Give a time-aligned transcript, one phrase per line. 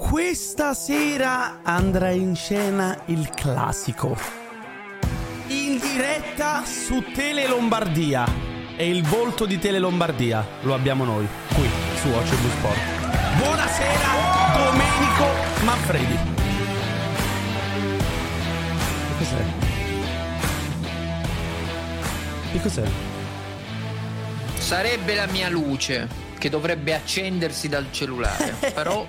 [0.00, 4.16] Questa sera andrà in scena il classico.
[5.48, 8.26] In diretta su Tele Lombardia.
[8.76, 12.78] E il volto di Tele Lombardia lo abbiamo noi, qui su OCB Sport.
[13.36, 14.08] Buonasera,
[14.56, 16.16] Domenico Manfredi.
[19.06, 19.44] Che cos'è?
[22.52, 22.90] Che cos'è?
[24.54, 29.06] Sarebbe la mia luce che dovrebbe accendersi dal cellulare, però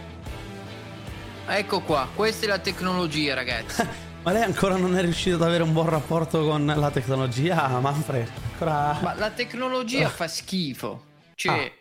[1.47, 3.85] ecco qua, questa è la tecnologia, ragazzi.
[4.23, 8.29] Ma lei ancora non è riuscito ad avere un buon rapporto con la tecnologia, Manfred?
[8.51, 8.99] Ancora...
[9.01, 11.05] Ma la tecnologia fa schifo.
[11.33, 11.71] Cioè, Ah.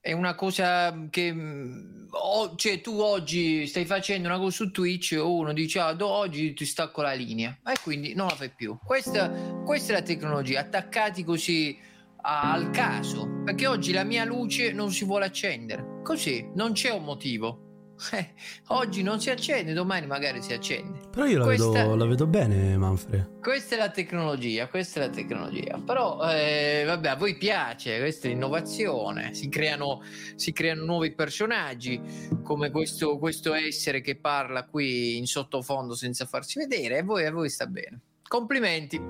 [0.00, 1.30] è una cosa che.
[1.34, 5.92] mm, o- cioè, tu oggi stai facendo una cosa su Twitch e uno dice: Ah,
[5.92, 7.54] do- oggi ti stacco la linea.
[7.66, 8.78] E quindi non la fai più.
[8.82, 9.28] Questa,
[9.62, 11.78] questa è la tecnologia, attaccati così
[12.22, 13.42] al caso.
[13.44, 16.00] Perché oggi la mia luce non si vuole accendere.
[16.02, 17.65] Così, non c'è un motivo.
[18.12, 18.34] Eh,
[18.68, 21.00] oggi non si accende, domani magari si accende.
[21.10, 23.40] Però io la, Questa- vedo, la vedo bene, Manfred.
[23.40, 25.80] Questa è la tecnologia, questa è la tecnologia.
[25.84, 29.34] Però, eh, vabbè, a voi piace, questa è l'innovazione.
[29.34, 30.02] Si creano,
[30.34, 32.00] si creano nuovi personaggi,
[32.42, 36.98] come questo, questo essere che parla qui in sottofondo senza farsi vedere.
[36.98, 38.00] E voi, a voi sta bene.
[38.28, 39.00] Complimenti.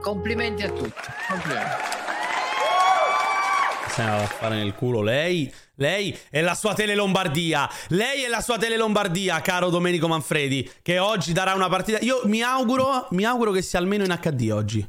[0.00, 1.08] Complimenti a tutti.
[1.28, 2.15] Complimenti.
[3.96, 5.50] Se ne va a fare nel culo lei.
[5.76, 7.66] Lei è la sua Tele Lombardia.
[7.88, 10.70] Lei è la sua Tele Lombardia, caro Domenico Manfredi.
[10.82, 12.00] Che oggi darà una partita.
[12.00, 14.86] Io mi auguro, mi auguro che sia almeno in HD oggi.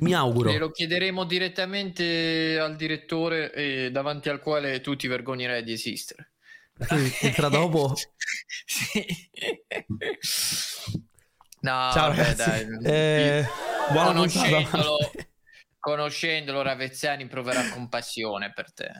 [0.00, 0.50] Mi auguro.
[0.50, 6.32] Glielo chiederemo direttamente al direttore eh, davanti al quale tu ti vergognerai di esistere.
[7.22, 7.94] Entra dopo.
[8.66, 9.06] Sì.
[11.60, 12.66] No, Ciao vabbè, ragazzi.
[12.66, 12.78] dai.
[12.84, 13.46] Eh,
[13.92, 15.34] buona puntata.
[15.86, 18.90] Conoscendolo, Ravezzani proverà compassione per te.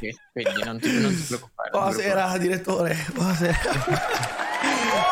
[0.00, 1.70] Eh, quindi non ti, non ti preoccupare.
[1.72, 3.06] non Buonasera, direttore.
[3.14, 3.58] Buonasera.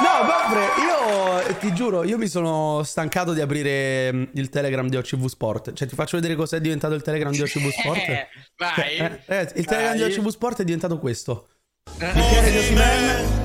[0.01, 4.97] No, Manfred, io ti giuro, io mi sono stancato di aprire mm, il Telegram di
[4.97, 5.73] OCV Sport.
[5.73, 8.09] Cioè, ti faccio vedere cos'è diventato il Telegram di OCV Sport.
[8.09, 8.97] Eh, vai.
[8.97, 10.07] Eh, ragazzi, il Telegram Vai.
[10.09, 11.49] di OCV Sport è diventato questo.
[11.97, 13.43] Bicchiere di Osimhen.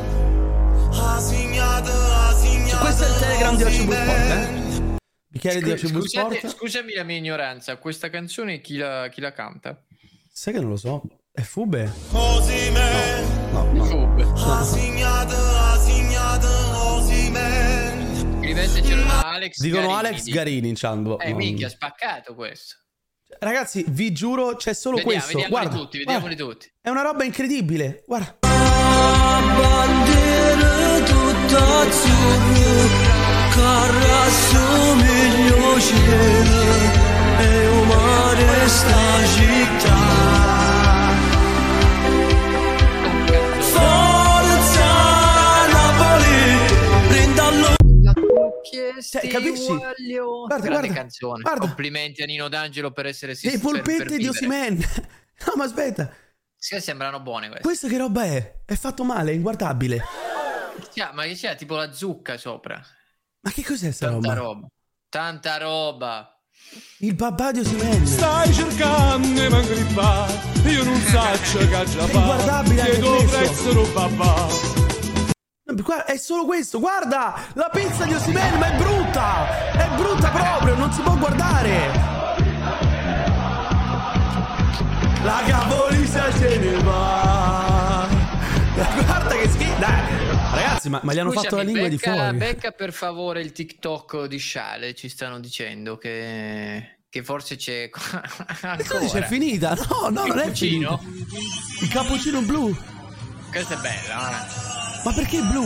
[2.80, 4.59] Questo è il Telegram di OCV Sport, eh?
[5.40, 6.56] Di Scu- OCV scusate- Sport.
[6.56, 9.82] scusami la mia ignoranza, questa canzone chi la, chi la canta?
[10.32, 11.02] Sai che non lo so.
[11.32, 11.92] È Fube?
[12.12, 12.40] No,
[13.52, 13.86] no, no.
[13.86, 14.36] Fub.
[18.42, 20.38] Scrivetecelo da Alex Dicono Garini, Alex dico.
[20.38, 21.16] Garini in chat.
[21.22, 22.76] Eh, minchia, spaccato questo.
[23.40, 25.38] Ragazzi, vi giuro, c'è solo Vediamo, questo.
[25.38, 26.54] vediamoli Guarda, tutti, vediamoli guarda.
[26.54, 26.72] tutti.
[26.82, 28.04] È una roba incredibile.
[28.08, 28.38] Guarda.
[29.60, 33.09] Bandiere tutto azzurro
[33.54, 36.64] che rassomiglia cielo
[37.40, 39.98] e un mare sta città
[43.60, 44.92] Forza
[45.72, 47.68] Napoli prendalo
[49.02, 49.66] Cioè, capisci?
[49.68, 49.94] Guarda,
[50.60, 51.42] Grande guarda, canzone.
[51.42, 51.60] guarda.
[51.62, 54.28] Complimenti a Nino D'Angelo per essere Le per- polpette per di.
[54.28, 54.78] Osimen.
[55.46, 56.14] No, ma aspetta.
[56.58, 57.64] Sì, sembrano buone queste.
[57.66, 58.56] Questo che roba è?
[58.66, 60.04] È fatto male, è inguardabile.
[60.94, 62.84] C'ha- ma che c'è tipo la zucca sopra?
[63.42, 64.42] Ma che cos'è sta Tanta roba?
[64.54, 64.68] roba.
[65.10, 66.34] Tanta roba.
[67.00, 68.06] Il babà di Osimen.
[68.06, 70.34] Stai cercando di mangripare,
[70.66, 73.38] io non saccio che già È inguardabile anche questo.
[73.38, 74.48] prezzo no babà.
[75.72, 77.34] Guarda, è solo questo, guarda!
[77.54, 79.72] La pizza di Osimen, ma è brutta!
[79.72, 81.92] È brutta proprio, non si può guardare!
[85.24, 88.08] La capolista se ne va!
[88.76, 89.80] Guarda che schifo!
[89.80, 90.19] Dai!
[90.52, 92.38] Ragazzi, ma, ma gli hanno fatto la Scusami, lingua di becca, fuori.
[92.38, 97.90] Becca per favore il TikTok di Sciale, ci stanno dicendo che, che forse c'è
[98.62, 99.06] ancora.
[99.06, 99.76] C'è finita?
[99.76, 100.98] No, no, non è Cappuccino?
[100.98, 101.38] finita.
[101.82, 102.76] Il cappuccino blu.
[103.52, 104.48] Questa è bella, eh.
[105.06, 105.66] Ma perché blu?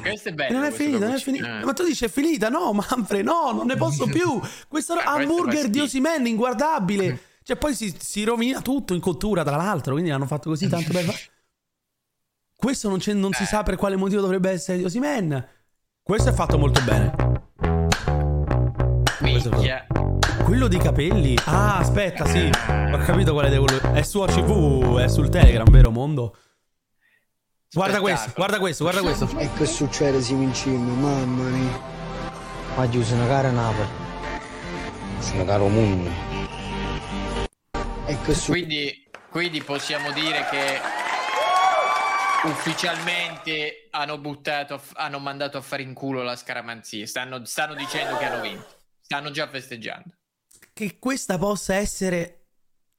[0.00, 0.58] Questa è bella.
[0.58, 1.60] non è finita, non è finita.
[1.60, 1.64] eh.
[1.64, 2.48] Ma tu dici è finita?
[2.48, 4.40] No, Manfred, no, non ne posso più.
[4.66, 5.80] Questo Ah, hamburger di.
[5.80, 7.22] Osimen inguardabile.
[7.48, 9.92] Cioè, poi si, si rovina tutto in cottura, tra l'altro.
[9.94, 11.14] Quindi l'hanno fatto così tanto fa-
[12.60, 13.46] Questo non, c'è- non si Eh.
[13.46, 15.46] sa per quale motivo dovrebbe essere di Osimen.
[16.02, 17.12] Questo è fatto molto bene.
[19.20, 19.86] Questo è Minchia.
[20.42, 21.38] Quello dei capelli.
[21.44, 22.50] Ah, aspetta, sì.
[22.68, 23.66] Ho capito quale devo.
[23.92, 26.36] È su OCV, è sul Telegram, vero mondo?
[27.70, 29.28] Guarda questo, guarda questo, guarda questo.
[29.38, 30.94] E che succede se vinciamo?
[30.94, 31.80] Mamma mia.
[32.74, 33.88] Oggi sono cara Napoli.
[35.20, 36.10] Sono caro mondo.
[38.06, 38.50] E che succede?
[38.66, 40.80] Quindi, quindi possiamo dire che
[42.44, 47.06] ufficialmente hanno buttato, hanno mandato a fare in culo la scaramanzia.
[47.06, 48.76] Stanno, stanno dicendo che hanno vinto.
[49.00, 50.14] Stanno già festeggiando.
[50.72, 52.46] Che questa possa essere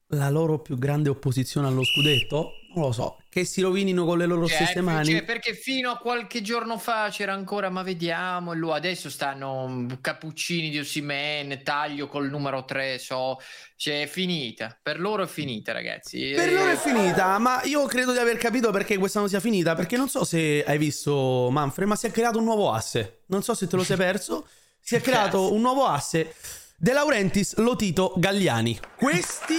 [0.08, 2.52] la loro più grande opposizione allo scudetto?
[2.74, 3.19] Non lo so.
[3.32, 5.12] Che si rovinino con le loro Cioè, stesse mani.
[5.12, 8.54] cioè, perché fino a qualche giorno fa c'era ancora, ma vediamo.
[8.54, 12.98] e lui- Adesso stanno mm, cappuccini di Ossimen, taglio col numero 3.
[12.98, 13.38] So,
[13.76, 14.76] cioè, è finita.
[14.82, 16.32] Per loro è finita, ragazzi.
[16.36, 19.40] Per Eh, loro è finita, ma io credo di aver capito perché questa non sia
[19.40, 19.76] finita.
[19.76, 23.22] Perché non so se hai visto Manfred, ma si è creato un nuovo asse.
[23.28, 24.48] Non so se te lo sei perso.
[24.82, 26.34] Si è creato un nuovo asse.
[26.78, 28.80] De Laurentiis, Lotito, Galliani.
[28.98, 29.54] Questi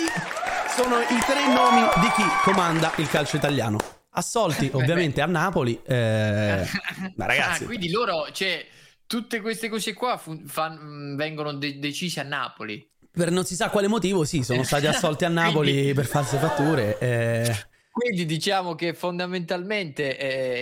[0.82, 3.78] sono i tre nomi di chi comanda il calcio italiano.
[4.12, 5.78] Assolti ovviamente a Napoli.
[5.86, 6.64] eh,
[7.16, 8.66] ma ragazzi, Ah, quindi loro, cioè,
[9.06, 12.88] tutte queste cose qua fu- fan- vengono de- decise a Napoli.
[13.12, 16.38] per non si sa quale motivo, sì, sono stati assolti a Napoli Quindi- per false
[16.38, 16.98] fatture.
[16.98, 17.68] eh.
[17.92, 20.16] Quindi diciamo che fondamentalmente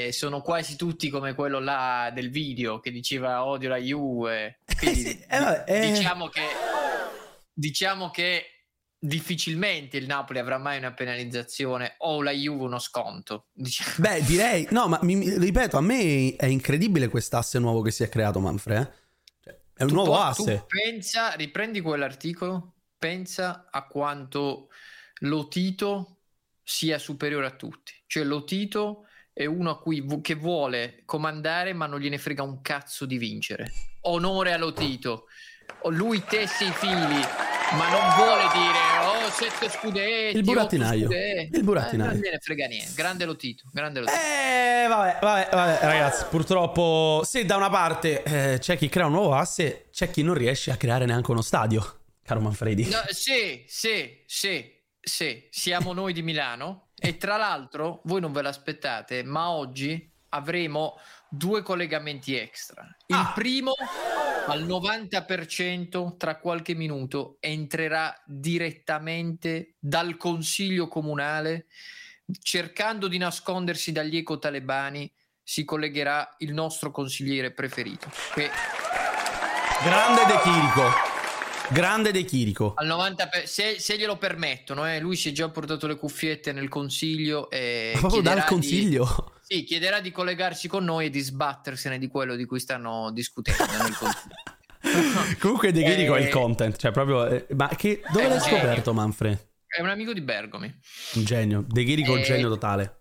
[0.06, 4.60] eh, sono quasi tutti come quello là del video che diceva odio la Juve.
[4.78, 5.92] Quindi sì, eh, vabbè, eh.
[5.92, 6.40] diciamo che
[7.52, 8.57] diciamo che
[8.98, 13.46] difficilmente il Napoli avrà mai una penalizzazione o la Juve uno sconto.
[13.52, 13.90] Diciamo.
[13.98, 18.08] Beh, direi, no, ma mi- ripeto, a me è incredibile quest'asse nuovo che si è
[18.08, 18.80] creato, Manfred.
[18.82, 18.90] eh.
[19.44, 20.64] Cioè, è un Tu nuovo asse.
[20.66, 24.68] Tu pensa, riprendi quell'articolo, pensa a quanto
[25.22, 26.16] Lotito
[26.62, 27.92] sia superiore a tutti.
[28.06, 32.60] Cioè Lotito è uno a cui vu- che vuole comandare ma non gliene frega un
[32.60, 33.72] cazzo di vincere.
[34.02, 35.26] Onore a Lotito.
[35.90, 37.20] Lui tesse i fili
[37.76, 41.04] ma non vuole dire oh sette scudetti, Il burattinaio.
[41.04, 41.56] scudetti".
[41.56, 42.10] Il burattinaio.
[42.10, 42.92] Eh, non gliene frega niente.
[42.94, 44.18] Grande Lotito, grande Lotito.
[44.18, 49.12] Eh, vabbè, vabbè, vabbè, ragazzi, purtroppo se da una parte eh, c'è chi crea un
[49.12, 52.88] nuovo asse, c'è chi non riesce a creare neanche uno stadio, caro Manfredi.
[52.88, 58.42] No, sì, sì, sì, sì, siamo noi di Milano e tra l'altro voi non ve
[58.42, 60.98] l'aspettate, ma oggi avremo
[61.30, 62.84] due collegamenti extra.
[63.06, 63.32] Il Ah.
[63.34, 63.72] primo
[64.46, 71.66] al 90% tra qualche minuto entrerà direttamente dal consiglio comunale
[72.40, 75.10] cercando di nascondersi dagli eco talebani
[75.42, 78.50] si collegherà il nostro consigliere preferito che
[79.82, 80.90] Grande De Chirico.
[81.70, 82.72] Grande De Chirico.
[82.76, 86.52] Al 90 per- se, se glielo permettono, eh, lui si è già portato le cuffiette
[86.52, 89.32] nel consiglio e Ma proprio chiederà dal di- consiglio.
[89.50, 93.62] Sì, chiederà di collegarsi con noi e di sbattersene di quello di cui stanno discutendo.
[95.40, 97.26] Comunque De Chirico è il Eh, content, cioè proprio...
[97.26, 99.46] eh, ma che, dove È l'hai scoperto, Manfred?
[99.66, 100.66] È un amico di Bergomi.
[101.14, 101.64] Un genio.
[101.66, 102.96] De Chirico un Eh, genio totale.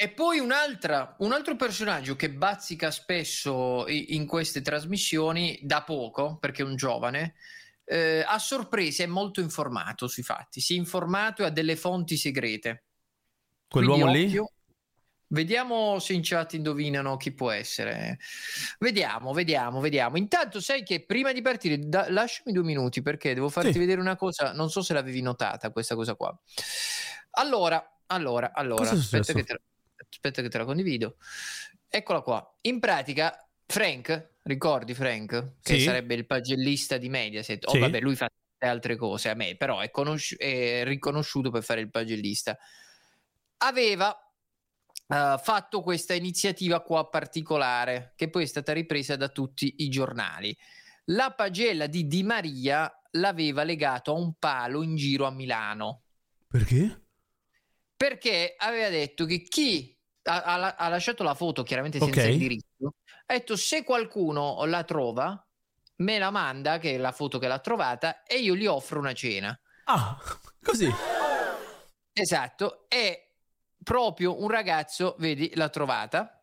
[0.00, 6.62] E poi un'altra, un altro personaggio che bazzica spesso in queste trasmissioni da poco, perché
[6.62, 7.34] è un giovane,
[7.84, 12.16] eh, a sorpresa è molto informato sui fatti, si è informato e ha delle fonti
[12.16, 12.84] segrete.
[13.68, 14.26] Quell'uomo Quindi lì?
[14.38, 14.52] occhio.
[15.30, 18.18] Vediamo se in chat indovinano chi può essere.
[18.78, 20.16] Vediamo, vediamo, vediamo.
[20.16, 23.78] Intanto sai che prima di partire, da- lasciami due minuti perché devo farti Sì.
[23.78, 24.52] vedere una cosa.
[24.52, 26.36] Non so se l'avevi notata questa cosa qua.
[27.32, 29.60] Allora, allora, allora, aspetta che, te,
[30.10, 31.16] aspetta che te la condivido.
[31.88, 32.54] Eccola qua.
[32.62, 35.80] In pratica, Frank, ricordi Frank, che Sì.
[35.82, 37.66] sarebbe il pagellista di Mediaset.
[37.66, 37.78] Oh, Sì.
[37.80, 41.82] vabbè, lui fa tante altre cose a me, però è, conosci- è riconosciuto per fare
[41.82, 42.56] il pagellista.
[43.58, 44.16] Aveva
[45.08, 50.56] eh, fatto questa iniziativa qua particolare, che poi è stata ripresa da tutti i giornali.
[51.06, 56.02] La pagella di Di Maria l'aveva legato a un palo in giro a Milano
[56.46, 57.04] Perché?
[57.96, 62.28] perché aveva detto che chi ha, ha- ha lasciato la foto chiaramente senza Ok.
[62.28, 62.94] indirizzo
[63.26, 65.42] ha detto se qualcuno la trova
[65.96, 69.14] me la manda che è la foto che l'ha trovata e io gli offro una
[69.14, 70.16] cena Ah,
[70.62, 70.88] così.
[72.12, 73.27] esatto e
[73.88, 76.42] proprio un ragazzo vedi l'ha trovata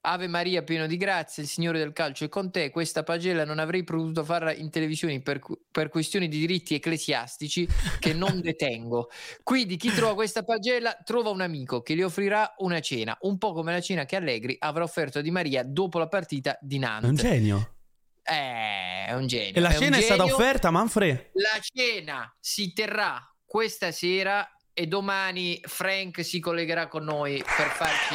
[0.00, 2.70] Ave Maria pieno di grazia, il Signore del calcio è con te.
[2.70, 7.66] Questa pagella non avrei potuto farla in televisione per, per questioni di diritti ecclesiastici
[7.98, 9.10] che non detengo.
[9.42, 13.52] Quindi chi trova questa pagella trova un amico che gli offrirà una cena, un po'
[13.52, 16.78] come la cena che Allegri avrà offerto a Di Maria dopo la partita di È
[16.78, 17.20] un Nantes.
[17.20, 17.74] genio.
[18.22, 19.54] Eh, è un genio.
[19.54, 21.30] E la è cena è stata offerta, Manfred?
[21.32, 28.12] La cena si terrà questa sera e domani Frank si collegherà con noi per farci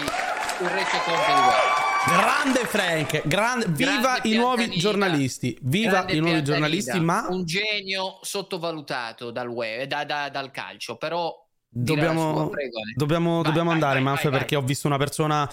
[0.59, 1.89] un resoconto di guerra.
[2.05, 8.19] Grande Frank, grande, viva Grande i nuovi giornalisti, viva i nuovi giornalisti, ma un genio
[8.21, 11.33] sottovalutato dal, web, da- da- dal calcio, però
[11.67, 12.93] dobbiamo, sua, Ale.
[12.95, 15.51] dobbiamo, Vai, dobbiamo vai, andare, vai, Manfred, perché ho visto una persona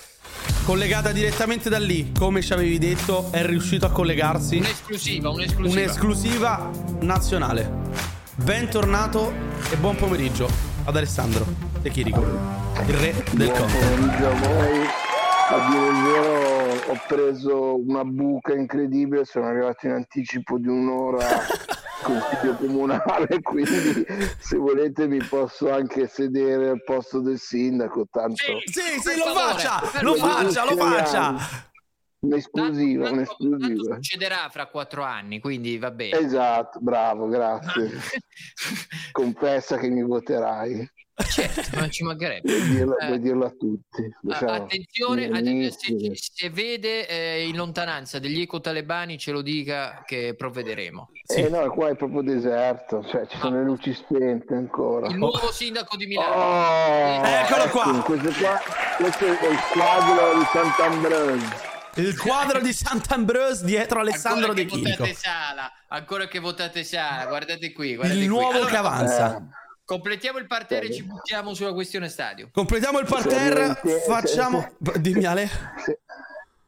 [0.66, 4.58] collegata direttamente da lì, come ci avevi detto, è riuscito a collegarsi.
[4.58, 5.80] Un'esclusiva, un'esclusiva.
[5.80, 8.17] Un'esclusiva nazionale.
[8.42, 9.32] Bentornato
[9.72, 10.48] e buon pomeriggio
[10.84, 11.44] ad Alessandro
[11.80, 13.78] De Chirico, il re del Buon conto.
[13.78, 14.86] pomeriggio a voi.
[15.50, 21.26] A dire il vero ho preso una buca incredibile, sono arrivato in anticipo di un'ora
[22.02, 24.06] consiglio comunale, quindi
[24.38, 29.34] se volete mi posso anche sedere al posto del sindaco, tanto Sì, sì, Per lo
[29.34, 30.44] faccia, lo favore.
[30.44, 31.34] faccia, lo faccia.
[32.20, 33.94] Un'esclusiva, Tanto- tanto- tanto un'esclusiva.
[33.94, 36.18] succederà fra quattro anni, quindi va bene.
[36.18, 37.90] Esatto, bravo, grazie.
[39.12, 40.90] Confessa che mi voterai.
[41.30, 42.48] certo, non ci mancherebbe.
[42.56, 44.02] Vuoi dirlo, Eh, dirlo a tutti.
[44.28, 49.42] Ah, Siamo attenzione, attenzione, se, se vede eh, in lontananza degli eco talebani ce lo
[49.42, 51.10] dica che provvederemo.
[51.24, 51.40] Sì.
[51.40, 55.08] Eh no, qua è proprio deserto, cioè ci sono le luci spente ancora.
[55.08, 56.34] Il nuovo sindaco di Milano.
[56.34, 57.96] Oh, Eccolo qua.
[57.98, 58.60] ecco, Questo, qua,
[58.96, 61.76] questo è il quadro di Sant'Ambrogio.
[62.02, 64.96] Il quadro di Sant'Ambrose dietro Alessandro ancora De che Chirico.
[65.04, 67.94] votate Sala, ancora che votate Sala, guardate qui.
[67.96, 68.36] Guardate Il qui.
[68.36, 69.36] nuovo Allora, che avanza.
[69.36, 69.42] Eh,
[69.84, 72.50] Completiamo il parterre e ci buttiamo sulla questione stadio.
[72.52, 74.70] Completiamo il parterre, Se- se- facciamo...
[74.96, 75.48] Dimmi Ale.
[75.82, 76.00] se,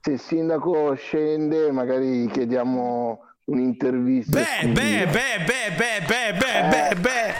[0.00, 4.38] se il sindaco scende, magari chiediamo un'intervista.
[4.40, 7.34] Beh, beh, beh, beh, beh, beh, beh, beh, beh.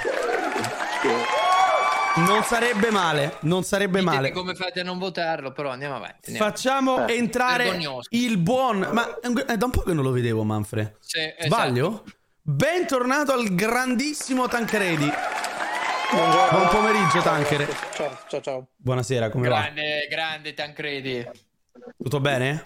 [2.17, 4.33] Non sarebbe male, non sarebbe Ditemi male.
[4.33, 6.31] come fate a non votarlo, però andiamo avanti.
[6.31, 6.51] andiamo.
[6.51, 7.15] Facciamo Eh.
[7.17, 8.09] entrare Vergognoso.
[8.11, 8.89] il buon...
[8.93, 10.97] Ma è è da un po' che non lo vedevo, Manfred.
[11.01, 11.47] Sì, esatto.
[11.47, 12.05] Sbaglio?
[12.43, 15.09] Bentornato al grandissimo Tancredi.
[16.11, 17.69] Buon pomeriggio, Tanchere.
[17.95, 18.67] Ciao, ciao, ciao.
[18.77, 19.61] Buonasera, come va?
[19.61, 21.25] Grande, grande Tancredi.
[21.97, 22.63] Tutto bene?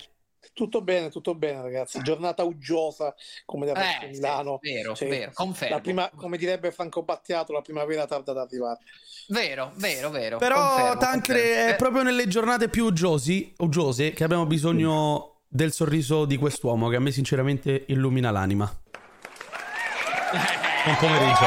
[0.55, 2.01] Tutto bene, tutto bene, ragazzi.
[2.01, 3.13] Giornata uggiosa
[3.45, 4.61] come da Eh, Milano.
[4.63, 5.75] sì, vero, Cioè, vero, confermo.
[5.75, 8.79] la prima, come direbbe Franco Battiato, la primavera tarda ad arrivare.
[9.29, 10.39] Vero, vero, vero.
[10.39, 11.69] Però confermo, Tancre confermo.
[11.69, 16.89] è Eh, proprio nelle giornate più uggiosi, uggiose che abbiamo bisogno del sorriso di quest'uomo
[16.89, 18.65] che a me sinceramente illumina l'anima.
[20.85, 21.45] Buon pomeriggio.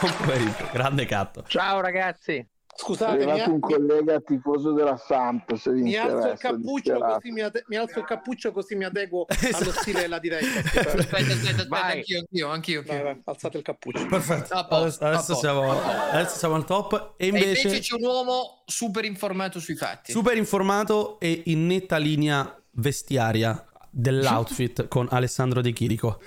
[0.00, 1.44] Buon pomeriggio, grande catto.
[1.48, 2.46] Ciao ragazzi.
[2.76, 6.98] È Scusate, mi, arrivato un collega tifoso della Samp, se vi mi alzo il cappuccio
[6.98, 9.56] così mi, ade- mi alzo il cappuccio così mi adeguo Esatto.
[9.62, 10.58] allo stile della diretta.
[10.58, 11.96] Aspetta, aspetta, aspetta, Vai.
[11.98, 12.82] anch'io, anch'io, anch'io.
[12.84, 14.06] Vai, vai, alzate il cappuccio.
[14.06, 14.66] Perfetto.
[14.68, 15.70] Posto, Adesso, adesso siamo,
[16.10, 17.14] adesso siamo al top.
[17.16, 20.10] E E invece, invece c'è un uomo super informato sui fatti.
[20.10, 26.18] super informato e in netta linea vestiaria dell'outfit con Alessandro De Chirico.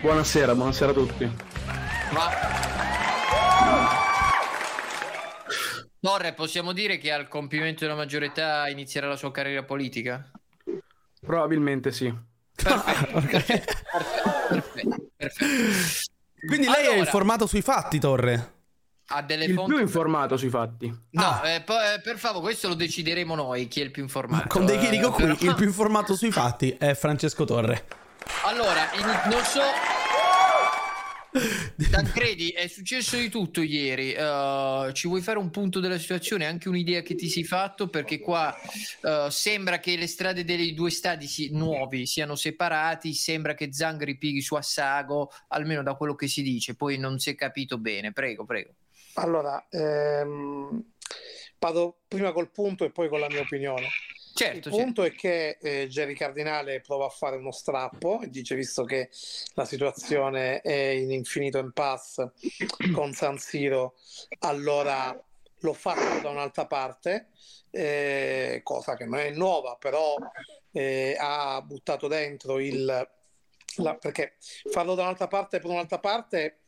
[0.00, 1.24] Buonasera, buonasera a tutti.
[2.12, 2.30] Ma...
[6.04, 10.28] Torre, possiamo dire che al compimento della maggiore età inizierà la sua carriera politica?
[11.24, 12.12] Probabilmente sì.
[12.56, 13.72] Perfetto, perfetto,
[14.48, 15.52] perfetto, perfetto.
[16.44, 16.96] Quindi lei è Allora.
[16.96, 18.54] informato sui fatti, Torre.
[19.14, 19.74] Ha delle Il fonti...
[19.74, 20.92] più informato sui fatti.
[21.10, 21.48] No, Ah.
[21.48, 24.48] eh, po- eh, per favore, questo lo decideremo noi, chi è il più informato.
[24.48, 27.86] Con De Chirico Eh, qui, però- il più informato sui fatti è Francesco Torre.
[28.46, 29.60] Allora, in- non so...
[31.90, 34.12] Tancredi, è successo di tutto ieri.
[34.12, 36.44] eh, ci vuoi fare un punto della situazione?
[36.44, 37.88] Anche un'idea che ti sei fatto?
[37.88, 38.54] Perché qua
[39.02, 43.14] eh, sembra che le strade dei due stadi si- nuovi siano separati.
[43.14, 46.74] Sembra che Zang ripighi su Assago, almeno da quello che si dice.
[46.74, 48.12] Poi non si è capito bene.
[48.12, 48.74] Prego, prego.
[49.14, 50.82] Allora, ehm,
[51.58, 53.88] vado prima col punto e poi con la mia opinione.
[54.34, 58.54] Certo, Il punto è che eh, Jerry Cardinale prova a fare uno strappo e dice
[58.54, 59.10] visto che
[59.54, 62.32] la situazione è in infinito impasse
[62.92, 63.94] con San Siro,
[64.40, 65.16] allora
[65.60, 67.28] lo faccio da un'altra parte,
[67.70, 70.16] eh, cosa che non è nuova, però
[70.72, 72.84] eh, ha buttato dentro il...
[73.76, 74.34] la- perché
[74.70, 76.61] farlo da un'altra parte per un'altra parte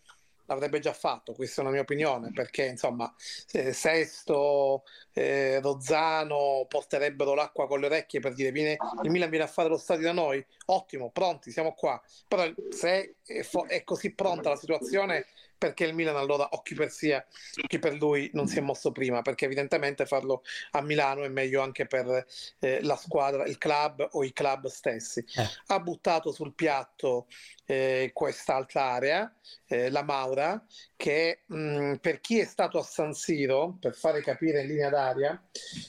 [0.46, 3.12] l'avrebbe già fatto, questa è una mia opinione, perché insomma
[3.52, 9.44] eh, Sesto, eh, Rozzano porterebbero l'acqua con le orecchie per dire viene, il Milan viene
[9.44, 12.00] a fare lo stadio da noi, ottimo, pronti, siamo qua.
[12.28, 15.26] Però se è, fo- è così pronta la situazione,
[15.64, 17.25] perché il Milan allora o chi per sia
[17.66, 20.42] chi per lui non si è mosso prima perché evidentemente farlo
[20.73, 22.26] a Milano è meglio anche per
[22.59, 25.49] eh, la squadra il club o i club stessi Eh.
[25.68, 27.26] ha buttato sul piatto
[27.64, 29.35] eh, quest'altra area
[29.66, 30.62] eh, la Maura
[30.97, 35.42] che mh, per chi è stato a San Siro per fare capire in linea d'aria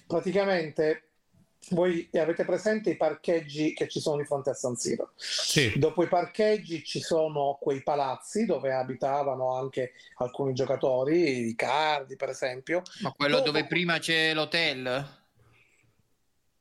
[0.08, 1.10] praticamente
[1.72, 5.74] voi avete presente i parcheggi che ci sono di fronte a San Siro Sì.
[5.78, 12.30] Dopo i parcheggi ci sono quei palazzi dove abitavano anche alcuni giocatori, i Cardi per
[12.30, 12.82] esempio.
[13.02, 15.08] Ma quello Dopo- dove prima c'è l'hotel?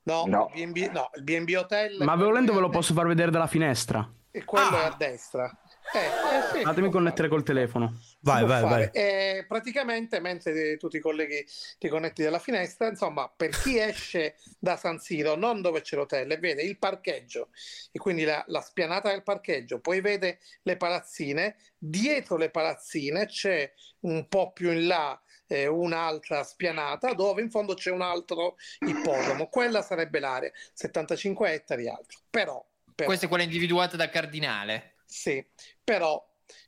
[0.06, 0.50] No, No.
[0.54, 1.96] Il, B&B, no, il B&B Hotel.
[2.04, 4.06] Ma volendo ve lo posso far vedere dalla finestra.
[4.30, 4.82] e quello Ah.
[4.82, 5.58] è a destra.
[5.92, 8.00] Eh, eh, sì, Fatemi connettere col telefono.
[8.20, 8.90] Vai, vai, fare.
[8.92, 9.02] vai.
[9.02, 11.44] E praticamente mentre tu ti colleghi,
[11.78, 16.30] ti connetti dalla finestra, insomma, per chi esce da San Siro, non dove c'è l'hotel,
[16.32, 17.50] e vede il parcheggio,
[17.92, 23.72] e quindi la, la spianata del parcheggio, poi vede le palazzine, dietro le palazzine c'è
[24.00, 29.48] un po' più in là eh, un'altra spianata dove in fondo c'è un altro ippodromo.
[29.48, 32.20] Quella sarebbe l'area, 75 ettari altro.
[32.30, 32.64] Però,
[32.94, 34.93] però Questa è quella individuata da Cardinale.
[35.14, 35.46] Sì,
[35.82, 36.22] però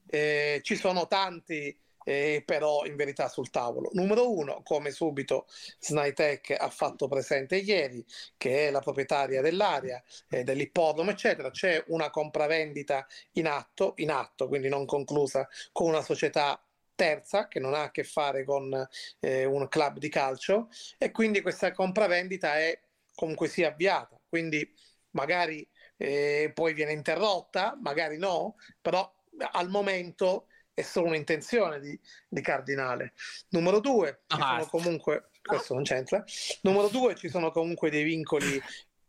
[0.07, 3.91] eh, ci sono tanti eh, però in verità sul tavolo.
[3.95, 5.47] Numero uno, come subito
[5.81, 8.05] Snaitech ha fatto presente ieri,
[8.37, 10.01] che è la proprietaria dell'area,
[10.31, 16.03] eh, dell'ippodromo, eccetera, c'è una compravendita in atto, in atto, quindi non conclusa, con una
[16.03, 16.63] società
[16.95, 18.89] terza che non ha a che fare con
[19.19, 22.81] eh, un club di calcio e quindi questa compravendita è
[23.17, 24.73] comunque sia avviata, quindi
[25.11, 29.11] magari eh, poi viene interrotta, magari no, però
[29.53, 31.99] al momento è solo un'intenzione di,
[32.29, 33.15] di Cardinale.
[33.51, 34.59] Numero due, ci Ah.
[34.59, 36.23] sono comunque, questo non c'entra,
[36.63, 38.61] numero due ci sono comunque dei vincoli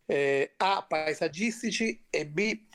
[0.05, 2.65] eh, A paesaggistici e B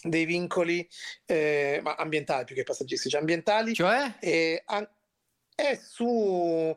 [0.00, 0.88] dei vincoli
[1.26, 4.14] eh, ma ambientali più che paesaggistici, ambientali Cioè?
[4.20, 4.88] e an-
[5.52, 6.76] è su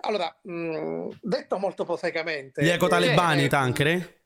[0.00, 4.23] allora mh, detto molto prosaicamente Gli ecotalebani, eh, Tancre?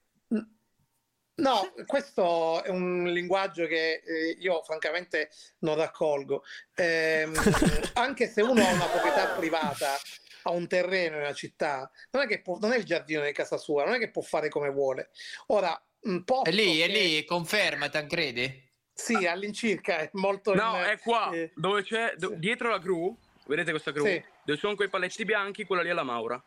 [1.38, 5.30] No, questo è un linguaggio che eh, io francamente
[5.60, 6.42] non raccolgo.
[6.74, 7.32] Ehm,
[7.94, 9.96] anche se uno ha una proprietà privata,
[10.42, 13.32] ha un terreno in una città, non è che può, non è il giardino di
[13.32, 15.10] casa sua, non è che può fare come vuole.
[15.46, 16.42] Ora, un po'.
[16.42, 18.66] È lì, è lì, conferma, Tancredi?
[18.92, 20.54] Sì, all'incirca è molto.
[20.54, 24.04] No, in- è qua, eh, dove c'è, do- dietro la gru, vedete questa gru?
[24.04, 24.20] Sì.
[24.42, 26.42] Dove sono quei paletti bianchi, quella lì è la Maura.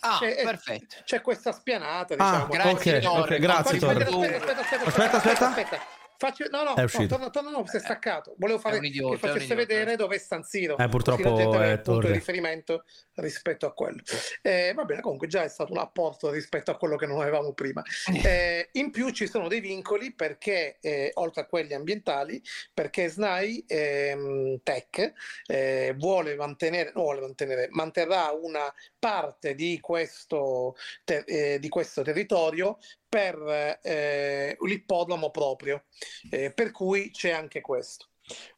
[0.00, 0.96] Ah, c'è, eh, perfetto.
[1.04, 2.46] c'è questa spianata, Ah, diciamo.
[2.46, 4.36] Grazie, ok, Torre, ok, grazie Aspetta, Torre.
[4.36, 5.80] aspetta, aspetta, aspetta, Aspetta, aspetta, aspetta.
[6.18, 7.06] Faccio- no, no, È no, uscito.
[7.06, 8.34] torna, torna, no, si è staccato.
[8.38, 10.76] Volevo fare idiota, che facesse vedere dove è San Siro.
[10.78, 12.06] Eh, purtroppo è il punto Torre.
[12.08, 14.02] di riferimento rispetto a quello.
[14.42, 17.52] Eh, va bene, comunque già è stato un apporto rispetto a quello che non avevamo
[17.52, 17.82] prima.
[18.22, 23.64] Eh, in più ci sono dei vincoli perché, eh, oltre a quelli ambientali, perché SNAI
[23.66, 25.12] ehm, Tech
[25.46, 32.02] eh, vuole mantenere, no, vuole mantenere, manterrà una parte di questo, ter- eh, di questo
[32.02, 35.84] territorio per eh, l'ippodromo proprio,
[36.30, 38.08] eh, per cui c'è anche questo.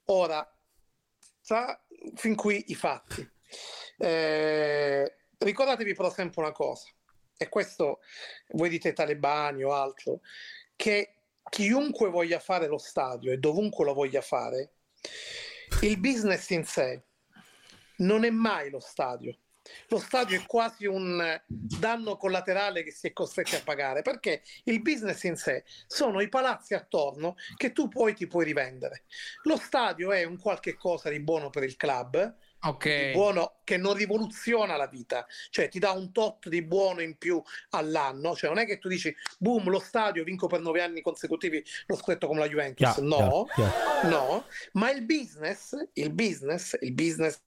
[0.07, 0.47] Ora,
[1.41, 1.81] sa-
[2.15, 3.29] fin qui i fatti.
[3.99, 6.89] Eh, ricordatevi però sempre una cosa,
[7.37, 8.01] e questo
[8.51, 10.21] voi dite talebani o altro,
[10.77, 11.15] che
[11.49, 14.73] chiunque voglia fare lo stadio e dovunque lo voglia fare,
[15.83, 17.03] il business in sé
[17.99, 19.37] non è mai lo stadio.
[19.89, 24.81] Lo stadio è quasi un danno collaterale che si è costretti a pagare perché il
[24.83, 29.05] business in sé sono i palazzi attorno che tu poi ti puoi rivendere.
[29.45, 32.89] Lo stadio è un qualche cosa di buono per il club, Ok.
[32.89, 37.17] di buono che non rivoluziona la vita, cioè ti dà un tot di buono in
[37.17, 41.01] più all'anno, cioè non è che tu dici boom lo stadio vinco per nove anni
[41.01, 44.09] consecutivi lo scudetto come la Juventus, Chiaro, no, chiaro, chiaro.
[44.11, 47.41] no, ma il business, il business, il business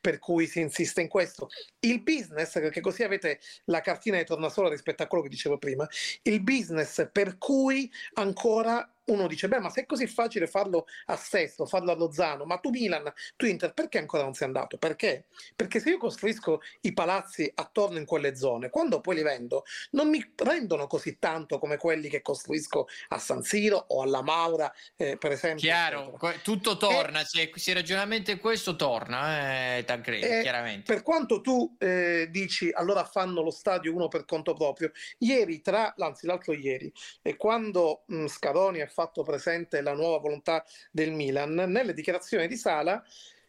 [0.00, 1.48] per cui si insiste in questo,
[1.80, 5.86] il business, perché così avete la cartina di tornasole rispetto a quello che dicevo prima,
[6.22, 11.16] il business per cui ancora uno dice, beh, ma se è così facile farlo a
[11.16, 14.78] Sesto, farlo a Lozano, ma tu Milan, tu Inter, perché ancora non sei andato?
[14.78, 15.26] Perché?
[15.54, 20.08] Perché se io costruisco i palazzi attorno in quelle zone, quando poi li vendo, non
[20.08, 25.16] mi rendono così tanto come quelli che costruisco a San Siro o alla Maura, eh,
[25.16, 25.60] per esempio.
[25.60, 26.32] Chiaro, eccetera.
[26.42, 29.45] tutto torna, se, se il ragionamento è questo torna, eh,
[29.84, 30.92] Tancredi, Eh, chiaramente.
[30.92, 35.94] Per quanto tu eh, dici allora fanno lo stadio uno per conto proprio, ieri tra,
[35.96, 41.54] anzi l'altro ieri, e quando mh, Scaroni ha fatto presente la nuova volontà del Milan,
[41.54, 43.04] nelle dichiarazioni di Sala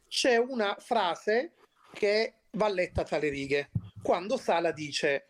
[0.08, 1.54] c'è una frase
[1.94, 3.70] che va letta tra le righe,
[4.02, 5.28] quando Sala dice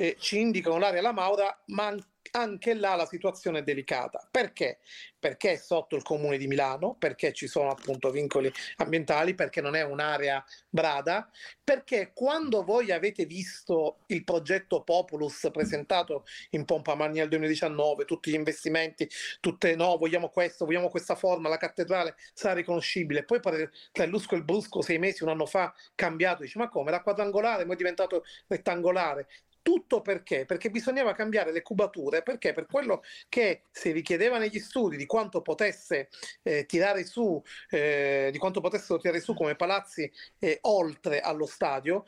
[0.00, 4.26] eh, ci indicano l'area La Maura, ma an- anche là la situazione è delicata.
[4.30, 4.78] Perché?
[5.18, 9.74] Perché è sotto il comune di Milano, perché ci sono appunto vincoli ambientali, perché non
[9.74, 11.30] è un'area brada,
[11.62, 18.30] perché quando voi avete visto il progetto Populus presentato in pompa magna nel 2019, tutti
[18.30, 19.08] gli investimenti,
[19.40, 24.34] tutte no, vogliamo questo, vogliamo questa forma, la cattedrale sarà riconoscibile, poi tra il Lusco
[24.34, 27.74] e il Brusco sei mesi, un anno fa, cambiato, dici ma come, era quadrangolare, ma
[27.74, 29.26] è diventato rettangolare,
[29.62, 30.44] tutto perché?
[30.46, 35.42] Perché bisognava cambiare le cubature, perché per quello che si richiedeva negli studi di quanto
[35.42, 36.08] potesse
[36.42, 42.04] eh, tirare su, eh, di quanto potessero tirare su come palazzi eh, oltre allo stadio,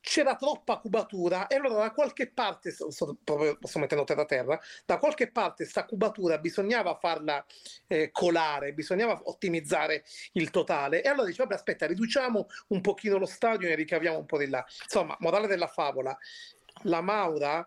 [0.00, 3.18] c'era troppa cubatura e allora da qualche parte, sto, sto,
[3.60, 7.44] sto mettendo terra a terra, da qualche parte sta cubatura bisognava farla
[7.86, 13.26] eh, colare, bisognava ottimizzare il totale e allora dice vabbè aspetta riduciamo un pochino lo
[13.26, 14.64] stadio e ricaviamo un po' di là.
[14.84, 16.16] Insomma, morale della favola,
[16.82, 17.66] la Maura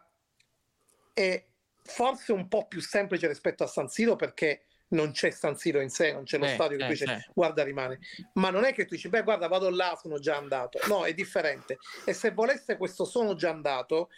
[1.14, 1.46] è
[1.84, 5.90] forse un po' più semplice rispetto a San Siro perché non c'è San Siro in
[5.90, 7.26] sé, non c'è lo Eh, stadio che eh, tu dici eh.
[7.34, 8.00] guarda rimane,
[8.34, 11.14] ma non è che tu dici beh guarda vado là, sono già andato, no è
[11.14, 14.10] differente e se volesse questo sono già andato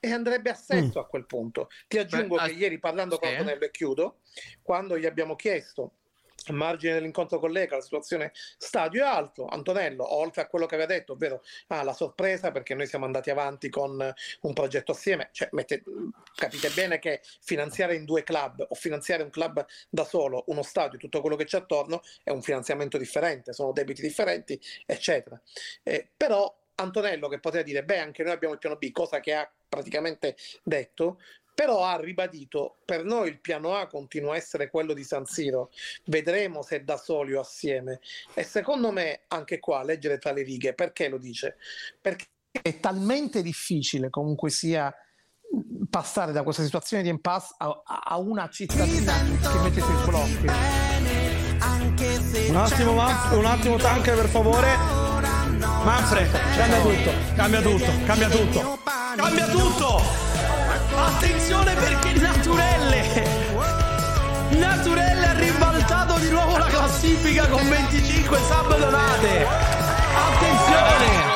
[0.00, 1.68] e andrebbe a senso a quel punto.
[1.88, 3.34] Ti aggiungo Beh, che ah, ieri parlando con sì.
[3.36, 4.18] Antonello e chiudo,
[4.60, 5.90] quando gli abbiamo chiesto a
[6.52, 10.74] margine dell'incontro con lei che la situazione stadio è alto, Antonello, oltre a quello che
[10.74, 15.28] aveva detto, ovvero ah, la sorpresa perché noi siamo andati avanti con un progetto assieme,
[15.32, 15.82] cioè mette-
[16.34, 20.98] capite bene che finanziare in due club o finanziare un club da solo, uno stadio,
[20.98, 25.40] tutto quello che c'è attorno è un finanziamento differente, sono debiti differenti, eccetera.
[25.82, 29.34] Eh, però Antonello che poteva dire, beh, anche noi abbiamo il piano B, cosa che
[29.34, 31.20] ha praticamente detto,
[31.54, 35.70] però ha ribadito, per noi il piano A continua a essere quello di San Siro,
[36.06, 38.00] vedremo se da soli o assieme.
[38.34, 41.56] E secondo me, anche qua, leggere tra le righe, perché lo dice?
[42.00, 44.92] Perché è talmente difficile comunque sia
[45.88, 50.46] passare da questa situazione di impasse a, a una cittadina che mette sui blocchi.
[52.48, 54.76] Un attimo, Manf- un attimo, Tanker, per favore.
[55.84, 58.78] Manfred, cambia tutto, cambia tutto, cambia tutto.
[59.16, 60.23] Cambia tutto!
[61.16, 63.02] Attenzione perché Naturelle!
[64.50, 69.46] Naturelle ha ribaltato di nuovo la classifica con 25 sub donate!
[69.46, 71.33] Attenzione!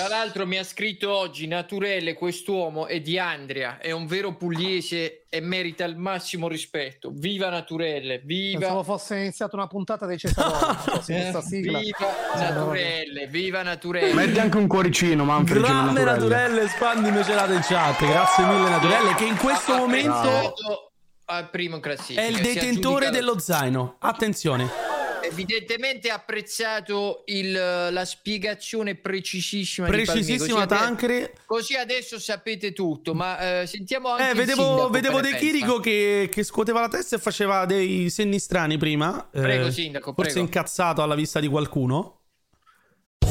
[0.00, 5.26] Tra l'altro mi ha scritto oggi Naturelle, quest'uomo è di Andria, è un vero pugliese
[5.28, 7.10] e merita il massimo rispetto.
[7.12, 8.60] Viva Naturelle, viva!
[8.60, 11.02] Pensavo fosse iniziata una puntata dei Cesaroni,
[11.44, 11.80] sigla.
[11.80, 11.98] Viva
[12.34, 14.14] Naturelle, viva Naturelle!
[14.14, 15.62] Metti anche un cuoricino, Manfred.
[15.62, 16.38] Grande Naturelle.
[16.38, 17.98] Naturelle, spandi mecenate in chat.
[17.98, 20.54] Grazie mille, Naturelle, che in questo momento
[21.26, 22.22] al primo in classifica.
[22.22, 23.96] è il detentore dello zaino.
[23.98, 24.99] Attenzione.
[25.30, 31.34] Evidentemente apprezzato il- la spiegazione precisissima Precisissima, Tancre.
[31.46, 36.42] Così adesso sapete tutto, ma eh, sentiamo anche Eh, vedevo, vedevo De Chirico che, che
[36.42, 39.28] scuoteva la testa e faceva dei segni strani prima.
[39.32, 40.46] Eh, Prego, sindaco, Forse prego.
[40.46, 42.19] incazzato alla vista di qualcuno.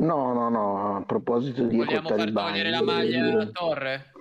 [0.00, 4.12] No, no, no, a proposito di Vogliamo far togliere la maglia dire- a Torre?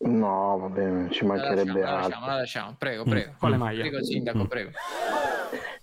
[0.00, 2.08] No, va bene, ci La mancherebbe lasciamo, la altro.
[2.08, 2.74] lasciamo, la lasciamo.
[2.78, 3.32] Prego, prego.
[3.38, 3.80] Quale maglia?
[3.80, 4.44] Prego, sindaco, Mm.
[4.46, 4.70] prego.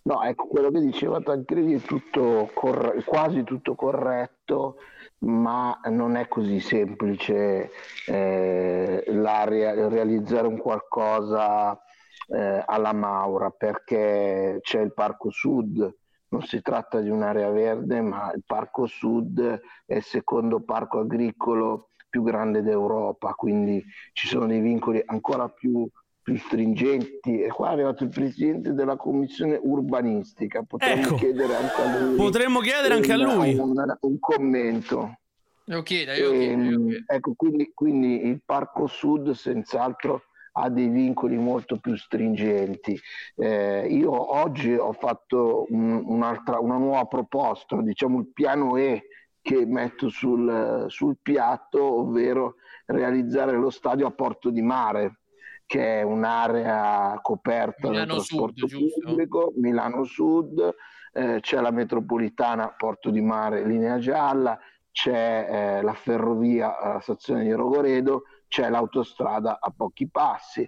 [0.04, 4.78] No, ecco, quello che diceva Tancredi è tutto corre- quasi tutto corretto,
[5.20, 7.72] ma non è così semplice
[8.06, 11.80] eh, la rea- realizzare un qualcosa
[12.28, 15.94] eh, alla Maura, perché c'è il Parco Sud,
[16.36, 19.40] non si tratta di un'area verde, ma il Parco Sud
[19.86, 25.88] è il secondo parco agricolo più grande d'Europa, quindi ci sono dei vincoli ancora più,
[26.22, 27.42] più stringenti.
[27.42, 31.16] E qua è arrivato il presidente della commissione urbanistica, potremmo Ecco.
[31.16, 33.56] chiedere anche a lui, Potremmo chiedere anche a un- lui.
[33.58, 35.20] un, un commento.
[35.68, 37.04] Lo chieda, io chiedo, io Ehm, chiedo.
[37.08, 40.24] ecco, quindi, quindi il Parco Sud senz'altro
[40.58, 42.98] ha dei vincoli molto più stringenti.
[43.36, 49.04] Eh, io oggi ho fatto un- un'altra, una nuova proposta, diciamo il piano E
[49.42, 52.56] che metto sul, sul piatto, ovvero
[52.88, 55.20] realizzare lo stadio a Porto di Mare,
[55.68, 59.02] che è un'area coperta dal Milano Sud, trasporto giusto?
[59.02, 60.76] pubblico, Milano Sud,
[61.14, 64.58] eh, c'è la metropolitana Porto di Mare, linea gialla,
[64.92, 68.24] c'è eh, la ferrovia alla stazione di Rogoredo,
[68.56, 70.62] c'è l'autostrada a pochi passi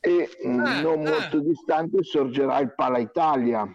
[0.00, 3.68] e Ah, non molto distante sorgerà il Pala Italia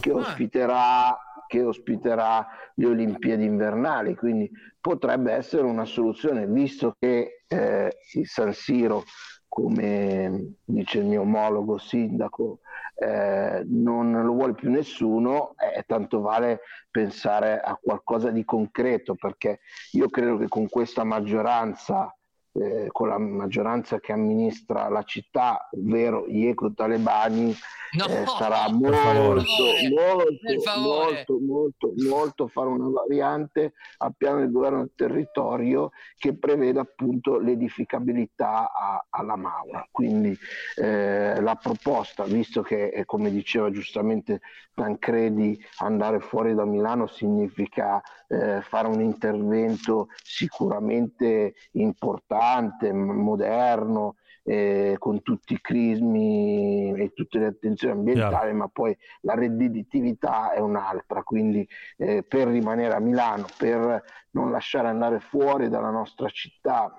[0.00, 4.50] che ospiterà, che ospiterà le Olimpiadi invernali, quindi
[4.80, 9.04] potrebbe essere una soluzione, visto che eh, il San Siro,
[9.46, 12.60] come dice il mio omologo sindaco,
[12.94, 19.60] eh, non lo vuole più nessuno, eh, tanto vale pensare a qualcosa di concreto, perché
[19.92, 22.14] io credo che con questa maggioranza,
[22.52, 27.54] eh, con la maggioranza che amministra la città, ovvero gli eco-talebani,
[27.92, 29.42] No, eh, sarà molto, favore,
[29.90, 36.82] molto, molto, molto, molto fare una variante al piano del governo del territorio che preveda
[36.82, 39.84] appunto l'edificabilità a- alla Maura.
[39.90, 40.36] Quindi
[40.76, 44.40] eh, la proposta, visto che come diceva giustamente
[44.72, 54.14] Tancredi, andare fuori da Milano significa eh, fare un intervento sicuramente importante, moderno,
[54.44, 60.60] eh, con tutti i crismi e tutte le attenzioni ambientali, ma poi la redditività è
[60.60, 61.66] un'altra, quindi
[61.96, 66.96] eh, per rimanere a Milano, per non lasciare andare fuori dalla nostra città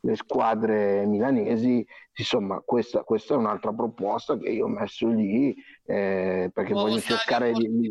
[0.00, 1.86] le squadre milanesi,
[2.18, 7.00] insomma questa, questa è un'altra proposta che io ho messo lì eh, perché Nuovo voglio
[7.00, 7.90] cercare di, di-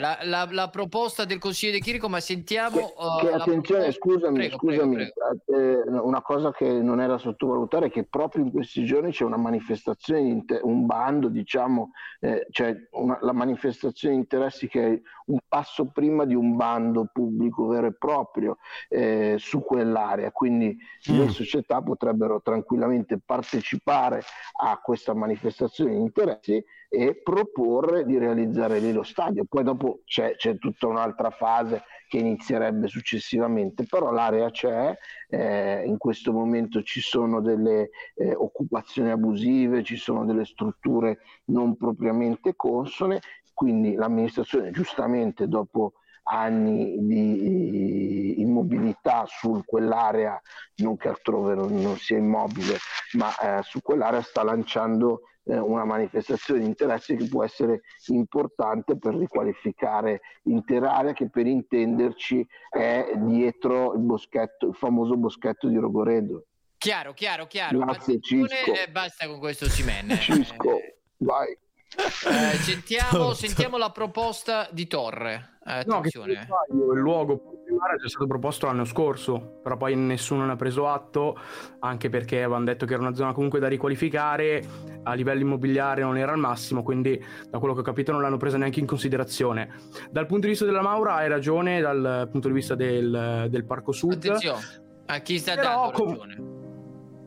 [0.00, 2.78] la, la- la proposta del consigliere Chirico, ma sentiamo...
[2.78, 7.18] uh, Che la attenzione, proposta- scusami, Prego, scusami, prego, eh, una cosa che non era
[7.18, 11.90] sottovalutare è che proprio in questi giorni c'è una manifestazione, un bando, diciamo,
[12.20, 17.08] eh, cioè una- la manifestazione di interessi che è un passo prima di un bando
[17.12, 24.22] pubblico vero e proprio eh, su quell'area, quindi le società potrebbero tranquillamente partecipare
[24.62, 29.44] a questa manifestazione di interessi e proporre di realizzare lì lo stadio.
[29.48, 34.96] Poi dopo c'è, c'è tutta un'altra fase che inizierebbe successivamente, però l'area c'è,
[35.28, 41.76] eh, in questo momento ci sono delle eh, occupazioni abusive, ci sono delle strutture non
[41.76, 43.20] propriamente consone,
[43.52, 45.94] quindi l'amministrazione giustamente dopo
[46.28, 50.40] anni di immobilità su quell'area,
[50.76, 52.78] non che altrove non, non sia immobile,
[53.12, 58.96] ma eh, su quell'area sta lanciando eh, una manifestazione di interesse che può essere importante
[58.96, 65.76] per riqualificare l'intera area che per intenderci è dietro il boschetto, il famoso boschetto di
[65.76, 66.46] Rogoredo.
[66.78, 67.78] Chiaro, chiaro, chiaro.
[67.78, 68.72] Grazie, Cisco.
[68.72, 70.10] eh, basta con questo Simen.
[70.18, 70.78] Cisco,
[71.18, 71.56] vai.
[71.96, 75.58] Eh, sentiamo, sentiamo la proposta di Torre.
[75.66, 76.46] Eh, No, attenzione.
[76.46, 80.56] sbaglio, il luogo Mare è già stato proposto l'anno scorso, però poi nessuno ne ha
[80.56, 81.36] preso atto,
[81.80, 84.64] anche perché avevano detto che era una zona comunque da riqualificare,
[85.02, 88.36] a livello immobiliare non era al massimo, quindi da quello che ho capito non l'hanno
[88.36, 89.68] presa neanche in considerazione.
[90.10, 93.90] Dal punto di vista della Maura hai ragione, dal punto di vista del, del Parco
[93.92, 94.12] Sud.
[94.12, 94.60] Attenzione,
[95.06, 96.55] a chi sta Però dando com- ragione?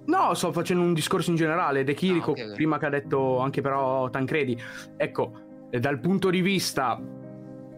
[0.09, 1.83] No, sto facendo un discorso in generale.
[1.83, 2.53] De Chirico, Ah, ok, ok.
[2.55, 4.59] prima che ha detto anche però Tancredi.
[4.97, 5.31] Ecco,
[5.69, 6.99] eh, dal punto di vista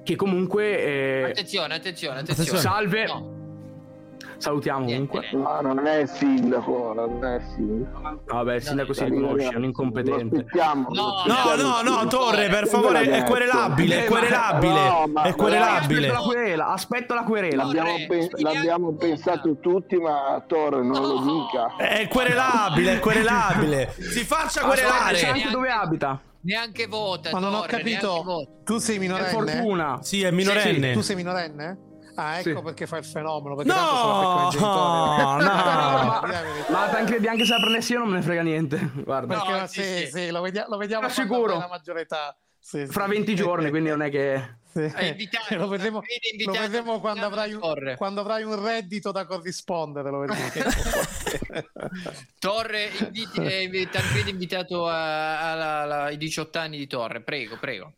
[0.03, 0.79] che comunque...
[0.83, 2.59] eh, Attenzione, attenzione, attenzione.
[2.59, 3.05] Salve.
[3.05, 3.39] No.
[4.41, 5.29] Salutiamo comunque.
[5.33, 8.23] No, non è il sindaco, non è il sindaco.
[8.25, 10.35] Vabbè, il sindaco si riconosce, è un incompetente.
[10.35, 10.87] No, aspettiamo.
[10.89, 16.07] no, no, Torre, per favore, è querelabile, è querelabile, no, è querelabile.
[16.07, 17.63] Aspetta la querela, aspetta la querela.
[17.65, 21.75] L'abbiamo, pe- l'abbiamo pensato tutti, ma Torre non lo dica.
[21.77, 23.93] È querelabile, è querelabile.
[24.11, 25.17] Si faccia querelare.
[25.17, 26.19] sai anche dove abita.
[26.41, 27.29] Neanche vota.
[27.31, 28.47] Ma non ho Torre, capito.
[28.63, 29.29] Tu sei Per minorenne?
[29.51, 29.99] fortuna.
[30.01, 30.93] Sì, è minorenne.
[30.93, 31.77] Tu sei minorenne?
[32.15, 32.61] Ah, ecco Sì.
[32.63, 33.55] perché fa il fenomeno.
[33.55, 34.65] Perché No, tanto genitori.
[34.65, 35.35] no.
[35.43, 36.21] ma,
[36.69, 38.91] Ma Tancredi anche se la prendessi io non me ne frega niente.
[38.95, 39.35] Guarda.
[39.37, 40.29] No, sì, sì, sì, sì.
[40.31, 41.57] lo, vedia- lo vediamo sicuro.
[41.57, 42.35] la maggiore età.
[42.59, 42.91] Sì, sì.
[42.91, 44.59] Fra 20 giorni, quindi non è che...
[44.71, 44.79] Sì.
[44.83, 46.01] È invitato, lo vedremo,
[46.45, 50.09] lo vedremo quando, avrai un, quando avrai un reddito da corrispondere.
[50.09, 50.49] Lo vedremo.
[52.39, 53.63] Torre, inviti, eh,
[54.27, 57.19] invitato ai 18 anni di Torre.
[57.21, 57.93] Prego, prego.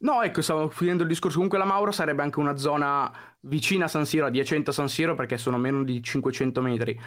[0.00, 1.36] No, ecco, stavo finendo il discorso.
[1.36, 3.10] Comunque la Mauro sarebbe anche una zona
[3.40, 6.98] vicina a San Siro, adiacente a San Siro, perché sono meno di 500 metri.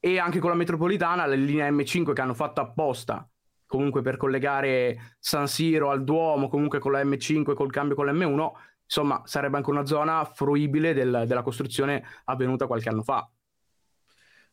[0.00, 3.28] E anche con la metropolitana, la linea M5 che hanno fatto apposta,
[3.66, 8.06] comunque per collegare San Siro al Duomo, comunque con la M5 e col cambio con
[8.06, 8.50] la M1,
[8.84, 13.28] insomma sarebbe anche una zona fruibile del- della costruzione avvenuta qualche anno fa.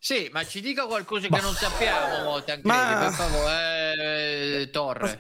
[0.01, 5.19] Sì, ma ci dica qualcosa che non sappiamo, Tancredi, Ma- per favore, eh, Torre.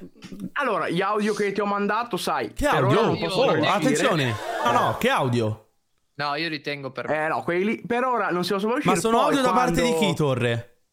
[0.53, 3.03] Allora, gli audio che ti ho mandato, sai, Che audio?
[3.05, 4.33] non posso Oh, attenzione.
[4.63, 5.67] No, no, che audio?
[6.15, 8.93] No, io ritengo per Eh no, quelli per ora non si possono uscire.
[8.93, 10.83] Ma sono poi audio da parte di chi, Torre?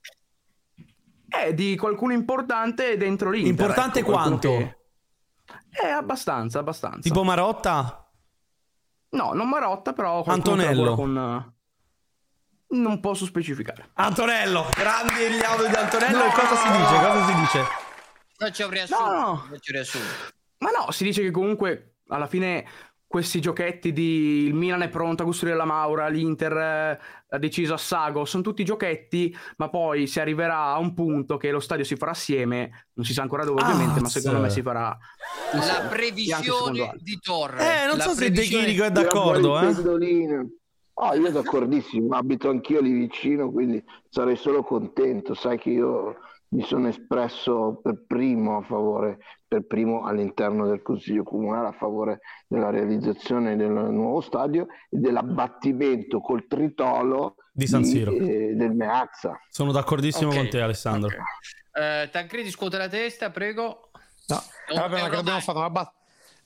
[1.29, 3.51] Eh, di qualcuno importante dentro l'Inter.
[3.51, 4.49] Importante ecco, quanto?
[4.57, 4.77] che-
[5.85, 7.01] Eh, abbastanza, abbastanza.
[7.01, 8.09] Tipo Marotta?
[9.11, 10.94] No, non Marotta, però Antonello.
[10.94, 11.55] Con...
[12.69, 13.91] Non posso specificare.
[13.95, 16.19] Antonello, grandi gli audio di Antonello.
[16.19, 16.27] No!
[16.27, 16.95] E cosa si dice?
[16.95, 17.65] Cosa si dice?
[18.37, 19.05] Faccio un riassunto.
[19.05, 19.37] No, no.
[19.37, 20.07] faccio un riassunto.
[20.59, 22.67] Ma no, si dice che comunque alla fine
[23.07, 26.99] questi giochetti di il Milan è pronto a costruire la Maura, l'Inter eh,
[27.29, 31.51] ha deciso a Sago, sono tutti giochetti, ma poi si arriverà a un punto che
[31.51, 34.19] lo stadio si farà assieme, non si sa ancora dove ovviamente, ma Azz.
[34.19, 34.97] secondo me si farà
[35.53, 35.79] La insieme.
[35.79, 37.83] Anche previsione di Torre.
[37.83, 39.75] Eh, non La so se De Chirico è d'accordo, eh.
[40.99, 45.35] Oh, io d'accordissimo, abito anch'io lì vicino, quindi sarei solo contento.
[45.35, 46.17] Sai che io
[46.49, 52.21] mi sono espresso per primo a favore, per primo all'interno del Consiglio Comunale a favore
[52.47, 58.13] della realizzazione del nuovo stadio e dell'abbattimento col tritolo Di San Siro.
[58.13, 59.39] eh, del Meazza.
[59.51, 61.11] Sono d'accordissimo Ok, con te, Alessandro.
[61.73, 63.91] Eh, Tancredi scuote la testa, prego.
[64.29, 65.41] No, eh, vabbè, dobbiamo romantico.
[65.41, 65.95] fare una bat-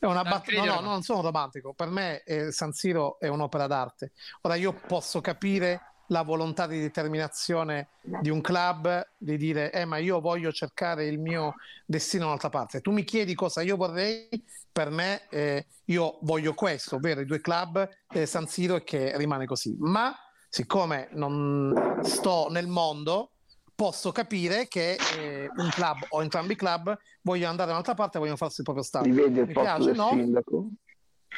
[0.00, 1.74] è una bat- no, no, non sono romantico.
[1.74, 4.12] Per me eh, San Siro è un'opera d'arte.
[4.42, 9.98] Ora io posso capire la volontà di determinazione di un club di dire eh ma
[9.98, 12.80] io voglio cercare il mio destino un'altra parte.
[12.80, 14.28] Tu mi chiedi cosa io vorrei,
[14.72, 19.16] per me eh, io voglio questo, ovvero i due club eh, San Siro e che
[19.18, 19.76] rimane così.
[19.78, 20.14] Ma
[20.48, 23.32] siccome non sto nel mondo,
[23.80, 28.18] posso capire che eh, un club o entrambi i club vogliono andare da un'altra parte
[28.18, 29.30] e vogliono farsi il proprio stadio.
[29.30, 30.10] Mi piace, no?
[30.10, 30.68] sindaco?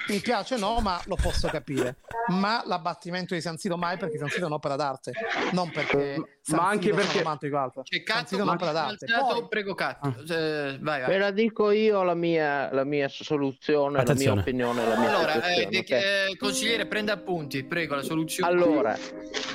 [0.09, 1.97] Mi piace no, ma lo posso capire.
[2.29, 5.13] Ma l'abbattimento di San Siro mai perché San Siro è un'opera d'arte,
[5.53, 7.83] non perché San Ma anche Siro perché- romantico altro.
[7.85, 9.05] San è un'opera d'arte.
[9.05, 10.09] alzato, Poi- prego Catto.
[10.09, 10.35] Ah.
[10.35, 11.09] Eh, vai, vai.
[11.11, 14.43] Ve la dico io la mia, la mia soluzione, Attenzione.
[14.45, 15.91] la mia opinione, la mia Allora, eh, de- ok?
[15.91, 18.51] eh, consigliere, prenda appunti, prego, la soluzione.
[18.53, 18.97] Allora,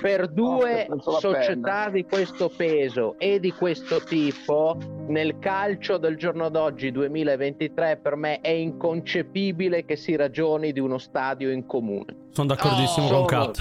[0.02, 6.50] per due la società di questo peso e di questo tipo, nel calcio del giorno
[6.50, 12.28] d'oggi, 2023, per me è inconcepibile che si ragioni di uno stadio in comune.
[12.32, 13.60] Sono d'accordissimo Oh, con sono- Cat.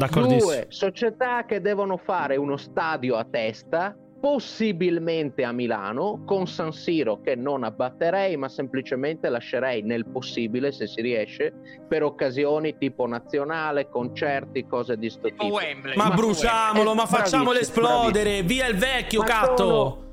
[0.00, 0.36] Applausi.
[0.38, 7.20] Due società che devono fare uno stadio a testa, possibilmente a Milano, con San Siro
[7.20, 11.52] che non abbatterei, ma semplicemente lascerei nel possibile, se si riesce,
[11.88, 15.88] per occasioni tipo nazionale, concerti, cose di sto Tipo tipo.
[15.96, 18.42] Ma Ma- bruciamolo, ma facciamolo bravissimo, esplodere.
[18.42, 19.56] Via il vecchio, Ma Catto.
[19.56, 20.10] sono-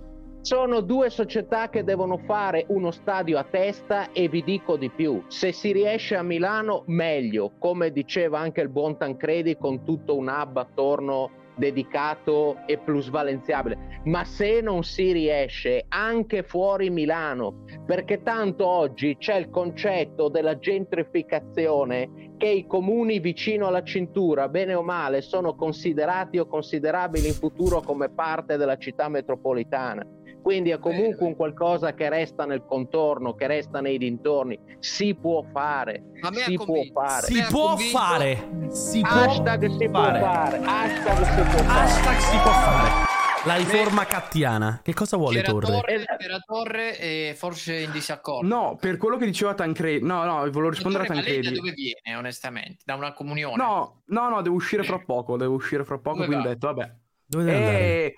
[0.50, 5.24] Sono due società che devono fare uno stadio a testa e vi dico di più,
[5.28, 10.28] se si riesce a Milano meglio, come diceva anche il buon Tancredi con tutto un
[10.28, 18.66] hub attorno dedicato e plusvalenziabile, ma se non si riesce anche fuori Milano, perché tanto
[18.66, 25.22] oggi c'è il concetto della gentrificazione che i comuni vicino alla cintura, bene o male,
[25.22, 30.04] sono considerati o considerabili in futuro come parte della città metropolitana.
[30.42, 34.58] Quindi è comunque un qualcosa che resta nel contorno, che resta nei dintorni.
[34.80, 37.26] Si può fare, A me ha si può fare.
[37.28, 38.50] Si può fare.
[38.70, 40.20] Si può Hashtag si può fare.
[40.20, 40.60] fare.
[40.64, 41.68] Hashtag si può fare.
[41.68, 43.08] Hashtag si può fare.
[43.46, 44.82] La riforma cattiana.
[44.84, 45.66] Che cosa vuole Torre?
[45.66, 48.46] Torre, c'era Torre e forse in disaccordo.
[48.46, 51.56] No, per quello che diceva Tancredi, no, no, volevo rispondere a ma lei da Tancredi.
[51.56, 52.78] dove viene, onestamente?
[52.84, 53.56] Da una comunione?
[53.56, 56.54] No, no, no, devo uscire fra poco, devo uscire fra poco, Dove quindi ho va?
[56.54, 56.96] detto, vabbè.
[57.26, 57.78] Dove andare?
[57.80, 58.14] Eh,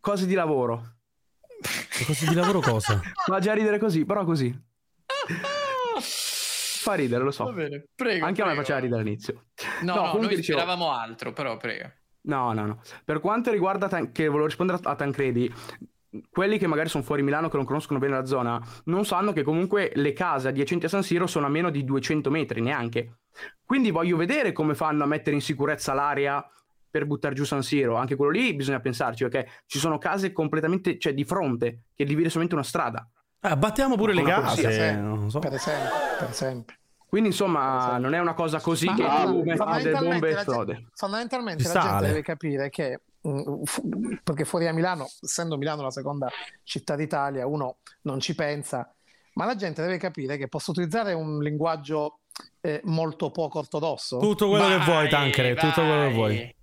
[0.00, 0.94] cose di lavoro.
[1.60, 3.00] Che cosa di lavoro cosa?
[3.26, 4.48] Fa già ridere così, però così.
[6.00, 7.44] Fa ridere, lo so.
[7.44, 8.24] Va bene, prego.
[8.24, 8.60] Anche a me prego.
[8.66, 9.44] faceva ridere all'inizio.
[9.82, 11.90] No, No, no, comunque noi dicevo- speravamo altro, però prego.
[12.22, 12.80] No, no, no.
[13.04, 15.52] Per quanto riguarda Tan- che volevo rispondere a a Tancredi,
[16.30, 19.42] quelli che magari sono fuori Milano, che non conoscono bene la zona, non sanno che
[19.42, 23.18] comunque le case adiacenti a San Siro sono a meno di 200 metri neanche.
[23.64, 26.44] Quindi voglio vedere come fanno a mettere in sicurezza l'area
[26.90, 27.96] per buttare giù San Siro.
[27.96, 32.28] Anche quello lì bisogna pensarci, perché ci sono case completamente, cioè di fronte, che divide
[32.28, 33.08] solamente una strada.
[33.40, 34.72] Eh, battiamo pure le case.
[34.72, 35.00] sì.
[35.00, 35.38] non so.
[35.38, 36.76] Per esempio, per esempio.
[37.08, 40.32] Quindi insomma non è una cosa così Ma che tu metti delle fondamentalmente bombe e
[40.32, 40.72] la esplode.
[40.74, 43.62] gente- Fondamentalmente la gente deve capire che, mm,
[44.22, 46.28] perché fuori a Milano, essendo Milano la seconda
[46.64, 48.94] città d'Italia, uno non ci pensa,
[49.34, 52.20] ma la gente deve capire che posso utilizzare un linguaggio
[52.60, 54.18] eh, molto poco ortodosso.
[54.18, 55.54] Tutto quello che Vai, vuoi, Tancre.
[55.54, 56.56] Tutto quello che vuoi.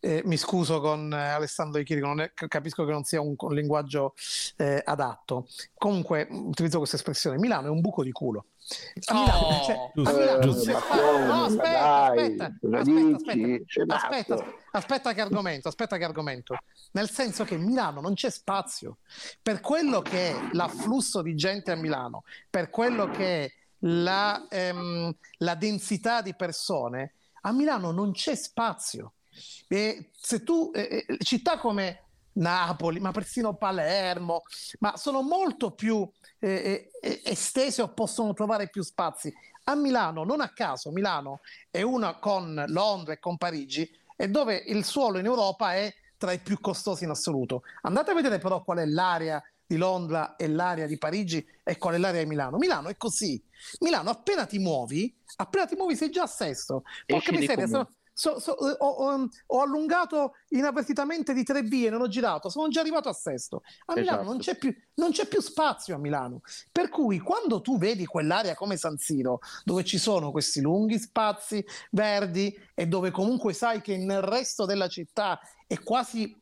[0.00, 3.54] Eh, mi scuso con eh, Alessandro Chirico, non è- capisco che non sia un, un
[3.54, 4.14] linguaggio
[4.56, 5.46] eh, adatto.
[5.74, 8.46] Comunque, mh, utilizzo questa espressione: Milano è un buco di culo.
[9.06, 10.72] A Milano, non c'è- a Giusto, Milano non giusto.
[10.72, 11.00] come?
[11.02, 11.68] No, Ma aspetta,
[12.60, 16.56] dai, aspetta, aspetta, aspetta, aspetta, aspetta che argomento, aspetta che argomento.
[16.92, 18.98] Nel senso che Milano non c'è spazio
[19.42, 25.14] per quello che è l'afflusso di gente a Milano, per quello che è la, ehm,
[25.38, 29.12] la densità di persone, a Milano non c'è spazio.
[29.68, 34.42] E se tu, eh, città come Napoli, ma persino Palermo,
[34.80, 36.08] ma sono molto più
[36.38, 39.32] eh, estese o possono trovare più spazi.
[39.64, 44.54] A Milano, non a caso, Milano è una con Londra e con Parigi, e dove
[44.54, 47.62] il suolo in Europa è tra i più costosi in assoluto.
[47.82, 51.94] Andate a vedere però qual è l'area di Londra e l'area di Parigi e qual
[51.94, 52.56] è l'area di Milano.
[52.56, 53.42] Milano è così.
[53.80, 56.84] Milano appena ti muovi, appena ti muovi sei già a sesto.
[57.04, 62.08] Porca miseria, sono- so- so- ho, ho- ho allungato inavvertitamente di tre vie, non ho
[62.08, 63.62] girato, sono già arrivato a sesto.
[63.86, 64.30] A Milano Esatto.
[64.32, 66.40] non c'è, più, non c'è più spazio a Milano.
[66.72, 71.62] Per cui quando tu vedi quell'area come San Siro, dove ci sono questi lunghi spazi
[71.90, 76.34] verdi e dove comunque sai che nel resto della città è quasi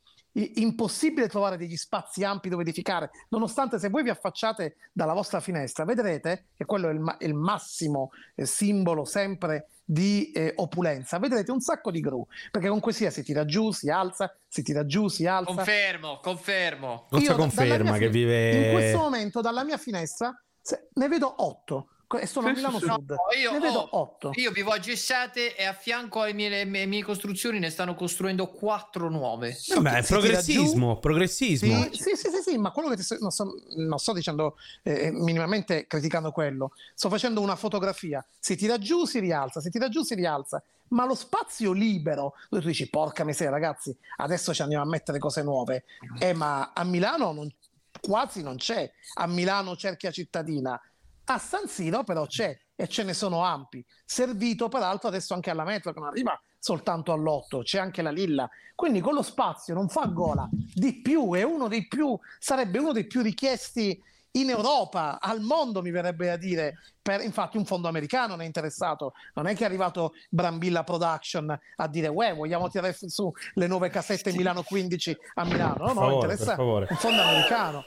[0.56, 5.84] impossibile trovare degli spazi ampi dove edificare, nonostante se voi vi affacciate dalla vostra finestra,
[5.84, 11.18] vedrete che quello è il, ma- il massimo eh, simbolo sempre di eh, opulenza.
[11.18, 14.84] Vedrete un sacco di gru, perché comunque sia si tira giù, si alza, si tira
[14.86, 15.52] giù, si alza.
[15.54, 17.06] Confermo, confermo.
[17.10, 21.08] Io da- dalla conferma mia che vive- In questo momento dalla mia finestra se- ne
[21.08, 21.88] vedo otto
[22.20, 22.90] e sono a Sì, Milano sì, sì.
[22.92, 23.10] Sud.
[23.10, 24.30] No, io ne vedo ho- otto.
[24.34, 27.94] Io vivo a Gessate e a fianco alle mie, le mie- mie costruzioni ne stanno
[27.94, 29.48] costruendo quattro nuove.
[29.48, 31.82] Vabbè, Si tira progressismo, progressismo.
[31.92, 34.56] Sì, sì, sì, sì, sì, ma quello che ti sto- non, sto, non sto dicendo
[34.82, 39.88] eh, minimamente criticando quello, sto facendo una fotografia, si tira giù, si rialza, si tira
[39.88, 44.62] giù, si rialza, ma lo spazio libero, dove tu dici porca miseria ragazzi, adesso ci
[44.62, 45.84] andiamo a mettere cose nuove,
[46.18, 47.52] eh, ma a Milano non-
[48.00, 50.78] quasi non c'è, a Milano cerchia cittadina,
[51.26, 55.64] a San Siro però c'è e ce ne sono ampi, servito peraltro adesso anche alla
[55.64, 59.88] metro che non arriva soltanto all'otto, c'è anche la Lilla, quindi con lo spazio non
[59.88, 64.02] fa gola, di più, è uno dei più, sarebbe uno dei più richiesti
[64.36, 68.46] in Europa, al mondo mi verrebbe a dire, per, infatti un fondo americano ne è
[68.46, 73.66] interessato, non è che è arrivato Brambilla Production a dire uè vogliamo tirare su le
[73.66, 77.84] nuove casette Milano 15 a Milano, no, no, favore, interessa un fondo americano.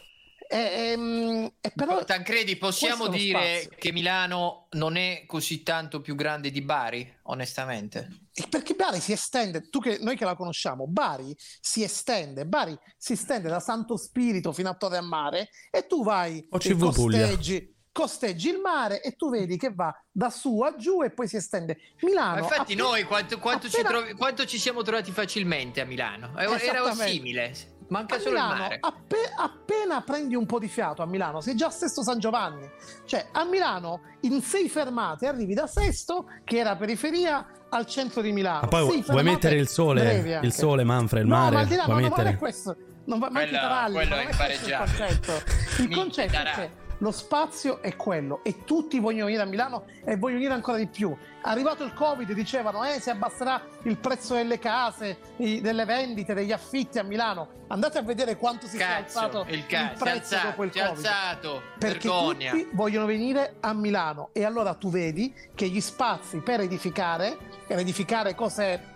[0.49, 0.57] E,
[0.91, 3.77] ehm, e però Tancredi, possiamo dire spazio.
[3.77, 8.07] che Milano non è così tanto più grande di Bari, onestamente?
[8.49, 13.13] perché Bari si estende, tu che, noi che la conosciamo, Bari si estende, Bari si
[13.13, 17.19] estende da Santo Spirito fino a Torre a Mare e tu vai e OCV Puglia.
[17.27, 21.27] costeggi, costeggi il mare e tu vedi che va da su a giù e poi
[21.27, 21.77] si estende.
[22.01, 25.81] Milano Ma infatti appena- noi quanto, quanto ci appena- trovi- quanto ci siamo trovati facilmente
[25.81, 26.37] a Milano?
[26.37, 28.77] Era simile, manca a solo il Milano, mare.
[28.79, 32.69] appe- appena prendi un po' di fiato a Milano, sei già a Sesto San Giovanni.
[33.05, 38.31] Cioè, a Milano in sei fermate arrivi da Sesto, che era periferia, al centro di
[38.31, 38.61] Milano.
[38.61, 41.67] Ma poi Sei vuoi mettere il sole, il sole, Manfred, il No, mare, ma al
[41.67, 42.75] di là, vuoi no, no, ma non è questo.
[43.05, 45.07] Non va, Quello- taralli, quello ma è questo il impareggiabile.
[45.07, 45.81] concetto.
[45.81, 46.69] Il concetto è
[46.99, 50.87] lo spazio è quello e tutti vogliono venire a Milano e vogliono venire ancora di
[50.87, 51.15] più.
[51.41, 56.51] Arrivato il Covid dicevano eh, si abbasserà il prezzo delle case, i- delle vendite, degli
[56.51, 57.49] affitti a Milano.
[57.67, 60.71] Andate a vedere quanto si Cazzo, è alzato il, ca- è prezzo alzato, dopo il
[60.71, 60.87] Covid.
[60.87, 62.51] alzato, Perché vergogna.
[62.51, 67.37] tutti vogliono venire a Milano e allora tu vedi che gli spazi per edificare,
[67.67, 68.95] per edificare cose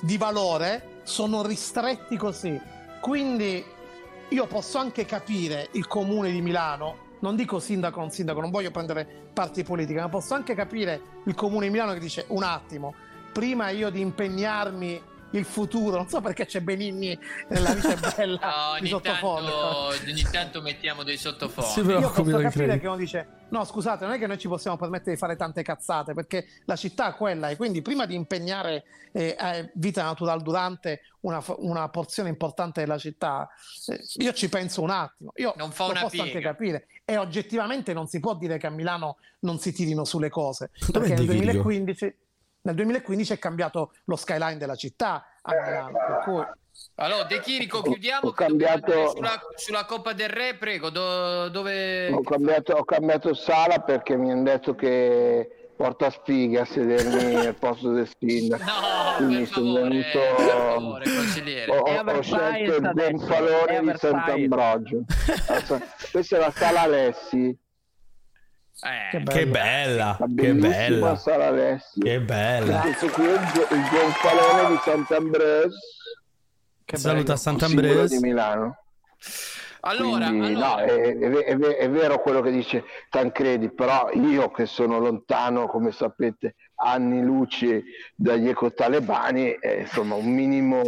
[0.00, 2.58] di valore, sono ristretti così.
[3.00, 3.64] Quindi
[4.28, 8.70] io posso anche capire il comune di Milano, non dico sindaco non sindaco, non voglio
[8.70, 12.94] prendere parti politiche, ma posso anche capire il comune di Milano che dice un attimo,
[13.32, 15.00] prima io di impegnarmi
[15.36, 17.18] il futuro, non so perché c'è Benigni
[17.48, 19.50] nella vita bella No, di ogni, sottofondo.
[19.90, 21.70] tanto, ogni tanto mettiamo dei sottofondi.
[21.70, 22.80] Si Io preoccupi, posso capire credi.
[22.80, 25.62] che uno dice: No, scusate, non è che noi ci possiamo permettere di fare tante
[25.62, 30.42] cazzate perché la città è quella e quindi prima di impegnare eh, eh, vita natural
[30.42, 33.48] durante una, una porzione importante della città,
[33.88, 35.32] eh, io ci penso un attimo.
[35.36, 36.50] Io Non fa lo una posso anche piega.
[36.50, 36.86] capire.
[37.04, 41.00] E oggettivamente non si può dire che a Milano non si tirino sulle cose Dov'è
[41.00, 41.42] perché nel Di Viglio?
[41.62, 42.14] 2015,
[42.64, 45.92] nel 2015 è cambiato lo skyline della città a Milano.
[45.92, 46.44] Per cui
[46.96, 52.10] Allora, De Chirico, chiudiamo ho cambiato- sulla, sulla Coppa del Re, prego, do- dove...
[52.10, 57.54] Ho cambiato, ho cambiato sala perché mi hanno detto che porta sfighe a sedermi al
[57.54, 58.62] posto del sindaco.
[58.64, 60.18] No, Quindi per sono favore, venuto.
[60.36, 61.66] per favore.
[61.68, 63.98] Ho, ho Versailles scelto il gonfalone di.
[63.98, 64.98] Sant'Ambrogio.
[66.12, 67.58] Questa è la sala Alessi.
[68.82, 71.16] Eh, Che bella, La che bellissima bella.
[71.16, 72.02] Sara Alessio.
[72.02, 72.80] Che bella.
[72.80, 75.78] Questo qui è il, gonfalone di Sant'Ambrose.
[76.84, 77.36] Che Saluta.
[77.36, 78.16] Sant'Ambrose.
[78.16, 78.78] Di Milano.
[79.86, 80.68] Allora, Quindi, allora.
[80.68, 85.66] no, è, è è è vero quello che dice Tancredi, però io che sono lontano,
[85.66, 87.82] come sapete, anni luci
[88.14, 90.80] dagli ecotalebani, eh, insomma, un minimo,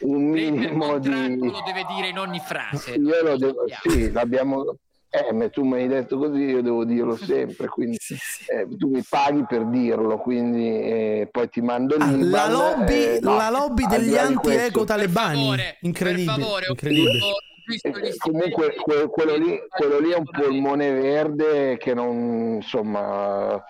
[0.00, 1.38] un minimo di...
[1.38, 2.94] lo deve dire in ogni frase.
[2.94, 4.76] Io lo devo, sì, l'abbiamo...
[5.14, 7.98] Eh, ma tu mi hai detto così, io devo dirlo sempre, quindi
[8.46, 12.30] eh, tu mi paghi per dirlo, quindi eh, poi ti mando l'IBAN.
[12.30, 15.54] La lobby, eh, no, la lobby degli anti-eco talebani.
[15.80, 16.66] Incredibile.
[16.66, 17.18] incredibile.
[17.82, 23.62] Eh, comunque que- quello, lì, quello lì è un polmone verde che non insomma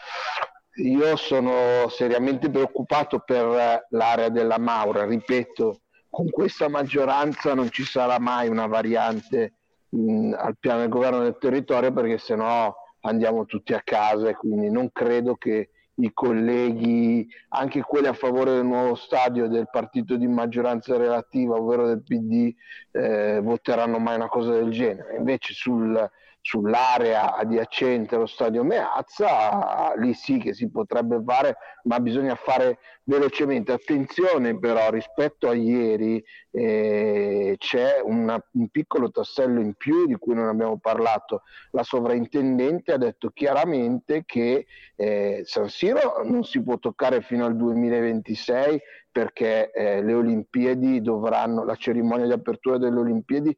[0.76, 8.18] io sono seriamente preoccupato per l'area della Maura ripeto con questa maggioranza non ci sarà
[8.18, 9.56] mai una variante
[9.92, 14.70] mh, al piano del governo del territorio perché sennò andiamo tutti a casa e quindi
[14.70, 20.26] non credo che i colleghi, anche quelli a favore del nuovo stadio del partito di
[20.26, 22.52] maggioranza relativa, ovvero del PD,
[22.92, 25.16] eh, voteranno mai una cosa del genere.
[25.16, 26.10] Invece sul-
[26.42, 33.72] sull'area adiacente allo stadio Meazza, lì sì che si potrebbe fare, ma bisogna fare velocemente.
[33.72, 40.34] Attenzione però, rispetto a ieri eh, c'è una- un piccolo tassello in più di cui
[40.34, 41.42] non abbiamo parlato.
[41.70, 44.66] La sovrintendente ha detto chiaramente che
[44.96, 48.80] eh, San Siro non si può toccare fino al 2026
[49.10, 53.54] perché eh, le Olimpiadi dovranno, la cerimonia di apertura delle Olimpiadi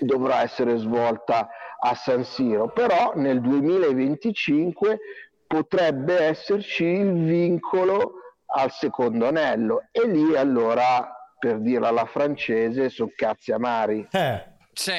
[0.00, 1.48] dovrà essere svolta
[1.78, 4.98] a San Siro, però nel 2025
[5.46, 8.12] potrebbe esserci il vincolo
[8.46, 14.06] al secondo anello e lì allora per dirla alla francese sono cazzi amari.
[14.10, 14.54] Eh.
[14.72, 14.92] Sì,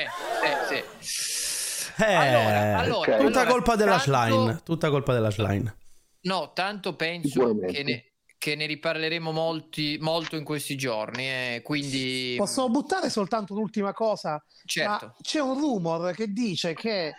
[0.68, 1.94] sì, sì.
[2.00, 4.62] Eh, Allora, allora, tutta allora, colpa della tanto- Schlein.
[4.64, 5.76] Tutta colpa della Schlein.
[6.22, 8.06] No, tanto penso che ne,
[8.48, 11.24] che ne riparleremo molti, molto in questi giorni.
[11.28, 14.42] eh, quindi, Posso buttare soltanto un'ultima cosa?
[14.64, 15.06] Certo.
[15.08, 17.14] Ma c'è un rumor che dice che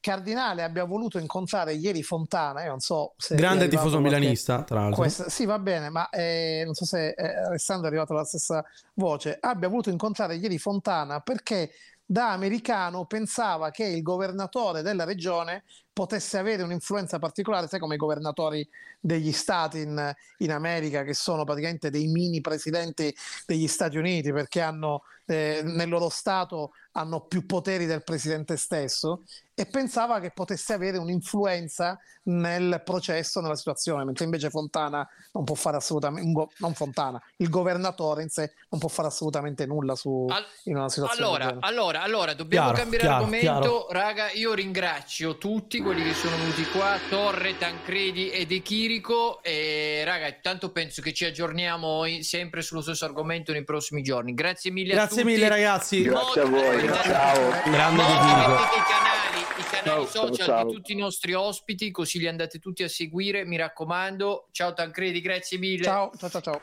[0.00, 2.64] Cardinale abbia voluto incontrare ieri Fontana.
[2.64, 3.36] Io non so se.
[3.36, 4.96] Grande tifoso qualche- milanista, tra l'altro.
[4.96, 8.64] Questa- sì, va bene, ma eh, non so se eh, Alessandro è arrivato alla stessa
[8.94, 9.38] voce.
[9.40, 11.70] Abbia voluto incontrare ieri Fontana perché
[12.06, 17.98] da americano pensava che il governatore della regione potesse avere un'influenza particolare, sai come i
[17.98, 18.68] governatori
[19.00, 23.14] degli stati in, in America, che sono praticamente dei mini presidenti
[23.46, 29.24] degli Stati Uniti perché hanno eh, nel loro stato hanno più poteri del presidente stesso
[29.56, 35.54] e pensava che potesse avere un'influenza nel processo, nella situazione, mentre invece Fontana non può
[35.54, 40.26] fare assolutamente, non Fontana, il governatore in sé non può fare assolutamente nulla su,
[40.64, 43.46] in una situazione Allora, allora, allora, dobbiamo Chiaro, cambiare chiaro, argomento.
[43.50, 43.86] chiaro.
[43.90, 49.40] Raga, io ringrazio tutti quelli che sono venuti qua, Torre, Tancredi e De Chirico.
[49.42, 54.34] E raga, tanto penso che ci aggiorniamo in- sempre sullo stesso argomento nei prossimi giorni.
[54.34, 55.32] Grazie mille a Grazie tutti.
[55.34, 56.02] mille, ragazzi.
[56.02, 57.50] Grazie a voi, ciao.
[57.70, 60.64] Grande mettete i canali, i canali Ciao, ciao, social ciao.
[60.64, 63.44] di tutti i nostri ospiti, così li andate tutti a seguire.
[63.44, 64.48] Mi raccomando.
[64.52, 65.84] Ciao Tancredi, grazie mille.
[65.84, 66.60] Ciao, ciao, ciao, ciao.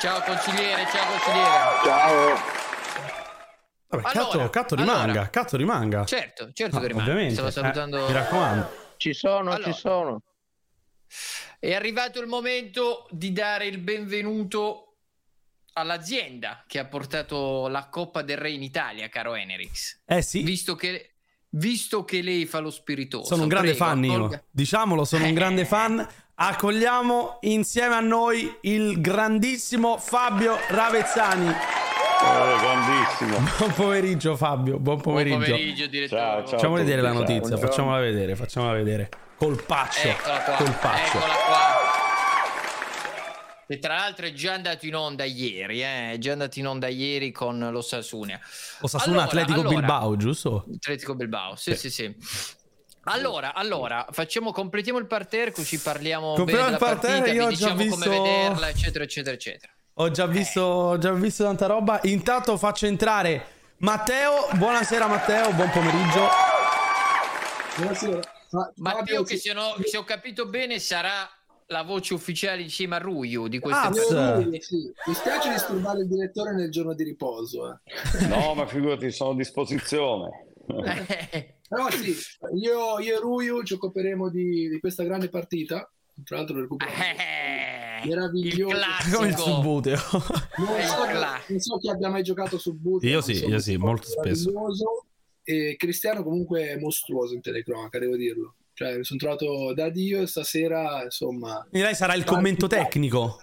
[0.00, 1.48] Ciao consigliere, ciao consigliere.
[1.84, 2.52] Ciao.
[3.88, 4.92] Vabbè, Allora, catto, catto allora.
[5.04, 6.04] rimanga, catto rimanga.
[6.04, 7.04] Certo, certo No, che rimane.
[7.08, 7.34] ovviamente.
[7.34, 8.06] Stavo Eh, salutando.
[8.06, 8.76] mi raccomando.
[8.96, 9.72] Ci sono, Allora.
[9.72, 10.22] ci sono.
[11.60, 14.93] È arrivato il momento di dare il benvenuto
[15.74, 20.00] all'azienda che ha portato la Coppa del Re in Italia, caro Enerix.
[20.06, 20.42] Eh sì.
[20.42, 21.14] Visto che,
[21.50, 23.26] visto che lei fa lo spiritoso.
[23.26, 24.44] Sono un grande prego, fan accolga- io.
[24.50, 26.06] Diciamolo, sono un grande fan.
[26.36, 31.52] Accogliamo insieme a noi il grandissimo Fabio Ravezzani.
[32.58, 33.38] grandissimo.
[33.58, 35.36] Buon pomeriggio Fabio, buon pomeriggio.
[35.38, 36.20] pomeriggio, direttore.
[36.20, 36.46] Ciao, ciao.
[36.46, 37.18] Facciamo vedere la ciao.
[37.20, 39.08] notizia, facciamola vedere, facciamola vedere.
[39.36, 41.16] Colpaccio, Eccola qua, colpaccio.
[41.18, 41.83] eccola qua.
[43.66, 46.12] E tra l'altro è già andato in onda ieri, eh?
[46.12, 48.38] è già andato in onda ieri con lo Sassunia.
[48.80, 50.66] Osasuna Allora, Atletico allora- Bilbao, giusto?
[50.76, 52.14] Atletico Bilbao, sì, sì, sì.
[53.04, 57.54] Allora, allora, facciamo, completiamo il parterre così parliamo Completiamo bene della parterre, partita, io vi
[57.54, 59.72] diciamo come visto- vederla, eccetera, eccetera, eccetera.
[59.94, 62.00] Ho già visto, ho già visto tanta roba.
[62.04, 63.46] Intanto faccio entrare
[63.78, 64.48] Matteo.
[64.54, 66.28] Buonasera Matteo, buon pomeriggio.
[67.76, 68.20] Buonasera.
[68.76, 71.28] Matteo, che se, no- se ho capito bene sarà
[71.66, 74.48] la voce ufficiale insieme a Ruiu di Ah, queste Io partite.
[74.48, 74.92] lui, sì.
[75.06, 77.70] Mi spiace disturbare il direttore nel giorno di riposo.
[77.72, 77.78] eh.
[78.28, 80.46] No, ma figurati, sono a disposizione.
[81.68, 82.14] Però sì,
[82.60, 85.88] io, io e Ruiu ci occuperemo di, di questa grande partita.
[86.22, 86.90] Tra l'altro recupero
[88.04, 88.76] meraviglioso.
[89.14, 89.96] Come il subbuteo.
[90.58, 93.02] Non È so, il non so chi abbia mai giocato su Boot.
[93.02, 94.52] Io sì, io sì, molto spesso.
[95.42, 98.54] E Cristiano comunque è mostruoso in telecronaca, devo dirlo.
[98.74, 101.64] Cioè, mi sono trovato da Dio e stasera, insomma...
[101.70, 103.40] Quindi lei sarà il commento tecnico.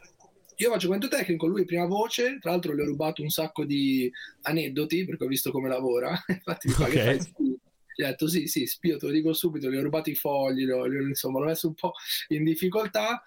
[0.58, 4.12] Io faccio commento tecnico, lui prima voce, tra l'altro gli ho rubato un sacco di
[4.42, 7.04] aneddoti perché ho visto come lavora, infatti mi fa che Ok.
[7.04, 7.60] fai.
[7.94, 10.66] Gli ho detto sì, sì, spio, te lo dico subito, gli ho rubato i fogli,
[10.66, 11.94] l'ho- insomma l'ho messo un po'
[12.28, 13.24] in difficoltà.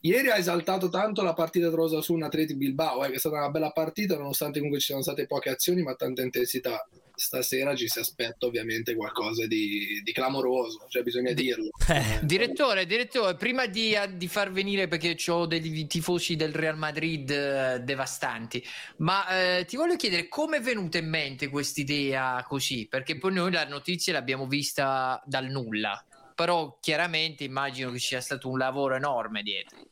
[0.00, 3.50] Ieri ha esaltato tanto la partita tra Osasuna Atleti Bilbao, eh, che è stata una
[3.50, 6.86] bella partita nonostante comunque ci siano state poche azioni ma tanta intensità.
[7.22, 11.68] Stasera ci si aspetta ovviamente qualcosa di, di clamoroso, cioè bisogna dirlo.
[12.20, 17.80] Direttore, direttore, prima di, di far venire perché ho dei tifosi del Real Madrid eh,
[17.80, 18.62] devastanti,
[18.96, 22.88] ma eh, ti voglio chiedere come è venuta in mente quest'idea così?
[22.88, 26.04] Perché poi noi la notizia l'abbiamo vista dal nulla,
[26.34, 29.91] però chiaramente immagino che sia stato un lavoro enorme dietro.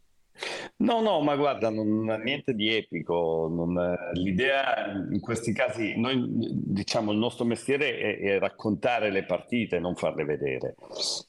[0.77, 3.47] No, no, ma guarda, non niente di epico.
[3.51, 9.79] non- l'idea in questi casi, noi diciamo il nostro mestiere è, è raccontare le partite,
[9.79, 10.75] non farle vedere.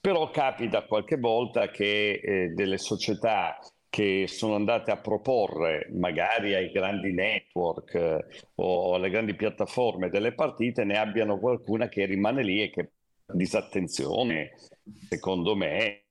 [0.01, 3.59] Però capita qualche volta che eh, delle società
[3.89, 8.25] che sono andate a proporre magari ai grandi network eh,
[8.57, 12.93] o alle grandi piattaforme delle partite ne abbiano qualcuna che rimane lì e che
[13.27, 14.53] disattenzione,
[15.09, 16.02] secondo me,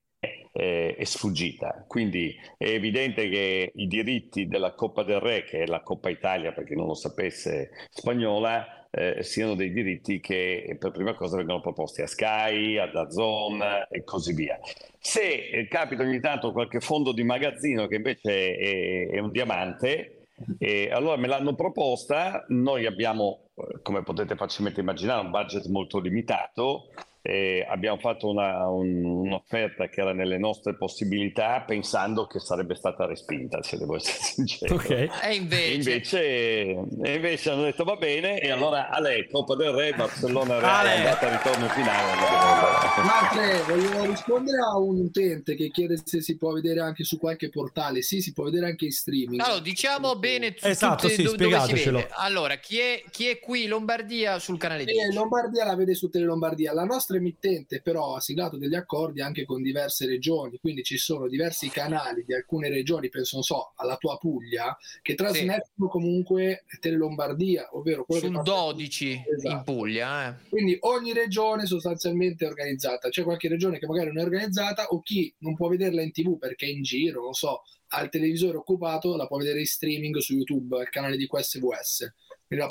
[0.52, 1.84] eh, è sfuggita.
[1.86, 6.52] Quindi è evidente che i diritti della Coppa del Re, che è la Coppa Italia,
[6.52, 11.60] per chi non lo sapesse, spagnola, eh, siano dei diritti che per prima cosa vengono
[11.60, 14.60] proposti a Sky, a DAZN e così via.
[14.98, 20.26] Se eh, capita ogni tanto qualche fondo di magazzino che invece è, è un diamante,
[20.58, 25.98] e allora me l'hanno proposta, noi abbiamo, eh, come potete facilmente immaginare, un budget molto
[25.98, 26.88] limitato,
[27.24, 33.06] e abbiamo fatto una- un- un'offerta che era nelle nostre possibilità pensando che sarebbe stata
[33.06, 34.80] respinta, se devo essere sincero.
[34.88, 39.54] E E invece, invece, e invece hanno detto va bene e allora a lei Coppa
[39.54, 40.98] del Re, Barcellona Reale, Ale.
[40.98, 42.10] andata e ritorno finale.
[43.04, 47.50] Matre, voglio rispondere a un utente che chiede se si può vedere anche su qualche
[47.50, 48.02] portale.
[48.02, 49.40] Sì, si può vedere anche in streaming.
[49.40, 51.98] allora diciamo bene tu- Esatto, tutte- sì, do- dove si spiegatecelo.
[51.98, 52.10] vede.
[52.16, 55.00] Allora, chi è, chi è qui in Lombardia sul canale 10?
[55.00, 56.72] E Lombardia la vede su Tele Lombardia.
[56.72, 61.28] La nostra emittente, però, ha siglato degli accordi anche con diverse regioni, quindi ci sono
[61.28, 66.96] diversi canali di alcune regioni, penso, non so, alla tua Puglia, che trasmettono comunque Tele
[66.96, 69.72] Lombardia, ovvero quello fa- 12 in Esatto.
[69.72, 70.48] Puglia, eh.
[70.48, 73.08] Quindi ogni regione sostanzialmente è organizzata.
[73.08, 76.38] C'è qualche regione che magari non è organizzata o chi non può vederla in tv
[76.38, 77.62] perché è in giro, non so,
[77.94, 82.14] ha il televisore occupato, la può vedere in streaming su YouTube, al canale di QSVS.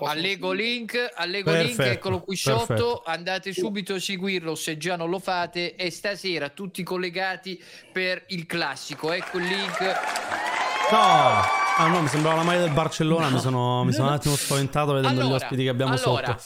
[0.01, 2.75] Allego link, allego link, eccolo qui perfetto.
[2.75, 3.03] sotto.
[3.05, 5.75] Andate subito a seguirlo se già non lo fate.
[5.75, 7.61] E stasera tutti collegati
[7.91, 9.11] per il classico.
[9.11, 9.79] Ecco il link.
[10.91, 11.59] No!
[11.77, 14.91] Ah no, mi sembrava la maglia del Barcellona, mi, sono, mi sono un attimo spaventato
[14.93, 16.41] vedendo gli Allora, ospiti che abbiamo allora, sotto.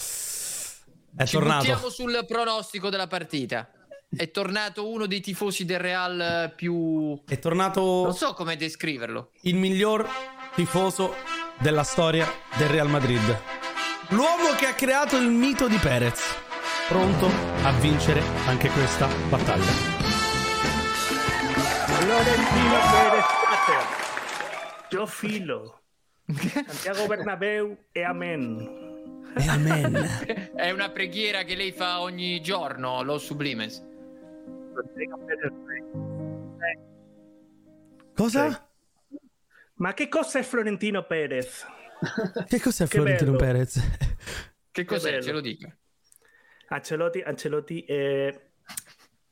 [1.17, 1.57] È Ci tornato.
[1.65, 3.69] buttiamo sul pronostico della partita.
[4.15, 7.19] È tornato uno dei tifosi del Real più.
[7.25, 9.31] È tornato Non so come descriverlo.
[9.41, 10.07] il miglior
[10.53, 11.13] tifoso
[11.57, 12.25] della storia
[12.57, 13.21] del Real Madrid.
[14.09, 16.21] L'uomo che ha creato il mito di Perez.
[16.87, 17.27] Pronto
[17.63, 19.71] a vincere anche questa battaglia.
[22.05, 23.83] Florentino Pérez Pater.
[24.89, 25.79] Yo filo.
[26.27, 29.23] Santiago Bernabéu e amen.
[29.37, 29.95] E amen.
[30.55, 33.83] È una preghiera che lei fa ogni giorno, lo Sublimes.
[38.15, 38.64] Cosa?
[39.75, 41.65] Ma che cosa è Florentino Perez?
[42.47, 43.43] Che cos'è Che Florentino bello.
[43.43, 43.81] Perez?
[44.71, 45.21] Che cos'è?
[45.21, 45.75] Ce lo dica.
[46.67, 48.41] Ancelotti, Ancelotti è,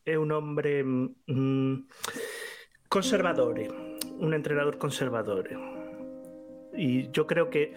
[0.02, 1.76] è un hombre mm,
[2.88, 5.50] conservador, un entrenador conservador.
[6.76, 7.74] Y yo creo que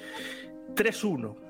[0.75, 1.46] 3-1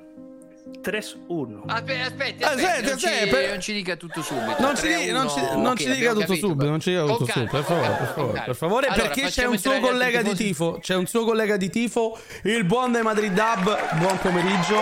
[0.83, 1.63] 3-1.
[1.67, 4.57] Aspetta, aspetta, Aspetta, aspetta, non, ci, aspetta, per- non ci dica tutto subito.
[4.59, 6.47] Non ci, di- non ci- non Ok, ci dica tutto capito.
[6.49, 9.03] subito, non ci dica tutto subito, per favore, per favore, per favore, calma.
[9.03, 12.65] perché Allora, c'è un suo collega di tifo, c'è un suo collega di tifo, il
[12.65, 14.81] buon De Madrid Dub, buon pomeriggio.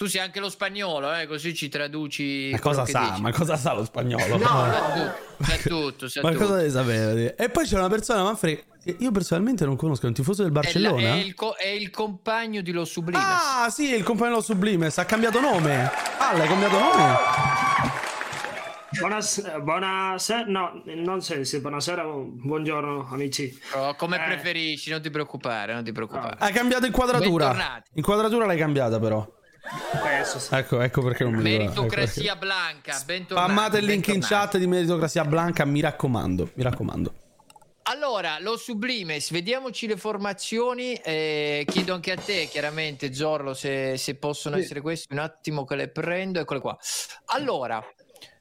[0.00, 2.48] Tu sei anche lo spagnolo, eh, così ci traduci.
[2.52, 3.10] Ma cosa sa?
[3.10, 3.20] dici.
[3.20, 4.38] Ma cosa sa lo spagnolo?
[4.38, 5.12] No, no,
[5.44, 6.44] sa tutto, sa Ma tutto.
[6.44, 7.36] cosa devi sapere?
[7.36, 10.52] E poi c'è una persona, Manfred, che io personalmente non conosco, è un tifoso del
[10.52, 11.00] È, la- Barcellona.
[11.02, 13.22] è il, co- è il compagno di Lo Sublimes.
[13.22, 15.90] Ah, sì, il compagno dello Sublimes, ha cambiato nome.
[16.16, 17.14] Ah, l'hai cambiato nome?
[18.98, 23.54] Buonasera, buonasera, no, non so se buonasera buongiorno amici.
[23.74, 24.24] Oh, come Eh.
[24.24, 26.36] preferisci, non ti preoccupare, non ti preoccupare.
[26.38, 27.48] Ha cambiato inquadratura.
[27.48, 27.90] Bentornati.
[27.96, 29.30] Inquadratura l'hai cambiata però.
[30.50, 31.62] Ecco, ecco perché non mi ricordo.
[31.70, 33.50] ecco Meritocrazia blanca, bentornati.
[33.52, 37.14] Spammate il link in chat di Meritocrazia Blanca, mi raccomando, mi raccomando.
[37.82, 40.94] Allora, lo Sublimes, vediamoci le formazioni.
[40.94, 44.62] eh, chiedo anche a te, chiaramente, Zorlo, se, se possono Sì.
[44.62, 45.12] essere questi.
[45.12, 46.78] Un attimo che le prendo, eccole qua.
[47.26, 47.82] Allora,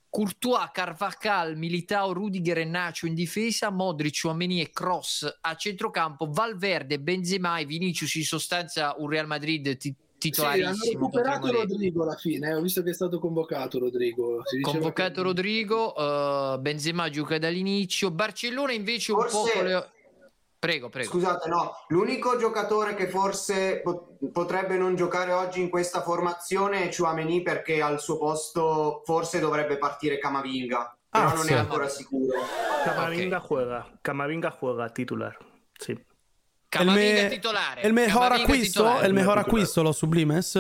[0.10, 7.00] Courtois, Carvajal, Militao, Rudiger e Nacho in difesa, Modric, Uomini e Cross a centrocampo, Valverde,
[7.00, 9.78] Benzema e Vinicius in sostanza un Real Madrid
[10.20, 11.00] ti- Sì, hanno titolarissimo.
[11.00, 11.52] recuperato.
[11.52, 14.44] Rodrigo alla fine, eh, ho visto che è stato convocato Rodrigo.
[14.62, 19.90] Convocato che- Rodrigo, eh, Benzema gioca dall'inizio, Barcellona invece un Forse- po' con le...
[20.60, 21.10] Prego, prego.
[21.10, 26.94] Scusate, no, l'unico giocatore che forse pot- potrebbe non giocare oggi in questa formazione è
[26.94, 31.54] Chouameni perché al suo posto forse dovrebbe partire Camavinga, però Ah, non sì.
[31.54, 32.38] è ancora sicuro.
[32.84, 35.38] Camavinga juega, Camavinga juega titular.
[35.78, 35.98] Sí.
[36.72, 37.42] El, me-
[37.82, 40.60] el mejor acquisto, el mejor acquisto, los Sublimes.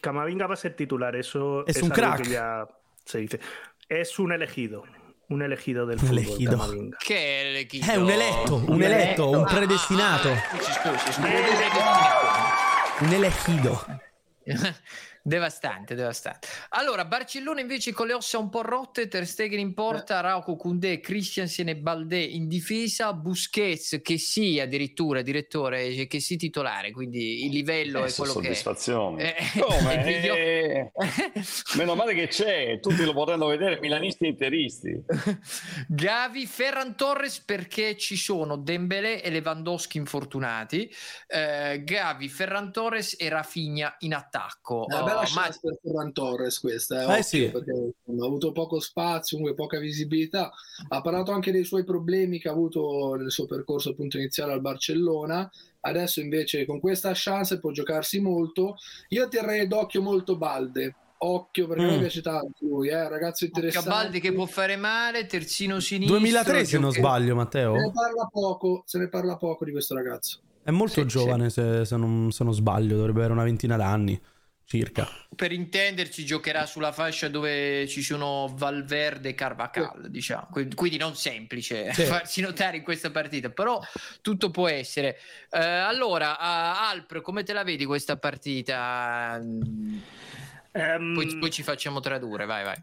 [0.00, 2.22] Camavinga va a ser titular, eso Es un algo crack.
[2.22, 2.66] que ya
[3.04, 3.40] se dice.
[3.88, 4.82] Es un elegido,
[5.28, 6.50] un elegido del Un fútbol, elegido.
[6.52, 6.96] Camavinga.
[6.98, 7.90] Che è l'equipo?
[7.92, 10.28] È un eletto, un eletto, un predestinato.
[10.50, 11.20] Scusi, scusi, scusi.
[13.00, 13.86] Un elegido.
[15.24, 16.48] Devastante, devastante.
[16.70, 20.98] Allora, Barcellona invece con le ossa un po' rotte, Ter Stegen in porta, Rauco, Koundé,
[20.98, 27.52] Christiansen e Baldé in difesa, Busquets che sì addirittura direttore, che sì titolare, quindi il
[27.52, 28.42] livello è quello che è.
[28.42, 29.36] soddisfazione.
[29.36, 29.94] Eh, Come?
[30.02, 30.92] è miglior- Eh,
[31.76, 35.04] meno male che c'è, tutti lo vorranno vedere, milanisti e interisti.
[35.86, 40.92] Gavi, Ferran Torres perché ci sono Dembélé e Lewandowski infortunati,
[41.28, 44.88] eh, Gavi, Ferran Torres e Rafinha in attacco.
[44.88, 47.48] È una bella chance per Ferran Torres questa, eh, Eh, occhio, sì.
[47.50, 50.50] perché ha avuto poco spazio, comunque poca visibilità.
[50.88, 54.60] Ha parlato anche dei suoi problemi che ha avuto nel suo percorso appunto iniziale al
[54.60, 55.50] Barcellona.
[55.80, 58.76] Adesso invece con questa chance può giocarsi molto.
[59.08, 60.94] Io terrei d'occhio molto Balde.
[61.24, 61.98] Occhio perché Mm.
[62.00, 63.88] piace tanto lui, eh, ragazzo interessante.
[63.88, 66.18] Cabaldi che può fare male, terzino sinistro.
[66.18, 67.74] 2003 se non sbaglio, Matteo.
[67.76, 70.40] Se ne parla poco, se ne parla poco di questo ragazzo.
[70.64, 74.20] È molto giovane se, se non, se non sbaglio, dovrebbe avere una ventina d'anni
[74.72, 75.06] circa.
[75.34, 80.48] Per intenderci, giocherà sulla fascia dove ci sono Valverde e Carvajal, diciamo.
[80.74, 82.04] Quindi non semplice Sì.
[82.06, 83.80] farsi notare in questa partita, però
[84.22, 85.18] tutto può essere.
[85.50, 89.38] Eh, allora, a- Alp, come te la vedi questa partita?
[90.72, 92.76] poi, poi ci facciamo tradurre, vai, vai.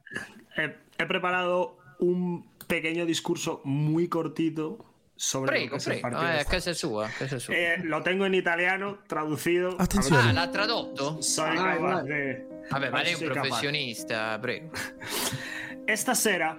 [0.55, 4.88] He, he preparado un pequeño discurso muy cortito
[5.21, 6.31] sobre Prego, lo que es el prego, partido.
[6.33, 7.53] eh, a casa sua, a casa sua.
[7.53, 9.75] Eh, lo tengo en italiano, traducido.
[9.77, 11.21] Ah, l'ha tradotto?
[11.21, 12.03] Soy vai.
[12.05, 13.41] de- Vabbè, ma lei è un soy capaz.
[13.47, 14.69] professionista, prego.
[15.83, 16.57] Esta sera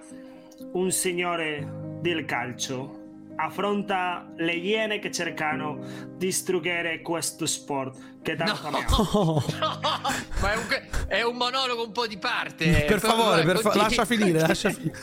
[0.73, 1.67] un signore
[2.01, 2.99] del calcio
[3.37, 5.79] affronta le iene che cercano
[6.17, 9.43] di distruggere questo sport che tanto amiamo.
[10.41, 12.85] Ma è un, è un monologo un po' di parte.
[12.87, 14.95] per favore, per fa- lascia finire, lascia finire.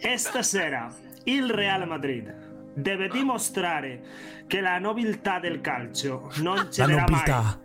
[0.00, 0.92] Esta sera
[1.24, 4.00] il Real Madrid deve dimostrare
[4.46, 7.60] che la nobiltà del calcio non La cederà mai nobiltà.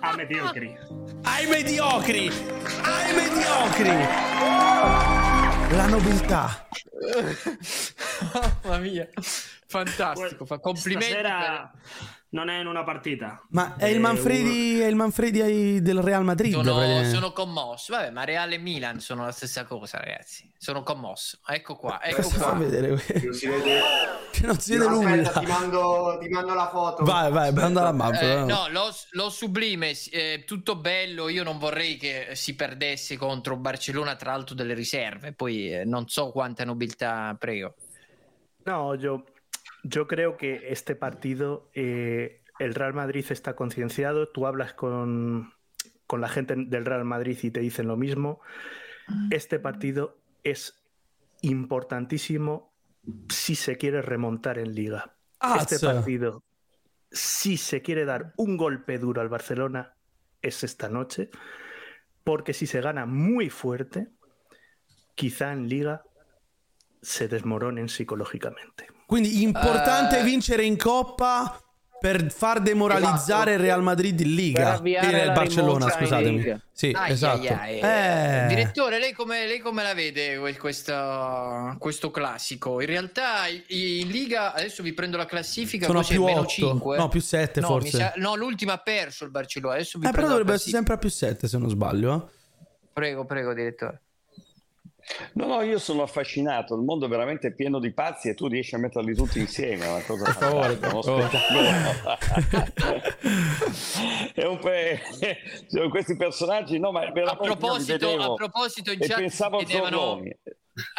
[0.00, 0.76] a mediocri.
[1.22, 2.30] Ai mediocri!
[2.82, 3.90] Ai mediocri!
[5.76, 6.66] La nobiltà.
[8.64, 9.08] Mamma mia,
[9.80, 10.44] fantastico.
[10.44, 11.06] Fa complimenti.
[11.06, 11.72] Stasera
[12.32, 13.44] non è in una partita.
[13.50, 16.52] Ma è il Eh, Manfredi, è il Manfredi del Real Madrid.
[16.54, 17.92] Sono, sono commosso.
[17.94, 20.50] Vabbè, ma Real e Milan sono la stessa cosa, ragazzi.
[20.56, 21.38] Sono commosso.
[21.46, 22.52] Ecco qua, ecco fa qua.
[22.54, 22.88] vedere?
[23.22, 23.80] Non si vede.
[24.32, 25.28] Che non si vede Aspetta, nulla.
[25.40, 27.04] ti mando, ti mando la foto.
[27.04, 28.18] Vai, vai, manda la mappa.
[28.18, 31.28] Eh, no, lo, lo sublime, eh, tutto bello.
[31.28, 35.34] Io non vorrei che si perdesse contro Barcellona, tra l'altro delle riserve.
[35.34, 37.74] Poi eh, non so quanta nobiltà, prego.
[38.64, 39.22] No, yo,
[39.82, 44.28] yo creo que este partido eh, el Real Madrid está concienciado.
[44.28, 45.52] Tú hablas con,
[46.06, 48.40] con la gente del Real Madrid y te dicen lo mismo.
[49.30, 50.84] Este partido es
[51.40, 52.72] importantísimo
[53.28, 55.14] si se quiere remontar en liga.
[55.40, 55.86] Ah, este sí.
[55.86, 56.44] partido
[57.12, 59.94] si se quiere dar un golpe duro al Barcelona
[60.40, 61.30] es esta noche,
[62.24, 64.08] porque si se gana muy fuerte,
[65.14, 66.04] quizá en liga
[67.00, 68.88] se desmoronen psicologicamente.
[69.12, 70.22] Quindi importante Eh.
[70.22, 71.60] vincere in Coppa
[72.00, 74.80] per far demoralizzare il Real Madrid in Liga.
[74.82, 76.60] Eh, il Barcellona, scusatemi.
[76.72, 77.46] Sì, Ai, esatto.
[77.52, 78.44] ai, ai.
[78.44, 78.46] Eh.
[78.48, 82.80] Direttore, lei come, lei come la vede que- questo, questo classico?
[82.80, 86.48] In realtà in Liga, adesso vi prendo la classifica, Sono più meno otto.
[86.48, 86.96] 5.
[86.96, 87.90] No, più sette no, forse.
[87.98, 90.96] sa- no, l'ultima ha perso il Barcellona, adesso vi Eh, però dovrebbe essere sempre a
[90.96, 92.14] più 7 se non sbaglio.
[92.14, 92.40] eh.
[92.94, 94.00] Prego, prego, direttore.
[95.34, 98.74] No, no, io sono affascinato, il mondo è veramente pieno di pazzi e tu riesci
[98.74, 101.68] a metterli tutti insieme, è una cosa favore, fantastica, uno spettacolo.
[104.34, 105.00] è un pe...
[105.66, 109.98] sono questi personaggi, no, ma A proposito, a proposito in e chat a chiedevano...
[109.98, 110.36] Zorloni.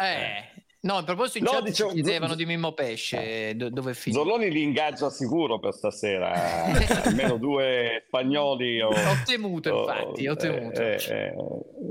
[0.00, 3.90] Eh, no, a proposito in No, chat dicevo, ci chiedevano di Mimmo Pesce, do- dove
[3.90, 4.22] è finito.
[4.22, 6.64] Zorloni li ingaggia sicuro per stasera,
[7.04, 8.80] almeno due spagnoli.
[8.80, 10.80] O, Ho temuto, o- infatti, ho temuto.
[10.80, 11.34] eh, eh,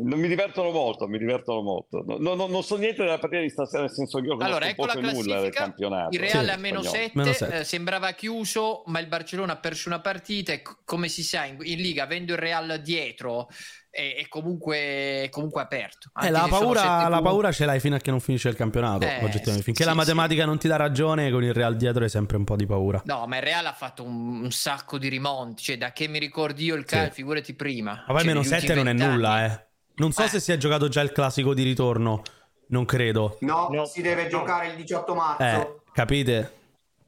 [0.03, 2.03] non mi divertono molto, mi divertono molto.
[2.05, 4.49] No, no, no, non so niente della partita di stasera, nel senso che io conosco
[4.51, 6.13] Allora, ecco la poco e nulla del campionato.
[6.15, 7.03] Il Real Sì, a meno spagnolo.
[7.05, 7.63] 7, Meno sette.
[7.63, 11.57] sembrava chiuso, ma il Barcellona ha perso una partita e c- come si sa in,
[11.61, 13.47] in Liga, avendo il Real dietro,
[13.93, 14.77] è, è comunque,
[15.21, 16.07] è comunque aperto.
[16.07, 18.49] Eh, Anche la, se sono paura, la paura ce l'hai fino a che non finisce
[18.49, 19.05] il campionato.
[19.05, 19.61] Eh, oggettivamente.
[19.61, 19.97] Finché sì, la sì.
[19.97, 23.03] matematica non ti dà ragione, con il Real dietro hai sempre un po' di paura.
[23.05, 26.17] No, ma il Real ha fatto un, un sacco di rimonti, cioè da che mi
[26.17, 27.91] ricordi io il calcio, figurati prima.
[27.91, 29.65] Ma poi Cioè, meno negli 7 ultimi non è nulla, eh.
[29.95, 32.23] Non so se si è giocato già il classico di ritorno.
[32.69, 33.37] Non credo.
[33.41, 35.43] No, si deve giocare il 18 marzo.
[35.43, 36.61] Eh, capite?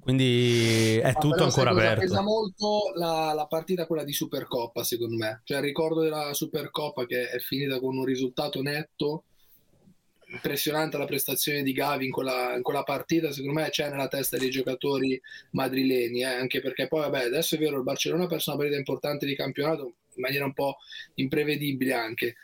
[0.06, 2.02] Quindi è tutto ancora aperto.
[2.02, 5.42] Pesa molto la, la partita quella di Supercoppa, secondo me.
[5.44, 9.24] Cioè, il ricordo della Supercoppa che è finita con un risultato netto.
[10.28, 14.38] Impressionante la prestazione di Gavi in quella, in quella partita, secondo me c'è nella testa
[14.38, 15.20] dei giocatori
[15.52, 18.78] madrileni, eh, anche perché poi, vabbè, adesso è vero, il Barcellona ha perso una partita
[18.78, 20.78] importante di campionato in maniera un po'
[21.16, 22.36] imprevedibile anche,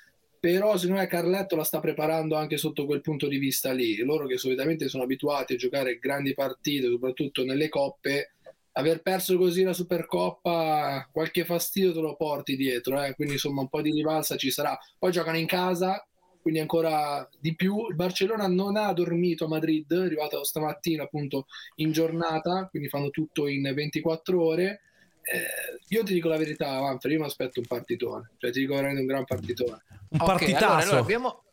[0.41, 3.97] però secondo me Carletto la sta preparando anche sotto quel punto di vista lì.
[3.97, 8.33] Loro che solitamente sono abituati a giocare grandi partite, soprattutto nelle coppe,
[8.71, 13.13] aver perso così la Supercoppa, qualche fastidio te lo porti dietro, eh?
[13.13, 14.75] quindi insomma un po' di rivalsa ci sarà.
[14.97, 16.03] Poi giocano in casa,
[16.41, 17.87] quindi ancora di più.
[17.87, 23.11] Il Barcellona non ha dormito a Madrid, è arrivato stamattina appunto in giornata, quindi fanno
[23.11, 24.81] tutto in 24 ore.
[25.23, 28.73] Eh, io ti dico la verità, Manfred, io mi aspetto un partitone, cioè ti dico
[28.73, 29.81] veramente un gran partitone.
[30.09, 30.65] Un Ok, partitasso.
[30.65, 31.43] allora, allora abbiamo,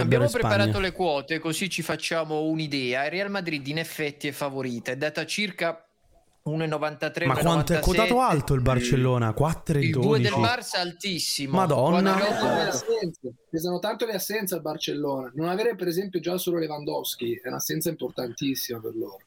[0.00, 3.04] abbiamo preparato le quote così ci facciamo un'idea.
[3.04, 5.84] Il Real Madrid in effetti è favorita, è data circa
[6.46, 7.26] 1,93.
[7.26, 7.80] Ma quanto è 1,97.
[7.80, 9.32] quotato alto il Barcellona?
[9.32, 10.40] 4 e Il 2 del 12.
[10.40, 11.56] Barça altissimo.
[11.56, 12.18] Madonna.
[13.50, 15.32] Pesano tanto le assenze al Barcellona.
[15.34, 19.20] Non avere per esempio già solo Lewandowski è un'assenza importantissima per loro.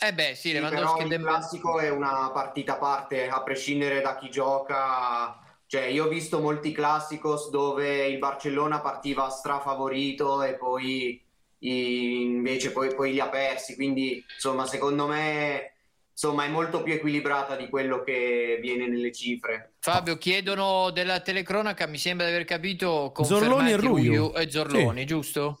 [0.00, 4.00] Eh beh, sì, Sì, Lewandowski però il classico è una partita a parte, a prescindere
[4.00, 5.38] da chi gioca.
[5.66, 11.20] Cioè, io ho visto molti classicos dove il Barcellona partiva strafavorito e poi
[11.60, 13.74] invece poi, poi li ha persi.
[13.74, 15.72] Quindi, insomma, secondo me
[16.12, 19.74] insomma, è molto più equilibrata di quello che viene nelle cifre.
[19.80, 24.32] Fabio, chiedono della telecronaca, mi sembra di aver capito Zorloni e Ruiu.
[24.34, 25.06] e Zorloni, Sì.
[25.06, 25.60] giusto?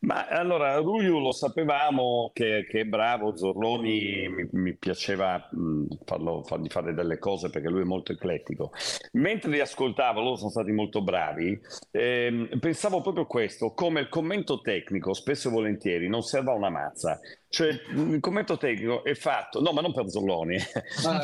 [0.00, 6.42] Ma allora, Ruiu lo sapevamo che, che è bravo, Zorloni mi, mi piaceva mh, farlo,
[6.44, 8.72] fargli fare delle cose perché lui è molto eclettico.
[9.12, 11.58] Mentre li ascoltavo, loro sono stati molto bravi,
[11.90, 16.70] ehm, pensavo proprio questo, come il commento tecnico spesso e volentieri non serve a una
[16.70, 17.18] mazza.
[17.48, 20.56] Cioè, il commento tecnico è fatto, no, ma non per Zorloni,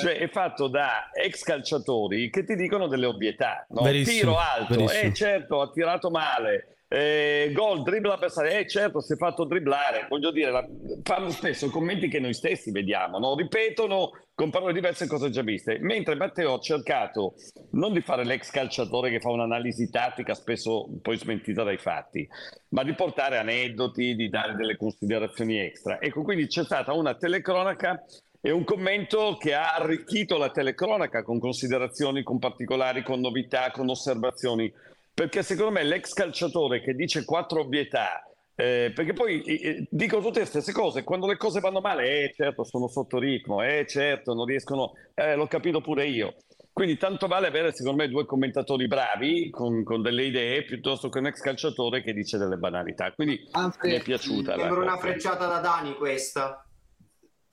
[0.00, 3.82] cioè è fatto da ex calciatori che ti dicono delle ovvietà, no?
[3.82, 5.02] Tiro alto, verissimo.
[5.08, 10.06] eh certo, ha tirato male, eh, gol, dribbla stare, eh certo, si è fatto dribblare,
[10.08, 10.66] voglio dire, la-
[11.02, 13.34] fanno spesso commenti che noi stessi vediamo, no?
[13.34, 17.34] ripetono con parole diverse cose già viste, mentre Matteo ha cercato
[17.72, 22.28] non di fare l'ex calciatore che fa un'analisi tattica spesso poi smentita dai fatti,
[22.68, 26.00] ma di portare aneddoti, di dare delle considerazioni extra.
[26.00, 28.04] Ecco, quindi c'è stata una telecronaca
[28.40, 33.88] e un commento che ha arricchito la telecronaca con considerazioni, con particolari, con novità, con
[33.88, 34.72] osservazioni
[35.16, 38.20] perché secondo me l'ex calciatore che dice quattro ovvietà
[38.58, 42.32] Eh, perché poi eh, dico tutte le stesse cose, quando le cose vanno male, eh
[42.34, 46.36] certo sono sotto ritmo, eh certo non riescono, eh, l'ho capito pure io.
[46.72, 51.18] Quindi tanto vale avere secondo me due commentatori bravi con, con delle idee piuttosto che
[51.18, 53.12] un ex calciatore che dice delle banalità.
[53.12, 53.38] Quindi
[53.82, 54.56] mi è piaciuta.
[54.56, 56.65] Sembra una frecciata da Dani questa.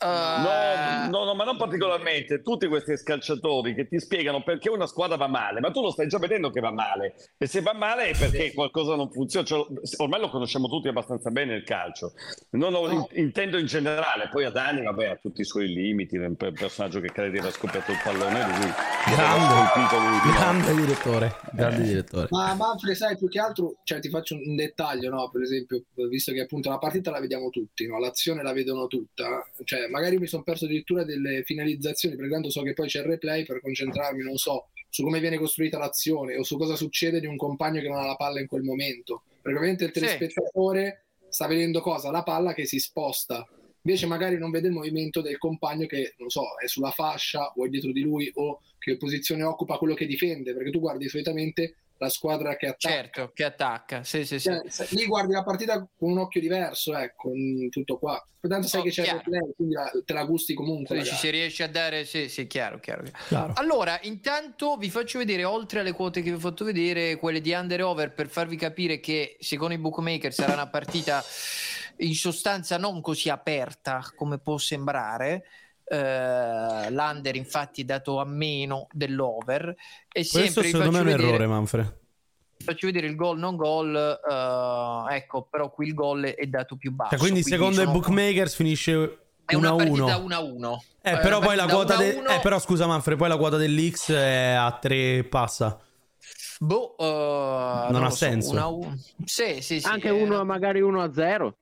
[0.03, 2.41] No, no, no, ma non particolarmente.
[2.41, 6.07] Tutti questi scalciatori che ti spiegano perché una squadra va male, ma tu lo stai
[6.07, 7.15] già vedendo che va male.
[7.37, 9.45] E se va male è perché qualcosa non funziona.
[9.45, 9.65] Cioè,
[9.97, 12.13] ormai lo conosciamo tutti abbastanza bene il calcio.
[12.51, 14.29] Non lo in- intendo in generale.
[14.31, 16.17] Poi ad anni, vabbè, ha tutti i suoi limiti.
[16.17, 18.45] È un pe- personaggio che crede di aver scoperto il pallone.
[18.45, 18.71] Lui,
[19.15, 19.53] Grande.
[19.95, 20.31] Lui no.
[20.33, 21.85] Grande direttore, grande Eh.
[21.87, 22.27] direttore.
[22.29, 25.29] Ma Manfred, sai, più che altro, cioè, ti faccio un dettaglio, no?
[25.29, 27.99] Per esempio, visto che appunto la partita la vediamo tutti, no?
[27.99, 32.63] L'azione la vedono tutta, cioè, magari mi sono perso addirittura delle finalizzazioni, perché tanto so
[32.63, 36.43] che poi c'è il replay per concentrarmi, non so, su come viene costruita l'azione o
[36.43, 39.23] su cosa succede di un compagno che non ha la palla in quel momento.
[39.41, 39.99] Perché ovviamente il Sì.
[39.99, 42.09] telespettatore sta vedendo cosa?
[42.09, 43.47] La palla che si sposta.
[43.85, 47.65] Invece magari non vede il movimento del compagno che, non so, è sulla fascia o
[47.65, 51.82] è dietro di lui o che posizione occupa quello che difende, perché tu guardi solitamente
[52.03, 52.93] la squadra che attacca.
[52.93, 54.03] Certo, che attacca.
[54.03, 54.49] Sì, sì, sì.
[54.49, 57.31] Cioè, se- lì guardi la partita con un occhio diverso, ecco,
[57.69, 58.21] tutto qua.
[58.45, 60.97] Tanto sai Oh, che c'è il replay, quindi la- te la gusti comunque.
[60.97, 61.15] Magari.
[61.15, 63.03] se riesci a dare, sì, sì, chiaro, chiaro.
[63.29, 63.53] Chiaro.
[63.55, 67.53] Allora, intanto vi faccio vedere, oltre alle quote che vi ho fatto vedere, quelle di
[67.53, 71.23] under e over, per farvi capire che secondo i bookmaker sarà una partita
[71.97, 75.45] in sostanza non così aperta come può sembrare.
[75.85, 79.75] Eh, l'under infatti è dato a meno dell'over
[80.11, 81.97] e Questo secondo me è un vedere errore, Manfred.
[82.63, 86.91] faccio vedere il gol non gol eh, ecco però qui il gol è dato più
[86.93, 89.75] basso Cioè, quindi secondo i bookmakers finisce è una 1-1.
[89.77, 92.29] partita 1-1 Eh, È però poi la quota de- 1-1.
[92.31, 95.77] eh, però scusa Manfred, poi la quota dell'X è a 3 passa.
[96.59, 97.03] Boh, eh,
[97.91, 98.51] Non ha lo so, senso.
[98.51, 99.87] una- un- Sì, sì, sì.
[99.87, 101.57] Anche eh, uno, magari 1 a 0.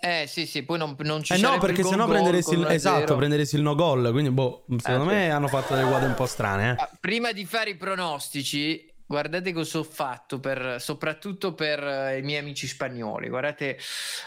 [0.00, 3.16] Eh, sì, sì, poi non, non ci Eh no, perché sennò prenderesti il, esatto, 1-0.
[3.16, 5.30] prenderesti il no goal, quindi boh, secondo Eh, me sì.
[5.30, 6.82] hanno fatto delle quote un po' strane, eh.
[6.82, 12.22] Ah, Prima di fare i pronostici, guardate cosa ho fatto, per, soprattutto per eh, i
[12.22, 13.28] miei amici spagnoli.
[13.28, 13.78] Guardate,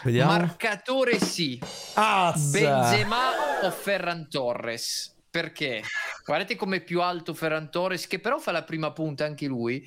[0.02, 0.32] Vediamo.
[0.32, 1.58] marcatore sì,
[1.94, 2.58] Azza.
[2.58, 3.28] Benzema
[3.62, 5.14] o Ferran Torres.
[5.30, 5.82] Perché?
[6.24, 9.86] Guardate com'è più alto Ferran Torres, che però fa la prima punta anche lui.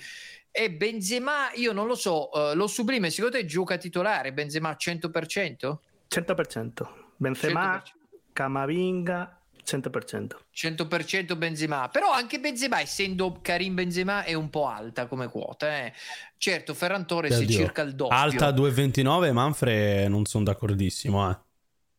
[0.56, 5.78] E Benzema, io non lo so, eh, lo sublime, secondo te gioca titolare Benzema 100%?
[6.08, 6.88] 100%.
[7.16, 7.92] Benzema, 100%.
[8.34, 10.28] Camavinga, 100%.
[10.54, 15.86] 100% Benzema, però anche Benzema, essendo Karim Benzema, è un po' alta come quota.
[15.86, 15.94] eh.
[16.38, 18.16] Certo, Ferran Torres è circa il doppio.
[18.16, 21.38] Alta 2,29, Manfred non sono d'accordissimo, eh.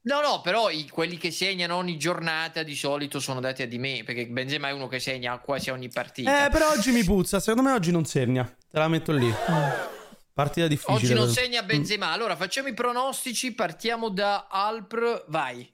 [0.07, 3.79] No, no, però i- quelli che segnano ogni giornata di solito sono dati a di
[3.79, 6.47] me, perché Benzema è uno che segna quasi ogni partita.
[6.47, 8.45] Eh, però oggi mi puzza, secondo me oggi non segna.
[8.45, 9.33] Te la metto lì.
[10.33, 10.97] Partita difficile.
[10.97, 12.11] Oggi non segna Benzema.
[12.11, 15.73] Allora facciamo i pronostici, partiamo da Alpr, vai.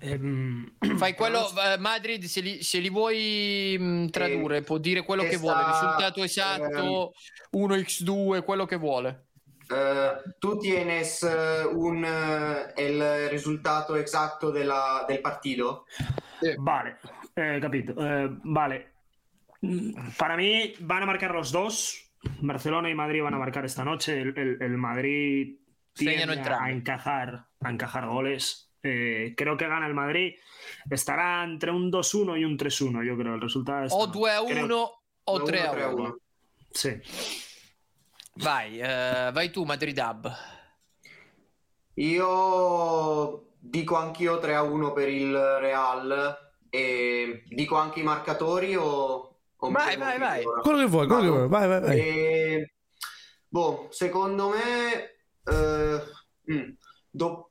[0.00, 5.24] Ehm, Fai quello, eh, Madrid, se li, se li vuoi mh, tradurre, può dire quello
[5.24, 7.12] che vuole, risultato esatto,
[7.50, 9.27] 1x2, quello che vuole.
[9.70, 15.84] Eh, tu tienes eh, un, eh, el risultato esatto della- del partido?
[16.58, 16.96] Vale,
[17.36, 17.94] eh, capito.
[17.98, 18.88] Eh, vale.
[20.16, 22.04] Para mí van a marcar los dos.
[22.40, 24.20] Barcelona y Madrid van a marcar esta noche.
[24.20, 25.56] El, el- el Madrid
[25.94, 26.70] tiende entrambi.
[26.70, 28.70] a encajar, a encajar goles.
[28.82, 30.34] Eh, creo que gana el Madrid.
[30.88, 33.34] Estará entre un 2-1 y un 3-1, yo creo.
[33.34, 33.92] El resultado es.
[33.94, 34.90] O 2 a 1
[35.24, 36.16] o 3 a 1.
[36.70, 36.90] Sí.
[38.38, 40.32] Vai, eh, vai tu Madrid Hub.
[41.94, 46.36] Io dico anch'io 3 a 1 per il Real
[46.70, 49.36] e dico anche i marcatori o...
[49.56, 50.44] o Vai, vai, vai.
[50.44, 50.60] ora?
[50.60, 51.48] Quello che vuoi, quello che vuoi.
[51.48, 51.98] Vai, vai, vai.
[51.98, 52.74] E-
[53.48, 56.02] boh, secondo me eh,
[56.52, 56.70] mm,
[57.10, 57.50] do-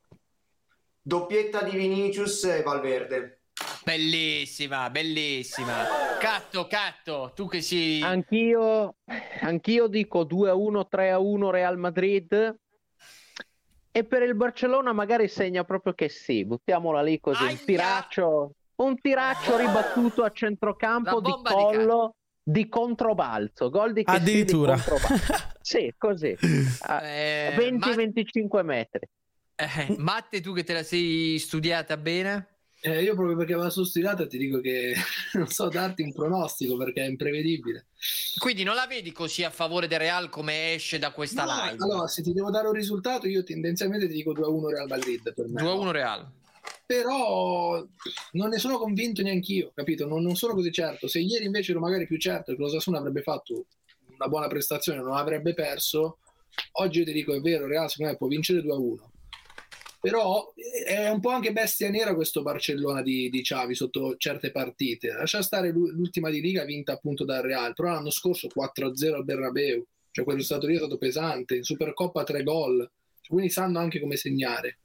[1.02, 3.37] doppietta di Vinicius e Valverde.
[3.88, 5.72] Bellissima, bellissima.
[6.20, 8.02] Catto, catto, tu che sei...
[8.02, 8.96] Anch'io,
[9.40, 12.54] anch'io dico 2 a 1, 3 a 1 Real Madrid.
[13.90, 19.00] E per il Barcellona magari segna proprio che sì, buttiamola lì così, un tiraccio, un
[19.00, 24.72] tiraccio ribattuto a centrocampo di bomba di collo di controbalzo, gol di Chessy di Addirittura.
[24.74, 25.32] controbalzo.
[25.62, 26.36] sì, così,
[26.80, 29.08] a Eh, 20-25 metri.
[29.56, 32.57] eh, Matte, tu che te la sei studiata bene?
[32.80, 34.94] Eh, io proprio perché sono studiata ti dico che
[35.34, 37.86] non so darti un pronostico perché è imprevedibile.
[38.38, 41.76] Quindi non la vedi così a favore del Real come esce da questa No, live?
[41.82, 45.48] allora, se ti devo dare un risultato, io tendenzialmente ti dico 2-1 Real Madrid per
[45.48, 45.60] me.
[45.62, 46.30] 2-1 Real.
[46.86, 47.84] Però
[48.32, 50.06] non ne sono convinto neanch'io, capito?
[50.06, 51.08] Non, non sono così certo.
[51.08, 53.66] Se ieri invece ero magari più certo che lo Sassuolo avrebbe fatto
[54.14, 56.18] una buona prestazione, non avrebbe perso,
[56.72, 58.96] Oggi io ti dico, è vero, Real secondo me può vincere 2-1.
[60.00, 60.52] Però
[60.86, 65.08] è un po' anche bestia nera questo Barcellona di, di Xavi sotto certe partite.
[65.12, 69.24] Lascia stare l'u- l'ultima di Liga vinta appunto dal Real, però l'anno scorso 4-0 al
[69.24, 72.88] Bernabeu, cioè quello stato lì è stato pesante, in Supercoppa 3 gol,
[73.26, 74.78] quindi sanno anche come segnare.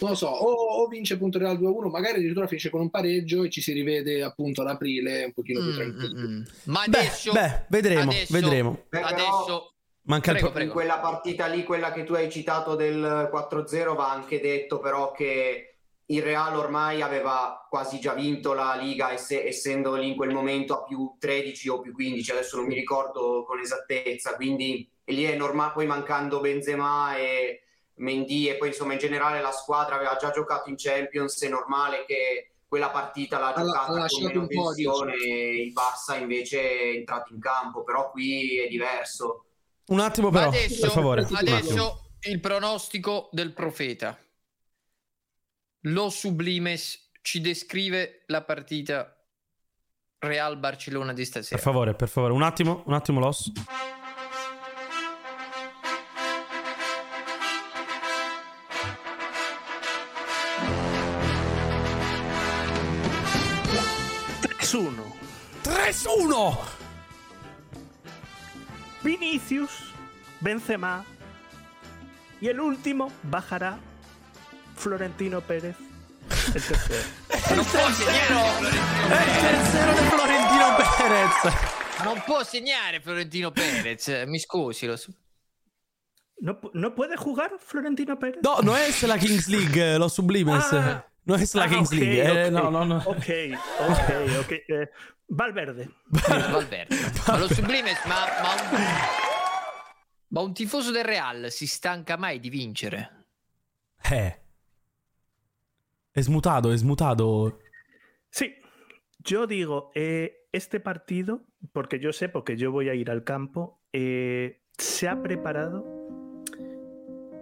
[0.00, 3.42] Non lo so, o, o vince appunto Real 2-1, magari addirittura finisce con un pareggio
[3.44, 6.42] e ci si rivede appunto ad aprile un pochino più Mm, tranquillo.
[6.64, 8.70] Ma Beh, adesso, beh, vedremo, adesso- vedremo.
[8.74, 9.72] Beh, però- adesso
[10.08, 10.70] Manca il Prego, pro- prego.
[10.70, 15.12] In quella partita lì, quella che tu hai citato del 4-0, va anche detto però
[15.12, 15.74] che
[16.06, 20.80] il Real ormai aveva quasi già vinto la Liga, esse- essendo lì in quel momento
[20.80, 25.36] a più 13 o più 15, adesso non mi ricordo con esattezza, quindi lì è
[25.36, 27.62] normale, poi mancando Benzema e
[27.96, 32.04] Mendy e poi insomma in generale la squadra aveva già giocato in Champions, è normale
[32.06, 35.72] che quella partita l'ha Ha- ha giocata con lasciato meno un po' di- tensione, il
[35.74, 39.42] Barça invece è entrato in campo, però qui è diverso.
[39.88, 41.26] Un attimo però, adesso, per favore.
[41.32, 44.18] adesso il pronostico del profeta.
[45.82, 49.14] Lo Sublimes ci descrive la partita
[50.18, 51.60] Real Barcellona di Per stasera.
[51.60, 53.50] favore, per favore, un attimo, un attimo, Los.
[64.58, 65.14] Nessuno.
[65.62, 66.77] 3-1!
[69.12, 69.70] Vinicius,
[70.40, 71.02] Benzema.
[72.42, 73.78] Y el último bajará
[74.76, 75.76] Florentino Pérez.
[76.54, 77.08] El tercero.
[77.56, 82.04] Non può segnare Il terzo di Florentino Perez.
[82.04, 84.24] Non può segnare Florentino Perez.
[84.26, 84.86] Mi scusi.
[84.86, 84.96] Lo...
[84.98, 85.12] so-
[86.40, 88.40] ¿No, pu- ¿No puede jugar Florentino Pérez?
[88.42, 90.62] No, no es la Kings League, eh, los Sublimes.
[90.70, 91.04] Ah.
[91.28, 92.46] No es la Ah, League.
[92.46, 92.96] eh, no, no, no.
[93.04, 93.28] Ok,
[93.80, 94.10] ok,
[94.40, 94.52] ok.
[94.66, 94.90] Eh,
[95.28, 95.90] Valverde.
[96.08, 96.88] Valverde.
[97.26, 98.78] Ma lo Sublimes, ma, ma un...
[100.30, 103.10] ma un tifoso del Real si stanca mai di vincere?
[104.10, 104.40] Eh.
[106.14, 107.58] Es mutado, es mutado.
[108.30, 108.54] Sí,
[109.18, 113.82] yo digo, eh, este partido, porque yo sé, porque yo voy a ir al campo,
[113.92, 115.84] eh, se ha preparado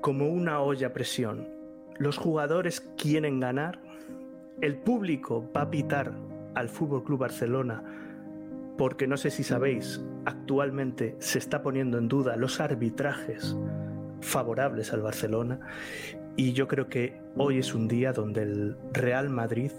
[0.00, 1.55] como una olla a presión.
[1.98, 3.80] Los jugadores quieren ganar,
[4.60, 6.12] el público va a pitar
[6.54, 7.82] al Fútbol Club Barcelona,
[8.76, 13.56] porque no sé si sabéis, actualmente se está poniendo en duda los arbitrajes
[14.20, 15.60] favorables al Barcelona
[16.36, 19.72] y yo creo que hoy es un día donde el Real Madrid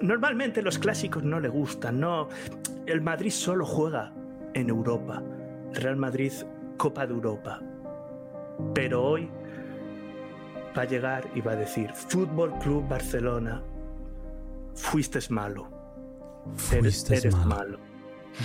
[0.00, 2.28] normalmente los clásicos no le gustan, no
[2.86, 4.12] el Madrid solo juega
[4.54, 5.22] en Europa.
[5.74, 6.32] Real Madrid
[6.76, 7.60] Copa de Europa.
[8.74, 9.28] Pero hoy
[10.78, 13.60] va a llegar y va a decir, Fútbol Club Barcelona,
[14.76, 15.68] fuiste malo.
[16.70, 17.78] Eres, Fuiste eres malo.
[17.78, 17.78] malo.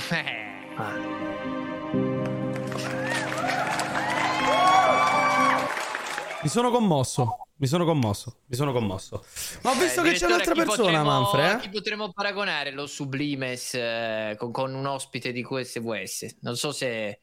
[0.75, 0.97] Ah.
[6.41, 7.37] Mi sono commosso.
[7.57, 8.39] Mi sono commosso.
[8.47, 9.23] Mi sono commosso.
[9.61, 11.45] Ma ho visto Eh, che c'è un'altra persona, potremmo- Manfred.
[11.51, 11.59] eh?
[11.59, 16.37] Chi potremmo paragonare lo Sublimes eh, con, con un ospite di QSVS?
[16.41, 17.19] Non so se...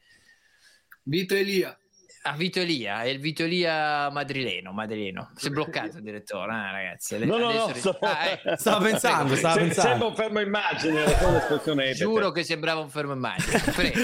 [1.03, 1.77] Vito Elia.
[2.23, 5.31] Ah, Vito Elia, è il Vito Elia madrileno, madrileno.
[5.35, 7.17] Si è bloccato il direttore, ah, ragazzi.
[7.25, 8.55] No, no, no, sto- Ah, ecco.
[8.57, 9.89] Stavo pensando, stavo Se- pensando.
[9.89, 13.59] Sembra un fermo immagine, la tua espressione è Giuro che sembrava un fermo immagine.
[13.75, 13.99] Prego.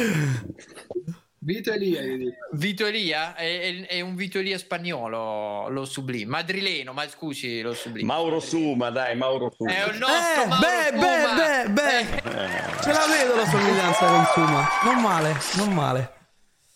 [1.39, 2.01] Vito Elia.
[2.01, 2.31] io dico.
[2.53, 6.25] Vito Elia è, è- è un Vito Elia spagnolo, lo sublime.
[6.31, 8.07] Madrileno, ma scusi, lo sublime.
[8.07, 9.71] Mauro Suma, dai, Mauro Suma.
[9.71, 11.35] È un nostro Eh, Mauro beh, Suma.
[11.35, 12.81] beh, beh, beh.
[12.81, 14.67] Ce la vedo la somiglianza con Suma.
[14.83, 16.15] Non male, non male.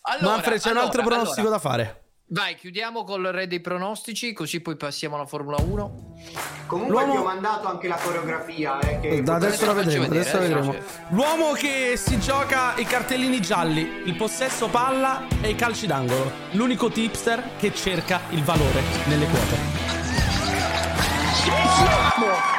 [0.03, 1.61] Allora, Manfred, c'è un altro allora, pronostico allora.
[1.61, 1.95] da fare.
[2.33, 6.15] Vai, chiudiamo col re dei pronostici, così poi passiamo alla Formula 1.
[6.65, 8.79] Comunque L'uomo- ti ho mandato anche la coreografia.
[8.79, 10.85] Eh, che Da adesso la vedremo, vedere, adesso la adesso vedremo.
[11.09, 16.31] L'uomo che si gioca i cartellini gialli, il possesso palla e i calci d'angolo.
[16.51, 19.79] L'unico tipster che cerca il valore nelle quote.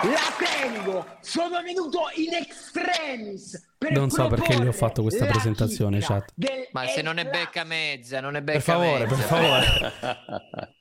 [0.03, 0.33] La
[0.93, 1.07] tengo!
[1.21, 3.71] Sono venuto in extremis!
[3.79, 6.33] Per Non so perché gli ho fatto questa presentazione, chat.
[6.73, 9.15] Ma se non è becca mezza, non è becca Per favore, mezza.
[9.17, 10.71] per favore.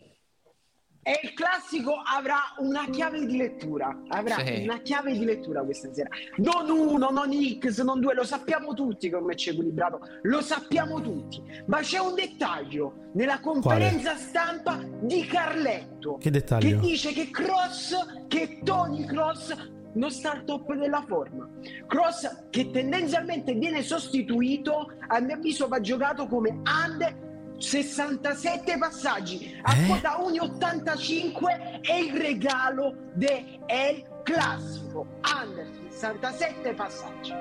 [1.04, 4.04] E il classico avrà una chiave di lettura.
[4.10, 4.62] Avrà Sì.
[4.62, 6.10] una chiave di lettura questa sera.
[6.38, 11.42] Non uno, non X, non due, lo sappiamo tutti come c'è equilibrato, lo sappiamo tutti.
[11.66, 16.18] Ma c'è un dettaglio nella conferenza stampa di Carletto.
[16.18, 16.80] Che dettaglio?
[16.80, 17.96] Che dice che Cross,
[18.28, 19.56] che Tony Cross
[19.94, 21.48] non sta al top della forma.
[21.88, 29.76] Cross che tendenzialmente viene sostituito, a mio avviso va giocato come under 67 passaggi a
[29.76, 29.86] Eh?
[29.86, 35.06] quota 1,85 è il regalo del classico
[35.44, 37.32] under 67 passaggi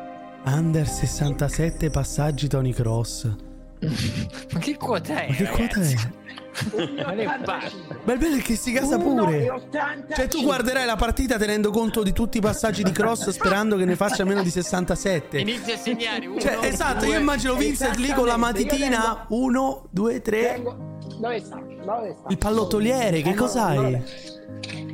[0.45, 3.35] Under 67 passaggi Tony Cross.
[4.53, 5.29] Ma che quota è?
[5.29, 5.95] Ma che quota è?
[8.05, 9.63] Ma il bello è che si casa pure.
[10.15, 13.85] Cioè, tu guarderai la partita tenendo conto di tutti i passaggi di cross sperando che
[13.87, 15.39] ne faccia meno di 67.
[15.39, 17.15] Inizia a segnare uno, Cioè, esatto, due.
[17.15, 19.25] io immagino Vincent lì con la matitina.
[19.29, 20.53] Uno, due, tre.
[20.55, 21.57] Tengo- Dove sta?
[21.57, 22.29] Dove sta?
[22.29, 24.03] Il pallottoliere, che cos'hai?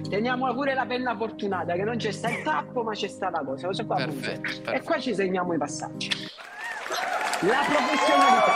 [0.08, 3.42] Teniamo pure la penna fortunata che non c'è sta il tappo ma c'è sta la
[3.44, 3.66] cosa.
[3.66, 6.10] Cosa qua Perfetto, E qua ci segniamo i passaggi.
[7.40, 8.54] La professionalità.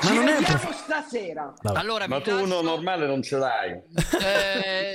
[0.00, 1.52] Ma ci non è vediamo prof- stasera.
[1.74, 3.70] Allora, Ma tu lascio- uno normale non ce l'hai.
[3.72, 4.94] Eh,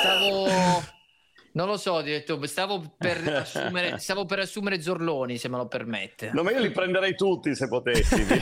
[0.00, 0.82] stavo.
[1.54, 6.30] Non lo so, diretto, stavo per assumere, stavo per assumere Zorloni, se me lo permette.
[6.32, 8.22] No, ma io li prenderei tutti se potessi.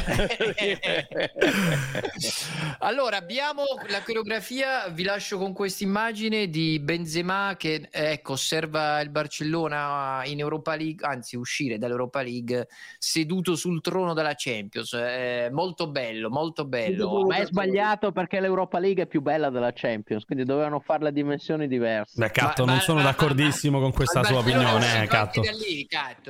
[2.79, 9.11] Allora, abbiamo la coreografia, vi lascio con questa immagine di Benzema che ecco, osserva il
[9.11, 12.67] Barcellona in Europa League, anzi uscire dall'Europa League
[12.99, 14.95] seduto sul trono della Champions.
[14.95, 17.25] Eh, molto bello, molto bello.
[17.27, 21.13] Ma è sbagliato perché l'Europa League è più bella della Champions, quindi dovevano fare le
[21.13, 22.15] dimensioni diverse.
[22.19, 25.43] Beh, Catto, non sono d'accordissimo con questa sua opinione, eh, Catto.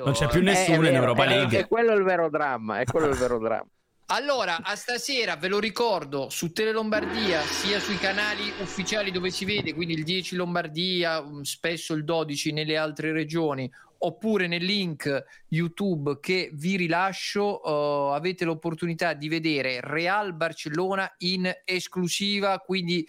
[0.04, 1.58] Non c'è più nessuno in Europa League.
[1.58, 3.66] E quello è il vero dramma, è quello il vero dramma.
[4.06, 9.46] Allora, a stasera ve lo ricordo su Tele Lombardia, sia sui canali ufficiali dove si
[9.46, 15.24] vede, quindi il 10 Lombardia, um, spesso il 12 nelle altre regioni, oppure nel link
[15.48, 23.08] YouTube che vi rilascio, uh, avete l'opportunità di vedere Real Barcellona in esclusiva, quindi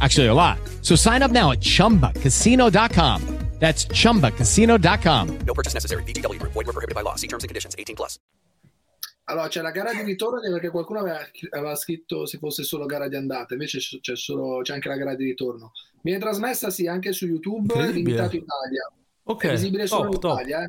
[0.00, 0.58] Actually, a lot.
[0.82, 3.22] So sign up now at chumbacasino.com.
[3.58, 5.38] That's chumbacasino.com.
[5.46, 6.02] No purchase necessary.
[6.02, 6.52] VGW Group.
[6.52, 7.14] Void were prohibited by law.
[7.16, 7.74] See terms and conditions.
[7.78, 8.18] 18 plus.
[9.28, 11.18] Allora, c'è la gara di ritorno perché qualcuno aveva,
[11.50, 15.16] aveva scritto se fosse solo gara di andata, invece c'è, solo, c'è anche la gara
[15.16, 15.72] di ritorno.
[16.02, 18.88] Viene trasmessa sì anche su YouTube, limitato Italia.
[19.24, 20.12] Ok, È visibile solo in.
[20.12, 20.68] Italia, eh.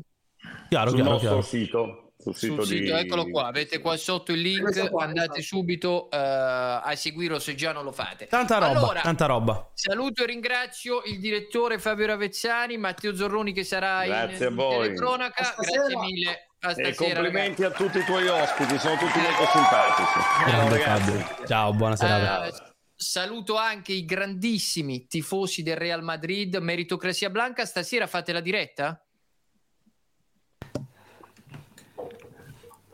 [0.68, 1.42] Chiaro, sul chiaro, nostro chiaro.
[1.42, 2.07] sito.
[2.32, 2.84] Sul sito, Sul di...
[2.86, 5.56] sito, eccolo qua, avete qua sotto il link, qua, andate esatto.
[5.56, 8.26] subito eh, a seguirlo se già non lo fate.
[8.26, 9.70] Tanta roba, Allora, tanta roba.
[9.74, 14.82] Saluto e ringrazio il direttore Fabio Ravezzani, Matteo Zorroni che sarà Grazie a in voi.
[14.82, 15.54] telecronaca.
[15.58, 16.42] Grazie mille.
[16.60, 17.82] A E stasera, complimenti ragazzi.
[17.82, 20.82] a tutti i tuoi ospiti, sono tutti molto simpatici.
[20.82, 21.46] Ciao.
[21.46, 22.46] Ciao, buona serata.
[22.46, 22.52] Eh,
[22.96, 27.64] saluto anche i grandissimi tifosi del Real Madrid, Meritocracia Blanca.
[27.64, 29.00] Stasera fate la diretta?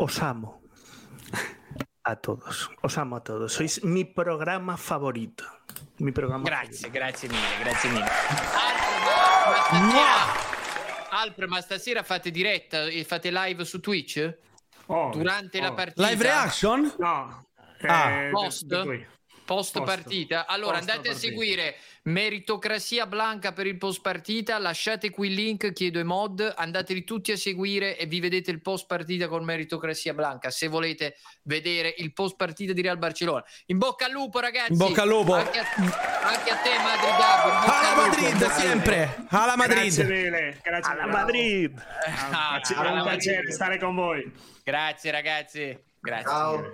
[0.05, 0.61] Os amo
[2.03, 2.69] a todos.
[2.83, 3.55] Os amo a todos.
[3.55, 5.45] Sois mi programa favorito.
[5.97, 8.05] Mi programa Grazie, grazie mille, grazie mille.
[8.05, 14.39] Alpre, ma, stasera, Alpre, ma stasera fate diretta e fate live su Twitch?
[14.89, 15.75] Oh, Durante la oh.
[15.75, 16.07] partita?
[16.07, 16.95] Live reaction?
[16.99, 17.47] No.
[17.87, 18.11] Ah.
[18.11, 19.13] eh, Post?
[19.45, 20.47] Post partita.
[20.47, 21.29] Allora Post andate a partita.
[21.29, 24.59] seguire Meritocrazia Blanca per il post partita.
[24.59, 26.53] Lasciate qui il link, chiedo ai mod.
[26.57, 30.51] Andateli tutti a seguire e vi vedete il post partita con Meritocrazia Blanca.
[30.51, 33.45] Se volete vedere il post partita di Real Barcellona.
[33.67, 34.73] In bocca al lupo, ragazzi.
[34.73, 35.35] In bocca al lupo.
[35.35, 35.65] Anche a,
[36.23, 37.11] anche a te, Madrid.
[37.15, 38.21] Alla al lupo.
[38.21, 39.27] Madrid, sempre.
[39.31, 40.23] Alla Grazie Madrid.
[40.25, 40.61] mille.
[40.63, 41.85] Grazie alla Madrid.
[42.31, 43.19] Ah, È alla un Madrid.
[43.19, 44.33] piacere stare con voi.
[44.63, 45.79] Grazie, ragazzi.
[46.01, 46.25] Grazie.
[46.31, 46.73] Ciao.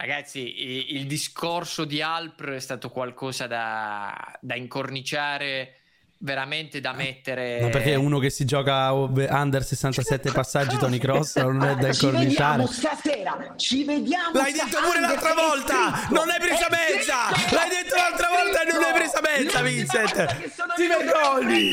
[0.00, 5.79] Ragazzi, il discorso di Alpr è stato qualcosa da, da incorniciare,
[6.22, 7.60] veramente da mettere.
[7.62, 12.04] Ma perché uno che si gioca under 67 passaggi Tony Cross non è da Ci
[12.04, 12.58] incorniciare?
[12.58, 13.54] vediamo stasera.
[13.56, 14.32] Ci vediamo.
[14.34, 16.08] L'hai detto pure l'altra volta!
[16.10, 17.54] Non hai presa mezza!
[17.56, 20.50] L'hai detto l'altra volta e non hai presa mezza, Vincent!
[20.76, 21.70] Si vergogni!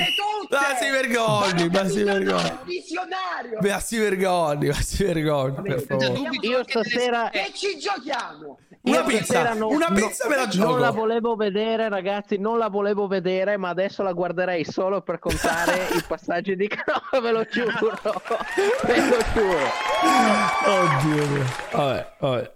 [0.50, 2.58] Ma si vergogni, ma si vergogni!
[2.66, 3.58] Visionario.
[3.60, 6.30] Ma si vergogni, ma si vergogni, per favore.
[6.42, 8.60] Io stasera E ci giochiamo.
[8.90, 11.00] Una pizza, non- una no- pizza me la Non la gioco!
[11.00, 16.04] volevo vedere, ragazzi, non la volevo vedere, ma adesso la guarderei solo per contare i
[16.08, 16.70] passaggi di
[17.12, 18.00] no, ve lo giuro.
[18.86, 19.70] ve lo giuro.
[20.66, 21.46] Oddio mio.
[21.72, 22.56] Vabbè, vabbè.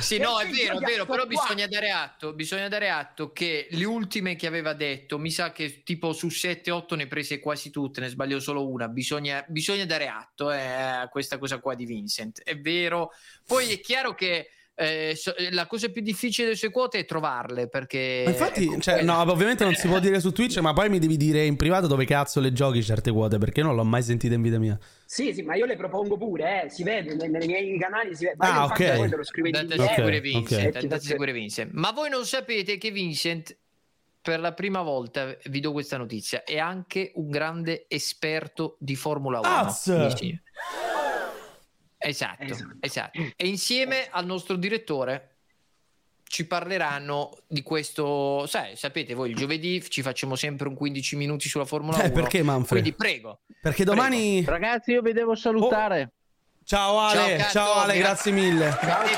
[0.00, 3.84] Sì, no, è vero, è vero, però bisogna dare atto, bisogna dare atto che le
[3.84, 8.08] ultime che aveva detto, mi sa che tipo su 7-8 ne prese quasi tutte, ne
[8.08, 12.56] sbaglio solo una, bisogna, bisogna dare atto eh, a questa cosa qua di Vincent, è
[12.58, 13.10] vero.
[13.46, 17.04] Poi è chiaro che eh, so- eh, la cosa più difficile delle sue quote è
[17.04, 20.56] trovarle perché Ma infatti, ecco, cioè, quella- no, ovviamente non si può dire su Twitch,
[20.58, 23.74] ma poi mi devi dire in privato dove cazzo le giochi certe quote, perché non
[23.74, 24.78] l'ho mai sentita in vita mia.
[25.04, 28.24] Sì, sì, ma io le propongo pure, eh, si vede, nei, nei miei canali si
[28.24, 28.36] vede.
[28.38, 28.78] Ma Ah, ok.
[28.78, 30.82] lo in Andate a seguire Vincent, ok.
[30.82, 31.70] andate a seguire Vincent.
[31.74, 33.54] Ma voi non sapete che Vincent,
[34.22, 39.40] per la prima volta, vi do questa notizia, è anche un grande esperto di Formula
[39.40, 39.48] 1.
[39.48, 40.14] Az!
[40.16, 40.40] Sì.
[42.02, 43.20] Esatto, esatto.
[43.36, 45.28] E insieme al nostro direttore
[46.24, 51.48] ci parleranno di questo, sai, sapete voi il giovedì ci facciamo sempre un 15 minuti
[51.48, 52.06] sulla Formula 1.
[52.06, 52.80] Eh, perché, Manfred?
[52.80, 53.40] Quindi prego.
[53.60, 54.42] Perché domani...
[54.44, 56.12] Ragazzi, io vi devo salutare.
[56.64, 58.66] Ciao Ale, ciao, Ciao, Ale, gra- grazie mille.
[58.66, 59.10] Un canale.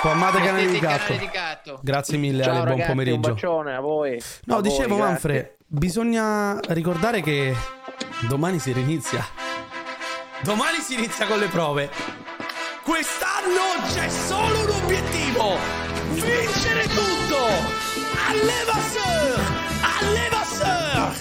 [0.00, 0.96] Formate canale il dedicato.
[0.96, 1.80] canale dedicato.
[1.82, 3.32] Grazie mille Ciao Ale, buon ragazzi, un pomeriggio.
[3.32, 4.22] bacione a voi.
[4.44, 5.04] No, A voi, dicevo grazie.
[5.12, 7.54] Manfred, bisogna ricordare che
[8.28, 9.45] domani si rinizia.
[10.46, 11.90] Domani si inizia con le prove.
[12.84, 15.56] Quest'anno c'è solo un obiettivo:
[16.12, 17.46] vincere tutto!
[18.28, 19.40] Allevasseur!
[20.00, 21.16] Allevasseur!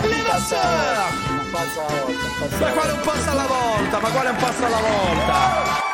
[0.00, 1.04] Allevasseur!
[1.28, 4.00] Un passo alla volta, Ma quale un passo alla volta?
[4.00, 5.84] Ma quale un passo alla volta?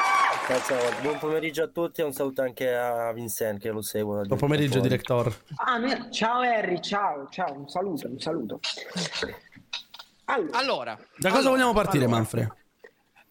[1.01, 4.18] Buon pomeriggio a tutti e un saluto anche a Vincent che lo seguo.
[4.18, 5.34] da Buon pomeriggio, director.
[5.56, 5.80] Ah,
[6.10, 8.60] ciao Harry, ciao, ciao, un saluto, un saluto.
[10.24, 12.19] Allora, Allora, Da cosa allora, vogliamo partire, allora.
[12.19, 12.55] Manfred?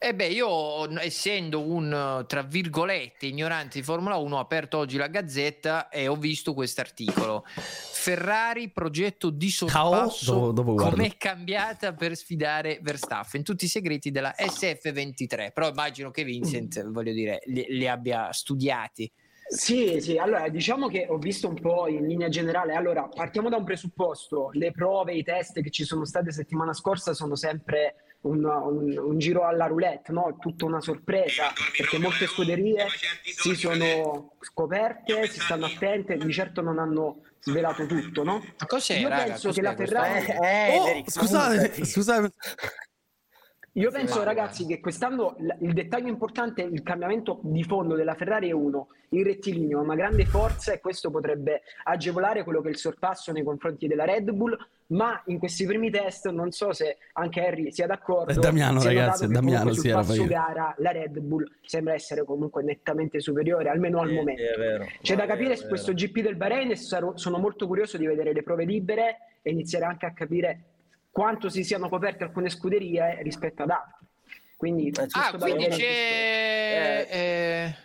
[0.03, 5.05] Eh beh, io essendo un tra virgolette ignorante di Formula 1 ho aperto oggi la
[5.05, 7.43] Gazzetta e ho visto questo articolo.
[7.45, 10.95] Ferrari progetto di sorpasso Dopo- dopo guardo.
[10.95, 15.51] com'è cambiata per sfidare Verstappen, tutti i segreti della SF23.
[15.53, 19.11] Però immagino che Vincent, voglio dire, li, li abbia studiati.
[19.53, 22.73] Sì, sì, allora diciamo che ho visto un po' in linea generale.
[22.73, 27.13] Allora, partiamo da un presupposto: le prove, i test che ci sono state settimana scorsa
[27.13, 30.37] sono sempre un, un- un giro alla roulette, no?
[30.39, 32.85] Tutta una sorpresa, perché molte scuderie
[33.23, 38.35] si sono scoperte, si stanno attente, di certo non hanno svelato tutto, no?
[38.57, 39.25] Ma cos'è, Io raga?
[39.25, 39.75] penso Cos'è che la?
[39.75, 40.25] Ferrari.
[40.27, 42.31] Eh, Oh, Eric, scusate, scusate.
[43.75, 48.49] Io penso, ragazzi, che quest'anno l- il dettaglio importante, il cambiamento di fondo della Ferrari
[48.49, 52.71] è uno, il rettilineo, ha una grande forza e questo potrebbe agevolare quello che è
[52.71, 54.57] il sorpasso nei confronti della Red Bull,
[54.87, 58.33] ma in questi primi test non so se anche Harry sia d'accordo.
[58.33, 61.93] È Damiano, si è ragazzi, è Damiano, sì, era sul gara la Red Bull sembra
[61.93, 64.41] essere comunque nettamente superiore, almeno al Sì, momento.
[64.41, 64.85] sì, è vero.
[65.01, 67.95] C'è da è capire su è questo GP del Bahrain e sarò- sono molto curioso
[67.97, 70.63] di vedere le prove libere e iniziare anche a capire
[71.11, 74.07] quanto si siano coperte alcune scuderie rispetto ad altre.
[74.55, 77.07] Quindi, Eh, Ah, quindi c'è...
[77.09, 77.75] eh,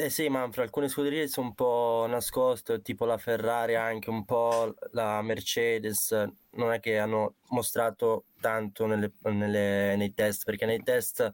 [0.00, 4.72] Eh sì, Manfred, alcune scuderie sono un po' nascoste, tipo la Ferrari, anche un po'
[4.92, 6.12] la Mercedes,
[6.50, 11.32] non è che hanno mostrato tanto nelle- nelle- nei test, perché nei test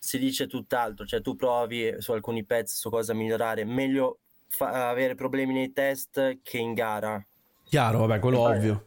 [0.00, 4.18] si dice tutt'altro, cioè tu provi su alcuni pezzi su cosa migliorare, meglio
[4.48, 7.24] fa- avere problemi nei test che in gara.
[7.62, 8.86] Chiaro, vabbè, quello Eh, ovvio.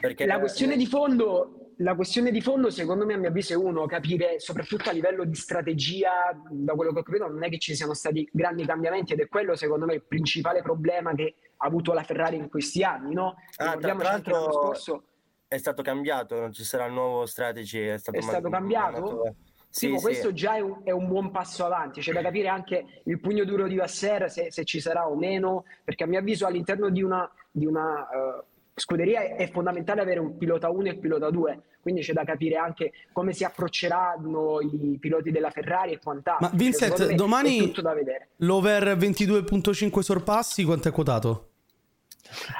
[0.00, 3.56] Perché La questione di fondo, la questione di fondo, secondo me, a mio avviso, è
[3.56, 6.10] uno, capire soprattutto a livello di strategia,
[6.50, 9.28] da quello che ho capito, non è che ci siano stati grandi cambiamenti ed è
[9.28, 13.34] quello, secondo me, il principale problema che ha avuto la Ferrari in questi anni, no?
[13.56, 15.02] Ah, tra, anche l'anno l'altro scorso
[15.48, 19.00] è stato cambiato, non ci sarà il nuovo strategy, è stato, è stato man- cambiato.
[19.00, 19.34] mandato-
[19.68, 20.04] Sì, Tipo, sì.
[20.04, 23.44] questo già è un, è un buon passo avanti, c'è da capire anche il pugno
[23.44, 27.02] duro di Vasser se, se ci sarà o meno, perché a mio avviso all'interno di
[27.02, 28.44] una, di una eh,
[28.78, 32.24] scuderia è, è fondamentale avere un pilota 1 e il pilota 2, quindi c'è da
[32.24, 36.48] capire anche come si approcceranno i piloti della Ferrari e quant'altro.
[36.48, 38.28] Ma Vincent, È domani tutto da vedere.
[38.38, 41.48] l'over 22.5 sorpassi quanto è quotato?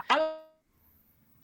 [0.07, 0.35] Allora,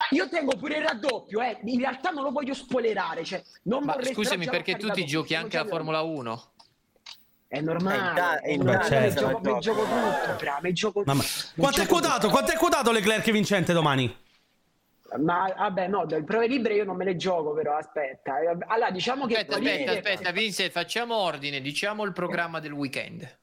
[0.09, 1.59] io tengo pure il raddoppio, eh.
[1.65, 5.49] in realtà non lo voglio spoilerare, cioè, non Ma scusami, perché tu ti giochi anche
[5.57, 6.43] già la Formula 1?
[7.47, 9.19] È normale, è normale, Beh, certo.
[9.27, 11.21] gioco, mi gioco tutto, fra, mi gioco Mamma.
[11.21, 12.29] mi Quanto è quotato?
[12.29, 14.21] Quanto è quotato Leclerc vincente domani?
[15.17, 18.39] Ma vabbè, no, delle prove libere io non me le gioco, però aspetta.
[18.39, 23.41] Eh, Allora, diciamo che Aspetta, aspetta, aspetta, Vincent, facciamo ordine, diciamo il programma del weekend.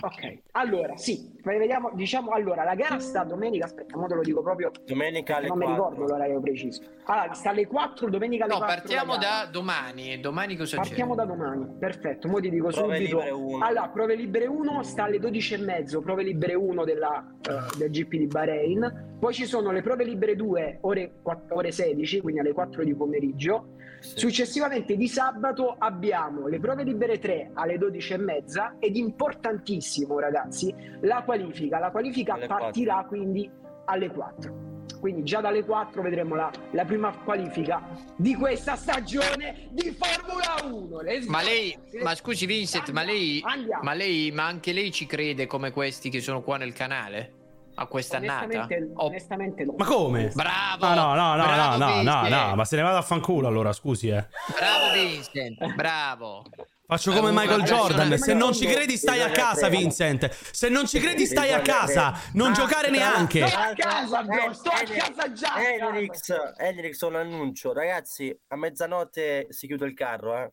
[0.00, 4.42] Ok, allora sì, vediamo, diciamo allora la gara sta domenica, aspetta, mo te lo dico
[4.42, 5.84] proprio, Domenica alle non mi 4.
[5.88, 6.82] ricordo l'orario preciso.
[7.04, 8.74] Allora, sta alle 4, domenica alle No, 4.
[8.76, 9.44] partiamo la gara.
[9.44, 10.18] da domani.
[10.20, 11.18] Domani cosa Partiamo c'è?
[11.18, 12.26] da domani, perfetto.
[12.28, 13.20] Mo ti dico Prove subito.
[13.60, 17.90] Allora, prove libere 1 sta alle 12 e mezzo, prove libere 1 della, eh, del
[17.90, 19.14] GP di Bahrain.
[19.20, 22.94] Poi ci sono le prove libere 2 ore, 4 ore 16, quindi alle 4 di
[22.94, 23.68] pomeriggio.
[24.00, 29.74] Successivamente di sabato abbiamo le prove libere 3 alle 12 e mezza ed importantissimo
[30.20, 31.78] ragazzi la qualifica.
[31.78, 33.50] La qualifica Alle partirà quindi
[33.86, 34.64] alle 4.
[35.00, 37.82] Quindi già dalle 4 vedremo la, la prima qualifica
[38.16, 41.00] di questa stagione di Formula 1.
[41.02, 41.44] Let's Ma go!
[41.48, 43.82] lei, ma scusi Vincent, ma lei, Andiamo.
[43.82, 47.32] ma lei, ma anche lei ci crede come questi che sono qua nel canale?
[47.78, 48.44] A quest'annata?
[48.44, 49.74] Onestamente, Oh, onestamente no.
[49.76, 50.30] Ma come?
[50.34, 50.86] Bravo!
[50.86, 53.46] Ah, no, no, no, bravo no, no, no, no, ma se ne vado a fanculo
[53.48, 54.26] allora, scusi, eh.
[54.58, 56.42] Bravo Vincent, bravo.
[56.86, 58.16] Faccio come Eh, Michael Jordan.
[58.16, 59.68] Se non ci credi, stai a casa.
[59.68, 60.30] Vincent.
[60.30, 62.18] Se non ci credi, stai a casa.
[62.34, 63.46] Non giocare neanche.
[63.46, 65.48] Sto a casa, bro, sto a casa già.
[65.48, 65.68] a casa.
[65.68, 67.72] Enrix, Enrix, un annuncio.
[67.72, 70.52] Ragazzi, a mezzanotte si chiude il carro, eh.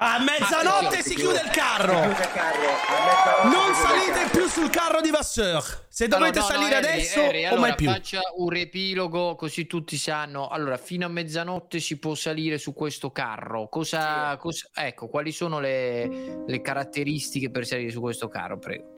[0.00, 1.94] A mezzanotte si chiude il carro.
[1.94, 3.48] Si chiude il carro.
[3.48, 5.86] Non salite più sul carro di Vasseur.
[5.88, 7.90] Se dovete No, no, no, salire Harry, adesso Harry, o allora mai più.
[7.90, 10.46] faccia un riepilogo così tutti sanno.
[10.46, 13.68] Allora, fino a mezzanotte si può salire su questo carro.
[13.68, 18.56] Cosa, cosa- ecco, quali sono le, le caratteristiche per salire su questo carro?
[18.58, 18.96] Prego.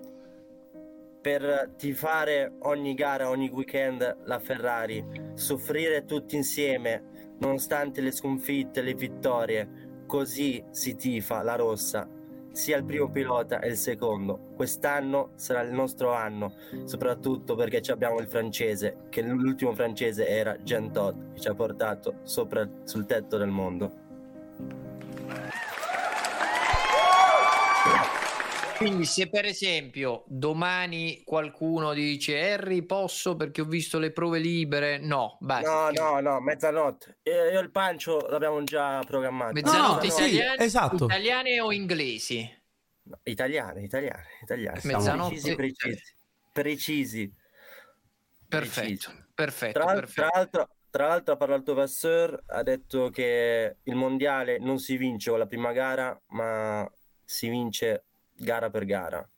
[1.22, 5.04] per tifare ogni gara, ogni weekend la Ferrari,
[5.34, 9.88] soffrire tutti insieme, nonostante le sconfitte, le vittorie.
[10.10, 12.08] Così si tifa la rossa,
[12.50, 14.48] sia il primo pilota e il secondo.
[14.56, 20.90] Quest'anno sarà il nostro anno, soprattutto perché abbiamo il francese, che l'ultimo francese era Jean
[20.90, 24.09] Todt, che ci ha portato sopra sul tetto del mondo.
[28.80, 34.96] Quindi, se per esempio domani qualcuno dice Harry, posso perché ho visto le prove libere?
[34.96, 35.90] No, basta.
[35.90, 37.18] No, no, no, mezzanotte.
[37.24, 39.52] Io io il pancio l'abbiamo già programmato.
[39.52, 41.04] Mezzanotte No, sì, italiane, esatto.
[41.04, 42.50] italiane o inglesi?
[43.24, 44.80] Italiane, italiane, italiane.
[44.82, 45.54] Mezzanotte- Precisi,
[46.50, 47.34] precisi.
[48.48, 49.04] Precisi.
[49.04, 50.12] Perfetto, perfetto, Tra, perfetto.
[50.22, 55.28] tra l'altro, tra l'altro ha parlato Vasseur, ha detto che il mondiale non si vince
[55.28, 56.90] con la prima gara, ma
[57.22, 58.06] si vince
[58.40, 59.28] gara per gara.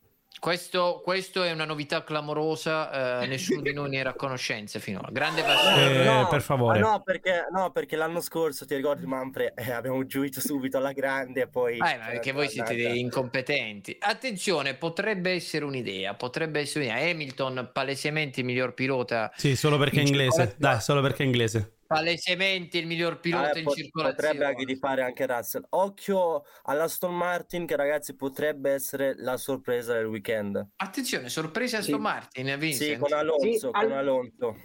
[0.41, 5.09] Questo, questo è una novità clamorosa, eh, nessuno di noi ne era a conoscenza finora.
[5.13, 6.23] Grande passione.
[6.23, 6.79] Eh, per favore.
[6.79, 10.91] Ah, no, perché, no, perché l'anno scorso, ti ricordi, Manfred, eh, abbiamo giuito subito alla
[10.93, 11.75] grande e poi...
[11.75, 13.97] Eh, ma perché voi siete dei incompetenti.
[14.01, 17.11] Attenzione, potrebbe essere un'idea, potrebbe essere un'idea.
[17.11, 19.31] Hamilton, palesemente il miglior pilota.
[19.37, 20.55] Sì, solo perché è in inglese.
[20.57, 21.75] Dai, solo perché è inglese.
[21.93, 24.15] Palesemente il miglior pilota Eh, in pot- circolazione.
[24.29, 25.65] potrebbe anche di fare anche Russell.
[25.71, 30.67] Occhio all'Aston Martin, che ragazzi potrebbe essere la sorpresa del weekend.
[30.77, 32.01] Attenzione, sorpresa Aston Sì.
[32.01, 32.93] Martin, Vincent.
[32.93, 34.57] Sì, con Alonso, Sì, con al- Alonso.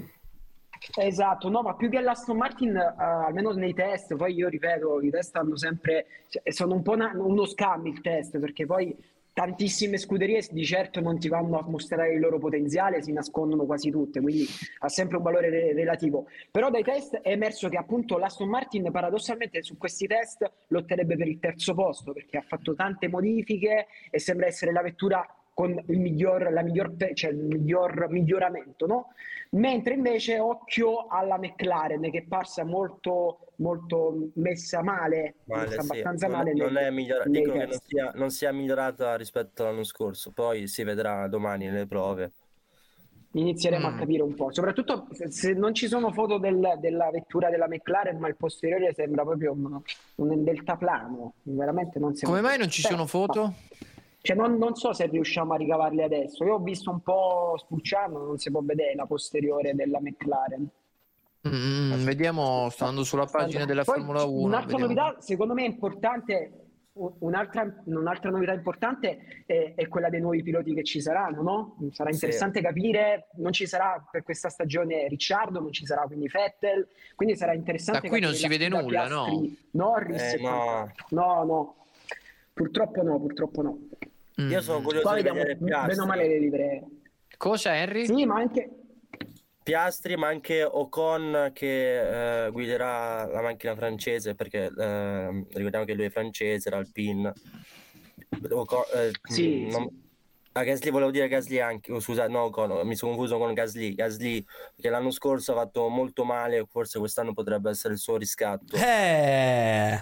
[0.95, 5.09] Esatto, no, ma più che l'Aston Martin, eh, almeno nei test, poi io ripeto, i
[5.09, 8.95] test hanno sempre, cioè, sono un po' una- uno scam il test, perché poi
[9.37, 13.91] tantissime scuderie di certo non ti vanno a mostrare il loro potenziale, si nascondono quasi
[13.91, 14.47] tutte, quindi
[14.79, 16.25] ha sempre un valore re- relativo.
[16.49, 21.27] Però dai test è emerso che appunto l'Aston Martin paradossalmente su questi test lotterebbe per
[21.27, 25.23] il terzo posto, perché ha fatto tante modifiche e sembra essere la vettura
[25.57, 29.07] con il miglior, la miglior, cioè il miglior miglioramento, no?
[29.51, 35.89] Mentre invece occhio alla McLaren che è parsa molto, molto messa male, Male, messa sì.
[35.89, 39.15] abbastanza non, male non nei- è migliora- nei dicono che non sia, non sia migliorata
[39.15, 42.33] rispetto all'anno scorso, poi si vedrà domani nelle prove.
[43.31, 43.93] Inizieremo Mm.
[43.93, 47.67] a capire un po', soprattutto se, se non ci sono foto del- della vettura della
[47.67, 49.81] McLaren, ma il posteriore sembra proprio un,
[50.17, 52.37] un deltaplano, veramente non sembra.
[52.37, 53.41] Come mai non ci Beh, sono foto?
[53.41, 53.53] ma-
[54.27, 56.43] Cioè, non, non so se riusciamo a ricavarle adesso.
[56.43, 60.67] Io ho visto un po' spulciando, non si può vedere la posteriore della McLaren.
[61.47, 64.45] Mm, vediamo, sto andando sulla pagina della Poi, Formula 1.
[64.45, 64.93] Un'altra vediamo.
[64.93, 66.51] novità, secondo me, importante.
[66.91, 71.77] u- Un'altra, un'altra novità importante è, è quella dei nuovi piloti che ci saranno, no?
[71.93, 72.15] Sarà Sì.
[72.15, 76.85] interessante capire, non ci sarà per questa stagione Ricciardo, non ci sarà quindi Vettel,
[77.15, 79.23] quindi sarà interessante Da qui non si vede nulla, no?
[79.23, 80.91] Piastri, Norris Eh, no.
[81.11, 81.75] no, no,
[82.51, 83.79] purtroppo no, purtroppo no.
[84.37, 86.05] Io sono curioso Poi di vediamo vedere Piastri.
[86.05, 86.83] male le livree.
[87.37, 88.05] Cosa, Henry?
[88.05, 88.69] Sì, ma anche
[89.63, 96.05] Piastri, ma anche Ocon che eh, guiderà la macchina francese, perché eh, ricordiamo che lui
[96.05, 97.33] è francese, era Alpine.
[98.51, 100.05] Ocon, eh, Sì, mm, non-
[100.53, 103.93] Ah, Gasly volevo dire Gasly anche, oh, scusa, no, Ocon, mi sono confuso con Gasly.
[103.93, 104.43] Gasly
[104.75, 108.75] che l'anno scorso ha fatto molto male, forse quest'anno potrebbe essere il suo riscatto.
[108.75, 110.01] Eh.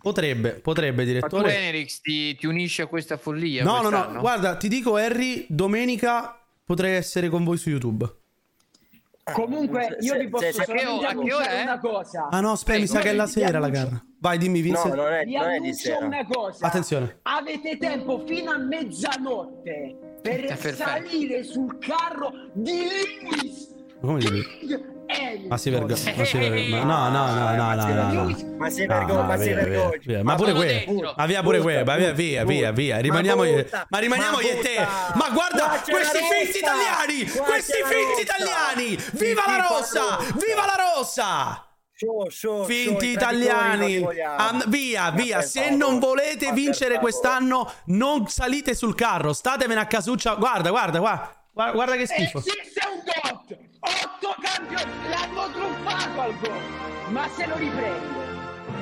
[0.00, 1.56] Potrebbe, potrebbe, Ma tu, direttore.
[1.56, 3.62] Enrix, ti, ti unisci a questa follia?
[3.62, 4.12] No, no, quest'anno?
[4.14, 4.20] no.
[4.20, 8.08] Guarda, ti dico, Harry, domenica potrei essere con voi su YouTube.
[9.32, 11.62] comunque io vi posso se- se- è?
[11.62, 12.28] una cosa.
[12.30, 14.02] Ah no, aspetta, mi sa che è la sera la gara.
[14.18, 14.88] Vai, dimmi, Vince.
[14.88, 16.04] No, non è, Vi non è di sera.
[16.04, 16.66] una cosa.
[16.66, 17.18] Attenzione.
[17.22, 23.68] Avete tempo fino a mezzanotte per salire sul carro di Lewis
[24.00, 24.18] Come?
[24.20, 24.99] King Hamilton.
[25.48, 25.96] Ma si vergogna.
[26.16, 26.84] Ma si vergogna.
[26.84, 28.12] No, no, no, no, no, no.
[28.12, 28.36] no.
[28.58, 30.22] Ma si vergogna, ma si via, vergogna.
[30.22, 30.84] Ma pure sono que.
[30.86, 31.14] dentro.
[31.16, 31.62] Ma via pure que.
[31.64, 32.98] Butta, Ma via, via, via, via.
[32.98, 33.56] Rimaniamo Ma io.
[33.62, 34.86] butta, Ma rimaniamo ma io e te.
[35.14, 37.24] Ma guarda Qua questi finti italiani.
[37.30, 38.98] Qua Questi finti italiani.
[39.12, 40.18] Viva la rossa.
[40.34, 41.64] Viva la rossa.
[41.92, 44.06] Show, show, Finti show, italiani.
[44.38, 45.42] And- via, via.
[45.42, 49.32] Se non volete vincere quest'anno, non salite sul carro.
[49.34, 50.34] Statevene a casuccia.
[50.36, 51.34] Guarda, guarda, guarda.
[51.52, 52.38] Guarda, guarda che schifo.
[52.38, 53.58] Esiste un GOT!
[53.80, 55.08] Otto campioni!
[55.08, 57.08] L'hanno truffato al GOT!
[57.08, 58.18] Ma se lo riprende!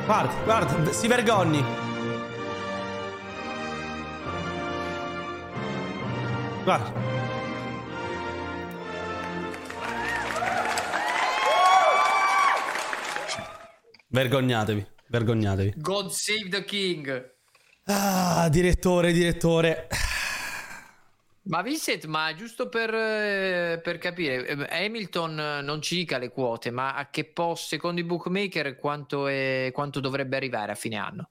[0.04, 1.64] Guarda, guarda, si vergogni.
[6.62, 6.92] Guarda.
[14.10, 15.74] Vergognatevi, vergognatevi.
[15.76, 17.36] God save the king.
[17.86, 19.88] Ah, direttore, direttore.
[21.48, 26.28] Ma Vincent, ma giusto per, eh, per capire, eh, Hamilton eh, non ci dica le
[26.30, 30.96] quote, ma a che posto, secondo i bookmaker, quanto, è- quanto dovrebbe arrivare a fine
[30.96, 31.30] anno?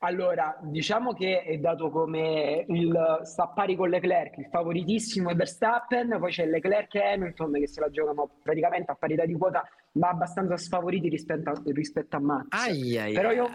[0.00, 6.18] Allora, diciamo che è dato come il sta pari con Leclerc, il favoritissimo è Verstappen,
[6.20, 10.10] poi c'è Leclerc e Hamilton che se la giocano praticamente a parità di quota, ma
[10.10, 12.46] abbastanza sfavoriti rispetto a, rispetto a Max.
[12.50, 13.48] Ai, ai, Però io,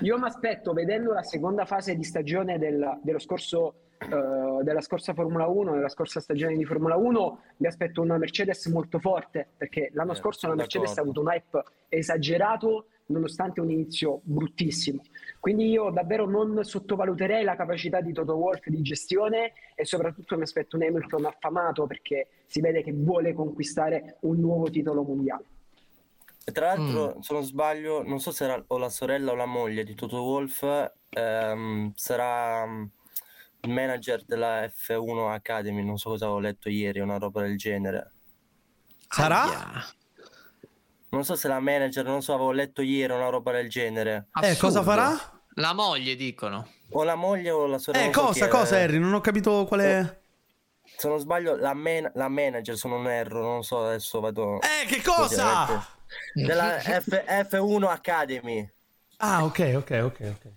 [0.00, 5.14] io mi aspetto, vedendo la seconda fase di stagione del- dello scorso, eh, della scorsa
[5.14, 9.90] Formula 1, della scorsa stagione di Formula 1, mi aspetto una Mercedes molto forte, perché
[9.94, 15.00] l'anno Eh, scorso la Mercedes ha avuto un hype esagerato nonostante un inizio bruttissimo.
[15.38, 20.42] Quindi io davvero non sottovaluterei la capacità di Toto Wolff di gestione e soprattutto mi
[20.42, 25.44] aspetto un Hamilton affamato perché si vede che vuole conquistare un nuovo titolo mondiale.
[26.44, 26.78] E tra Mm.
[26.78, 29.94] l'altro, se non sbaglio, non so se era o la sorella o la moglie di
[29.94, 30.64] Toto Wolff,
[31.10, 32.84] ehm, sarà mm,
[33.68, 38.12] manager della F1 Academy, non so cosa avevo letto ieri, una roba del genere.
[39.08, 39.84] Sarà?
[41.08, 44.28] Non so se la manager, non so, avevo letto ieri una roba del genere.
[44.42, 45.14] Eh, cosa farà?
[45.54, 46.68] La moglie, dicono.
[46.90, 48.06] O la moglie o la sorella.
[48.06, 48.98] Eh, cosa, cosa, Harry?
[48.98, 50.20] Non ho capito qual è.
[50.96, 54.60] Se non sbaglio, la, man- la manager, se non erro, non so, adesso vado...
[54.60, 55.84] Eh, che cosa?
[56.32, 58.70] Della F- F1 Academy.
[59.18, 60.52] Ah, ok, ok, ok, ok.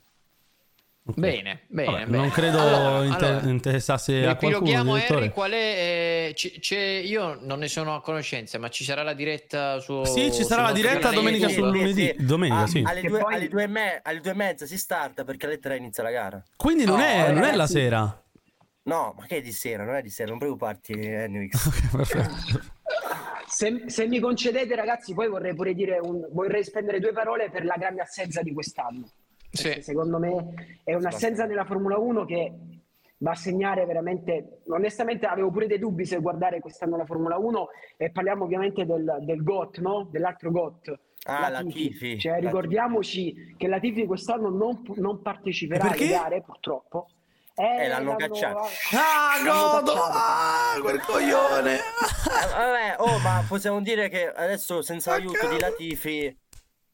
[1.15, 2.17] Bene, bene, Vabbè, bene.
[2.17, 4.93] non credo Allora, inter- allora, interessasse a qualcuno.
[4.95, 5.55] Harry, qual è,
[6.29, 10.03] eh, c- c'è, io non ne sono a conoscenza, ma ci sarà la diretta su
[10.05, 11.67] Sì, ci sarà la diretta domenica YouTube?
[11.69, 12.15] sul lunedì.
[12.19, 12.83] Domenica, Ah, sì.
[12.85, 15.59] Alle due, poi- alle, due e me- alle due e mezza si starta perché alle
[15.59, 16.43] tre inizia la gara.
[16.55, 17.73] Quindi non, Oh, è, non è la ragazzi.
[17.73, 18.23] sera.
[18.83, 19.83] No, ma che è di sera?
[19.83, 21.89] Non è di sera, non preoccuparti, Henrix.
[21.95, 22.77] Perfetto.
[23.47, 27.65] Se, se mi concedete, ragazzi, poi vorrei pure dire un, vorrei spendere due parole per
[27.65, 29.09] la grande assenza di quest'anno.
[29.51, 29.81] Sì.
[29.81, 32.53] Secondo me è un'assenza nella Formula 1 che
[33.17, 34.61] va a segnare veramente.
[34.67, 37.67] Onestamente, avevo pure dei dubbi se guardare quest'anno la Formula 1
[37.97, 40.07] e parliamo ovviamente del, del GOT, no?
[40.11, 40.99] Dell'altro GOT.
[41.25, 41.83] Ah, Latifi.
[41.83, 42.19] Latifi.
[42.19, 46.05] Cioè, ricordiamoci che la Tifi quest'anno non, non parteciperà perché?
[46.05, 47.07] alle gare, purtroppo.
[47.55, 48.59] Eh, Eh, l'hanno cacciato.
[48.93, 49.91] Ah, godo!
[49.91, 50.11] cacciato.
[50.13, 51.73] Ah, quel coglione!
[51.75, 51.79] Eh,
[52.55, 56.39] Vabbè, oh, ma possiamo dire che adesso senza l'aiuto di Latifi,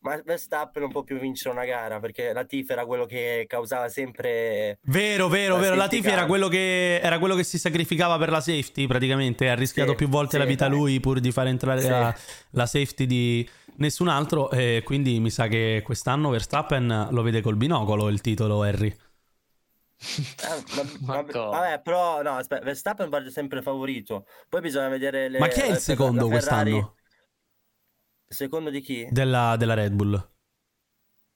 [0.06, 4.78] ma Verstappen non può più vincere una gara perché Latifi era quello che causava sempre...
[4.84, 5.76] Vero, vero, La vero.
[5.76, 6.28] La safety Tifi era car.
[6.28, 9.50] quello, che, era quello che si sacrificava per la safety, praticamente.
[9.50, 10.78] Ha rischiato Sì, più volte sì, la vita dai.
[10.78, 11.90] lui pur di fare entrare Sì.
[11.90, 12.16] la,
[12.52, 14.52] la safety di nessun altro.
[14.52, 18.88] E quindi mi sa che quest'anno Verstappen lo vede col binocolo il titolo, Harry.
[18.88, 18.96] Eh,
[21.02, 24.28] Ma vabbè, vabbè, però no, aspetta, Verstappen parte sempre favorito.
[24.50, 25.40] Poi bisogna vedere le...
[25.40, 26.72] Ma chi è il la- secondo la Ferrari.
[26.72, 26.96] quest'anno?
[28.28, 29.08] Secondo di chi?
[29.10, 30.30] Della, della Red Bull.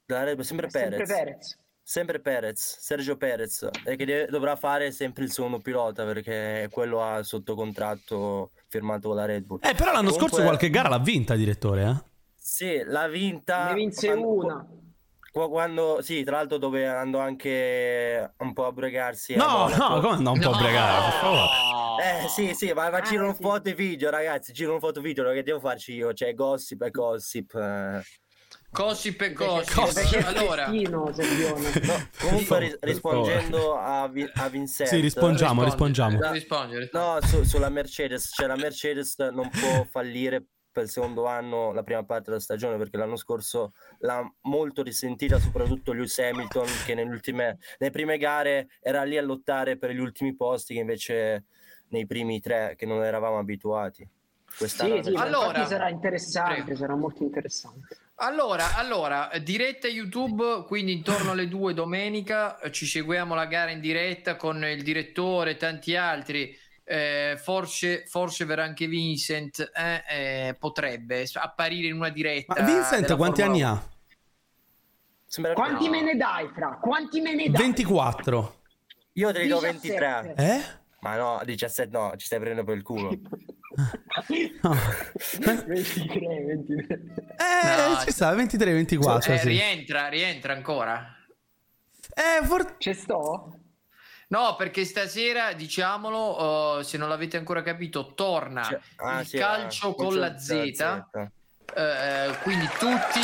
[0.06, 1.10] Della Red Bull, sempre Sempre Perez.
[1.10, 1.60] Perez.
[1.90, 7.02] Sempre Perez, Sergio Perez, e che deve- dovrà fare sempre il secondo pilota perché quello
[7.04, 9.58] ha sotto contratto firmato con la Red Bull.
[9.64, 12.04] Eh, però l'anno Comunque- scorso qualche gara l'ha vinta, direttore, eh?
[12.36, 13.70] Sì, l'ha vinta.
[13.70, 14.68] Ne vinse quando- una.
[15.32, 19.34] Qua- Quando, sì, tra l'altro dove andò anche un po' a bregarsi.
[19.34, 20.58] a No, no, come no, un po' No!
[20.58, 21.68] bregare, per favore.
[22.02, 23.42] Eh sì, sì, ma, ma Ah, girano sì.
[23.42, 26.14] foto e video, ragazzi, girano foto e video, che devo farci io?
[26.14, 27.54] Cioè, gossip e gossip.
[27.56, 28.02] eh.
[28.72, 29.78] Gossip e gossip.
[29.78, 30.72] Invece Allora,
[31.14, 31.72] Sergione.
[32.20, 36.20] Comunque, ri- Per rispondendo a, Vi- a Vincent, Sì, rispongiamo, rispondiamo.
[36.92, 41.84] No, su- sulla Mercedes, cioè la Mercedes non può fallire per il secondo anno la
[41.84, 47.10] prima parte della stagione perché l'anno scorso l'ha molto risentita soprattutto Lewis Hamilton che nelle
[47.10, 51.46] ultime nelle prime gare era lì a lottare per gli ultimi posti che invece
[51.90, 54.08] nei primi tre che non eravamo abituati.
[54.58, 56.76] Quest'anno Sì, sì, Allora- sarà interessante, Prego.
[56.78, 57.98] sarà molto interessante.
[58.22, 64.36] Allora, allora, diretta YouTube, quindi intorno alle due domenica ci seguiamo la gara in diretta
[64.36, 66.54] con il direttore e tanti altri.
[66.90, 70.04] Eh, forse, forse verrà anche Vincent, eh,
[70.48, 72.56] eh, potrebbe apparire in una diretta.
[72.62, 73.68] Ma Vincent quanti Formula anni 1.
[73.72, 73.98] ha?
[75.28, 75.92] Sembra- Quanti no.
[75.92, 76.80] me ne dai, Fra?
[76.82, 77.62] Quanti me ne dai?
[77.62, 78.62] 24.
[79.14, 80.00] Io te ne do 17.
[80.00, 80.34] 23.
[80.38, 80.62] Eh?
[81.02, 83.10] Ma no, 17 no, ci stai prendendo per il culo.
[84.62, 84.76] No.
[85.68, 87.00] 23, 23.
[87.38, 89.32] Eh, No, ci sta, 23, 24.
[89.34, 89.48] Eh, sì.
[89.48, 91.16] rientra, rientra ancora.
[92.14, 93.59] Eh, for- Ci sto?
[94.32, 99.38] No, perché stasera, diciamolo, eh, se non l'avete ancora capito, torna Cioè, ah, il sì,
[99.38, 100.52] calcio ah, con calcio la con Z.
[100.80, 101.32] la
[101.76, 103.20] eh, quindi tutti.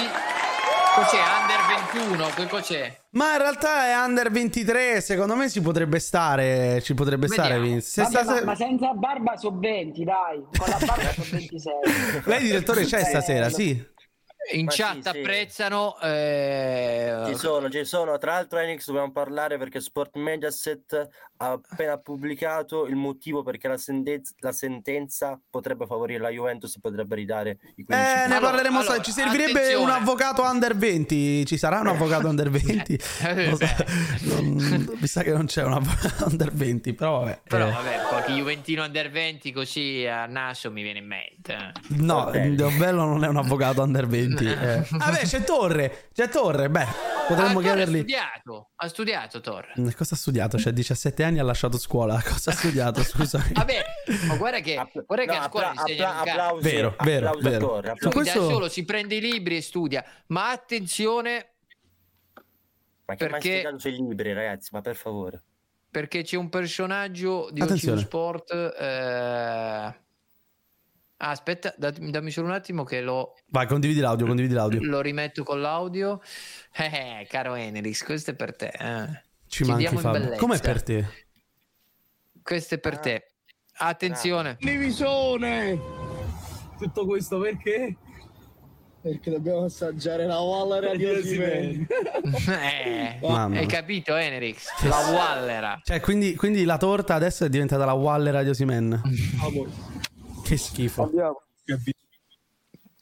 [0.95, 1.19] Cos'è?
[1.19, 2.29] Under 21?
[2.35, 2.99] Che cos'è?
[3.11, 7.65] Ma in realtà è under 23, secondo me ci potrebbe stare, ci potrebbe stare Vediamo.
[7.71, 7.85] Vince.
[7.87, 10.41] Se Vabbè, stas- ma, ma senza barba sono 20, dai.
[10.57, 11.73] Con la barba sono 26.
[12.25, 13.93] Lei direttore c'è stasera, lo- sì.
[14.53, 15.07] In Ma chat sì, sì.
[15.09, 15.99] apprezzano.
[16.01, 18.17] eh, Ci sono, ci sono.
[18.17, 23.77] Tra l'altro, Enix dobbiamo parlare perché Sport Mediaset ha appena pubblicato il motivo perché la,
[23.77, 28.31] sentenza, la sentenza potrebbe favorire la Juventus e potrebbe ridare i 15 Eh, ne punti.
[28.33, 28.81] Allora, parleremo.
[28.81, 29.83] sta- allora, ci servirebbe attenzione.
[29.83, 31.45] un avvocato under 20.
[31.45, 32.93] Ci sarà un avvocato under 20?
[32.93, 33.75] Eh, so- beh.
[34.21, 36.93] non- mi sa che non c'è un avvocato under 20.
[36.93, 37.41] Però vabbè.
[37.47, 37.71] Però eh.
[37.71, 41.71] vabbè, qualche Juventino under 20 così a naso mi viene in mente.
[41.89, 42.31] No.
[42.31, 44.45] Bello non è un avvocato under 20.
[44.45, 44.85] eh.
[44.89, 46.09] Vabbè, c'è Torre.
[46.13, 46.69] C'è Torre.
[46.69, 46.85] Beh,
[47.27, 47.95] potremmo Ah, chiedergli.
[47.97, 49.73] Ha studiato, ha studiato Torre.
[49.95, 50.57] Cosa ha studiato?
[50.57, 52.21] C'ha 17 anni e ha lasciato scuola.
[52.23, 53.01] Cosa ha studiato?
[53.03, 53.51] Scusami.
[53.53, 53.83] Vabbè,
[54.27, 54.75] ma guarda che,
[55.05, 57.75] guarda che no, a scuola appla- insegnano appla- applausi, Vero, vero, vero.
[57.77, 58.03] Applausi.
[58.03, 60.05] Lui questo- da solo si prende i libri e studia.
[60.27, 61.53] Ma attenzione
[63.05, 64.69] Ma che perché- spiegato sui libri, ragazzi?
[64.71, 65.43] Ma per favore.
[65.95, 67.99] perché c'è un personaggio di Attenzione.
[67.99, 68.51] OCU Sport.
[68.79, 70.03] eh,
[71.17, 74.81] Ah, aspetta, dat- dammi solo un attimo che lo, Vai, condividi l'audio, condividi l'audio.
[74.83, 76.19] lo rimetto con l'audio.
[76.75, 78.67] Eh, caro Enerix, questo è per te.
[78.67, 79.23] eh.
[79.55, 80.19] Ci manchi in Fabio.
[80.19, 80.39] bellezza.
[80.39, 81.07] Com'è per te?
[82.43, 82.97] Questo è per Ah.
[82.97, 83.31] te.
[83.77, 84.57] Attenzione.
[84.59, 85.79] Divisione!
[86.77, 87.95] Tutto questo perché?
[89.01, 90.41] Perché dobbiamo assaggiare la
[91.21, 91.87] Simen.
[92.49, 93.57] Eh, Mamma.
[93.59, 94.67] hai capito, Enerix?
[94.83, 95.79] La Wallera.
[95.83, 99.01] Cioè, quindi, quindi la torta adesso è diventata la Waller Radio Simen.
[100.43, 101.09] Che schifo.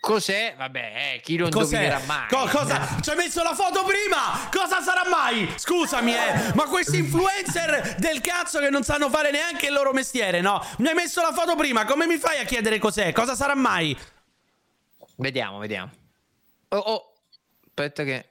[0.04, 0.56] Cos'è?
[0.58, 2.28] Vabbè, eh, chi lo indovinerà mai?
[2.28, 3.00] Co- cosa?
[3.00, 4.50] Ci hai messo la foto prima?
[4.52, 5.50] Cosa sarà mai?
[5.56, 6.52] Scusami, eh.
[6.56, 10.62] Ma questi influencer del cazzo che non sanno fare neanche il loro mestiere, no?
[10.80, 11.86] Mi hai messo la foto prima.
[11.86, 13.14] Come mi fai a chiedere cos'è?
[13.14, 13.98] Cosa sarà mai?
[15.16, 15.90] Vediamo, vediamo.
[16.68, 17.14] Oh, oh.
[17.68, 18.28] Aspetta che...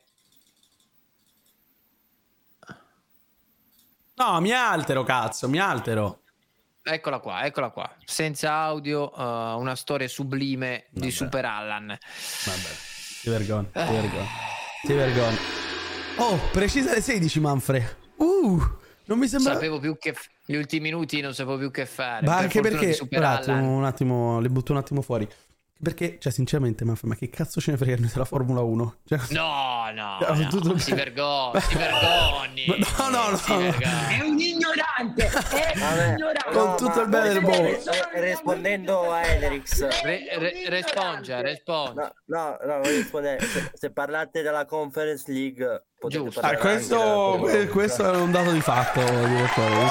[4.16, 6.21] No, mi altero, cazzo, mi altero.
[6.84, 7.88] Eccola qua, eccola qua.
[8.04, 9.22] Senza audio, eh,
[9.54, 11.12] una storia sublime di Vabbè.
[11.12, 11.86] Super Allan.
[11.86, 12.68] Vabbè.
[13.22, 14.26] Ti vergogni, ti vergogni.
[14.82, 15.36] Ti vergogni.
[16.16, 17.98] Oh, precisa le 16, Manfre.
[18.16, 18.60] Uh,
[19.04, 19.54] non mi sembra...
[19.54, 20.12] Sapevo più che...
[20.12, 22.26] f- Gli ultimi minuti non sapevo più che fare.
[22.26, 22.98] Ma Per anche di perché...
[23.16, 25.28] Un attimo, un attimo, le butto un attimo fuori.
[25.82, 28.96] Perché, cioè, sinceramente, Manfre, ma che cazzo ce ne frega noi della Formula 1?
[29.04, 31.02] Cioè, No, no, Ah, no, tutto si bene.
[31.04, 32.66] vergogni, si vergogni.
[32.98, 33.70] No, no, no, no.
[34.08, 35.26] È un ignorante!
[35.26, 36.06] È Vabbè.
[36.08, 36.50] un ignorante!
[36.52, 37.78] Con tutto il bene del mondo.
[38.14, 40.02] rispondendo a Enerix.
[40.02, 42.12] Re- re- respongia, respongia.
[42.26, 43.40] No, no, no, voglio rispondere.
[43.44, 46.40] Se, se parlate della Conference League, potete Giusto.
[46.40, 49.88] Ah, questo, della questo è un dato di fatto, direttore.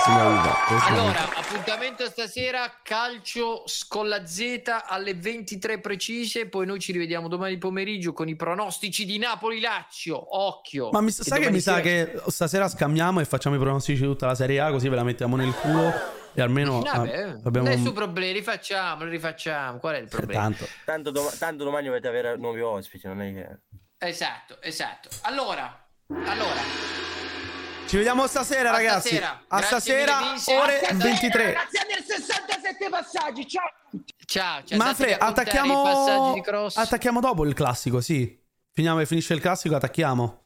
[0.88, 7.58] Allora, appuntamento stasera, calcio con la Z alle 23 precise, poi noi ci rivediamo domani
[7.58, 10.38] pomeriggio con i pronostici di Napoli-Lazio.
[10.38, 10.90] Occhio.
[10.92, 14.08] Ma mi, sai che mi sa sera- che stasera scambiamo e facciamo i pronostici di
[14.08, 17.68] tutta la Serie A, così ve la mettiamo nel culo e almeno Vabbè, ah, abbiamo...
[17.68, 19.78] nessun problema, rifacciamo, rifacciamo.
[19.80, 20.42] Qual è il problema?
[20.42, 20.68] Tanto.
[20.84, 23.60] Tanto, dom- tanto domani dovete avere nuovi ospiti, non è che...
[23.98, 25.10] Esatto, esatto.
[25.22, 25.82] Allora,
[26.26, 26.62] allora,
[27.88, 29.08] Ci vediamo stasera, A ragazzi.
[29.10, 29.44] stasera.
[29.48, 31.44] A Grazie stasera, ore A stasera, 23.
[31.46, 33.70] Ragazzi, nel 67 passaggi, ciao!
[34.26, 34.64] ciao.
[34.64, 36.34] ci Manfred, attacchiamo...
[36.34, 36.78] di cross.
[36.78, 38.40] attacchiamo dopo il classico, sì.
[38.74, 40.40] Finiamo, finisce il classico, attacchiamo.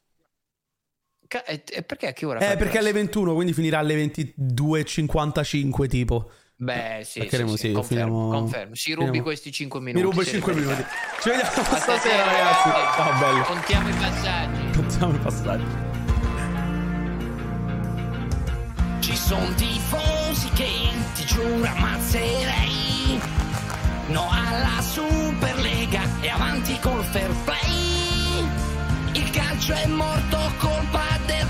[1.27, 2.39] Ca- e- perché a che ora?
[2.39, 2.77] Eh, perché cross?
[2.77, 6.31] alle 21, quindi finirà alle 22.55 tipo.
[6.57, 8.75] Beh, sì, sì, sì, sì, confermo, finiamo- confermo.
[8.75, 10.05] Si rubi finiamo- questi 5 Mi minuti.
[10.05, 10.85] rubo i se 5 li minuti.
[11.21, 12.69] Ci vediamo A stasera, ragazzi.
[12.95, 13.43] Ciao, bello.
[13.43, 14.69] Contiamo i passaggi.
[14.75, 15.65] Contiamo i passaggi.
[18.99, 20.69] Ci sono tifosi che
[21.13, 23.19] ti giuro ammazzerei
[24.07, 28.47] No alla Superlega e avanti col fair play
[29.13, 31.45] Il calcio è morto colpa del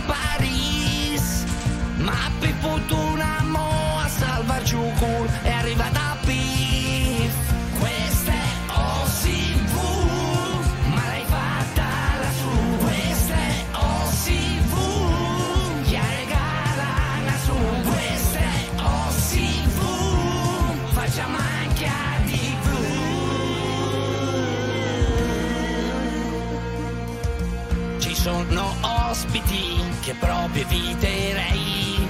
[29.16, 32.08] ospiti che proprio eviterei.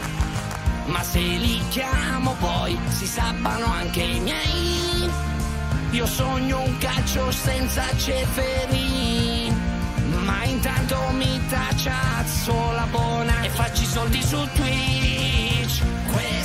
[0.88, 5.10] Ma se li chiamo poi si sabbano anche i miei.
[5.92, 9.54] Io sogno un calcio senza ceferi.
[10.24, 15.84] Ma intanto mi tacciazzo la buona e faccio i soldi su Twitch.
[16.12, 16.45] Questo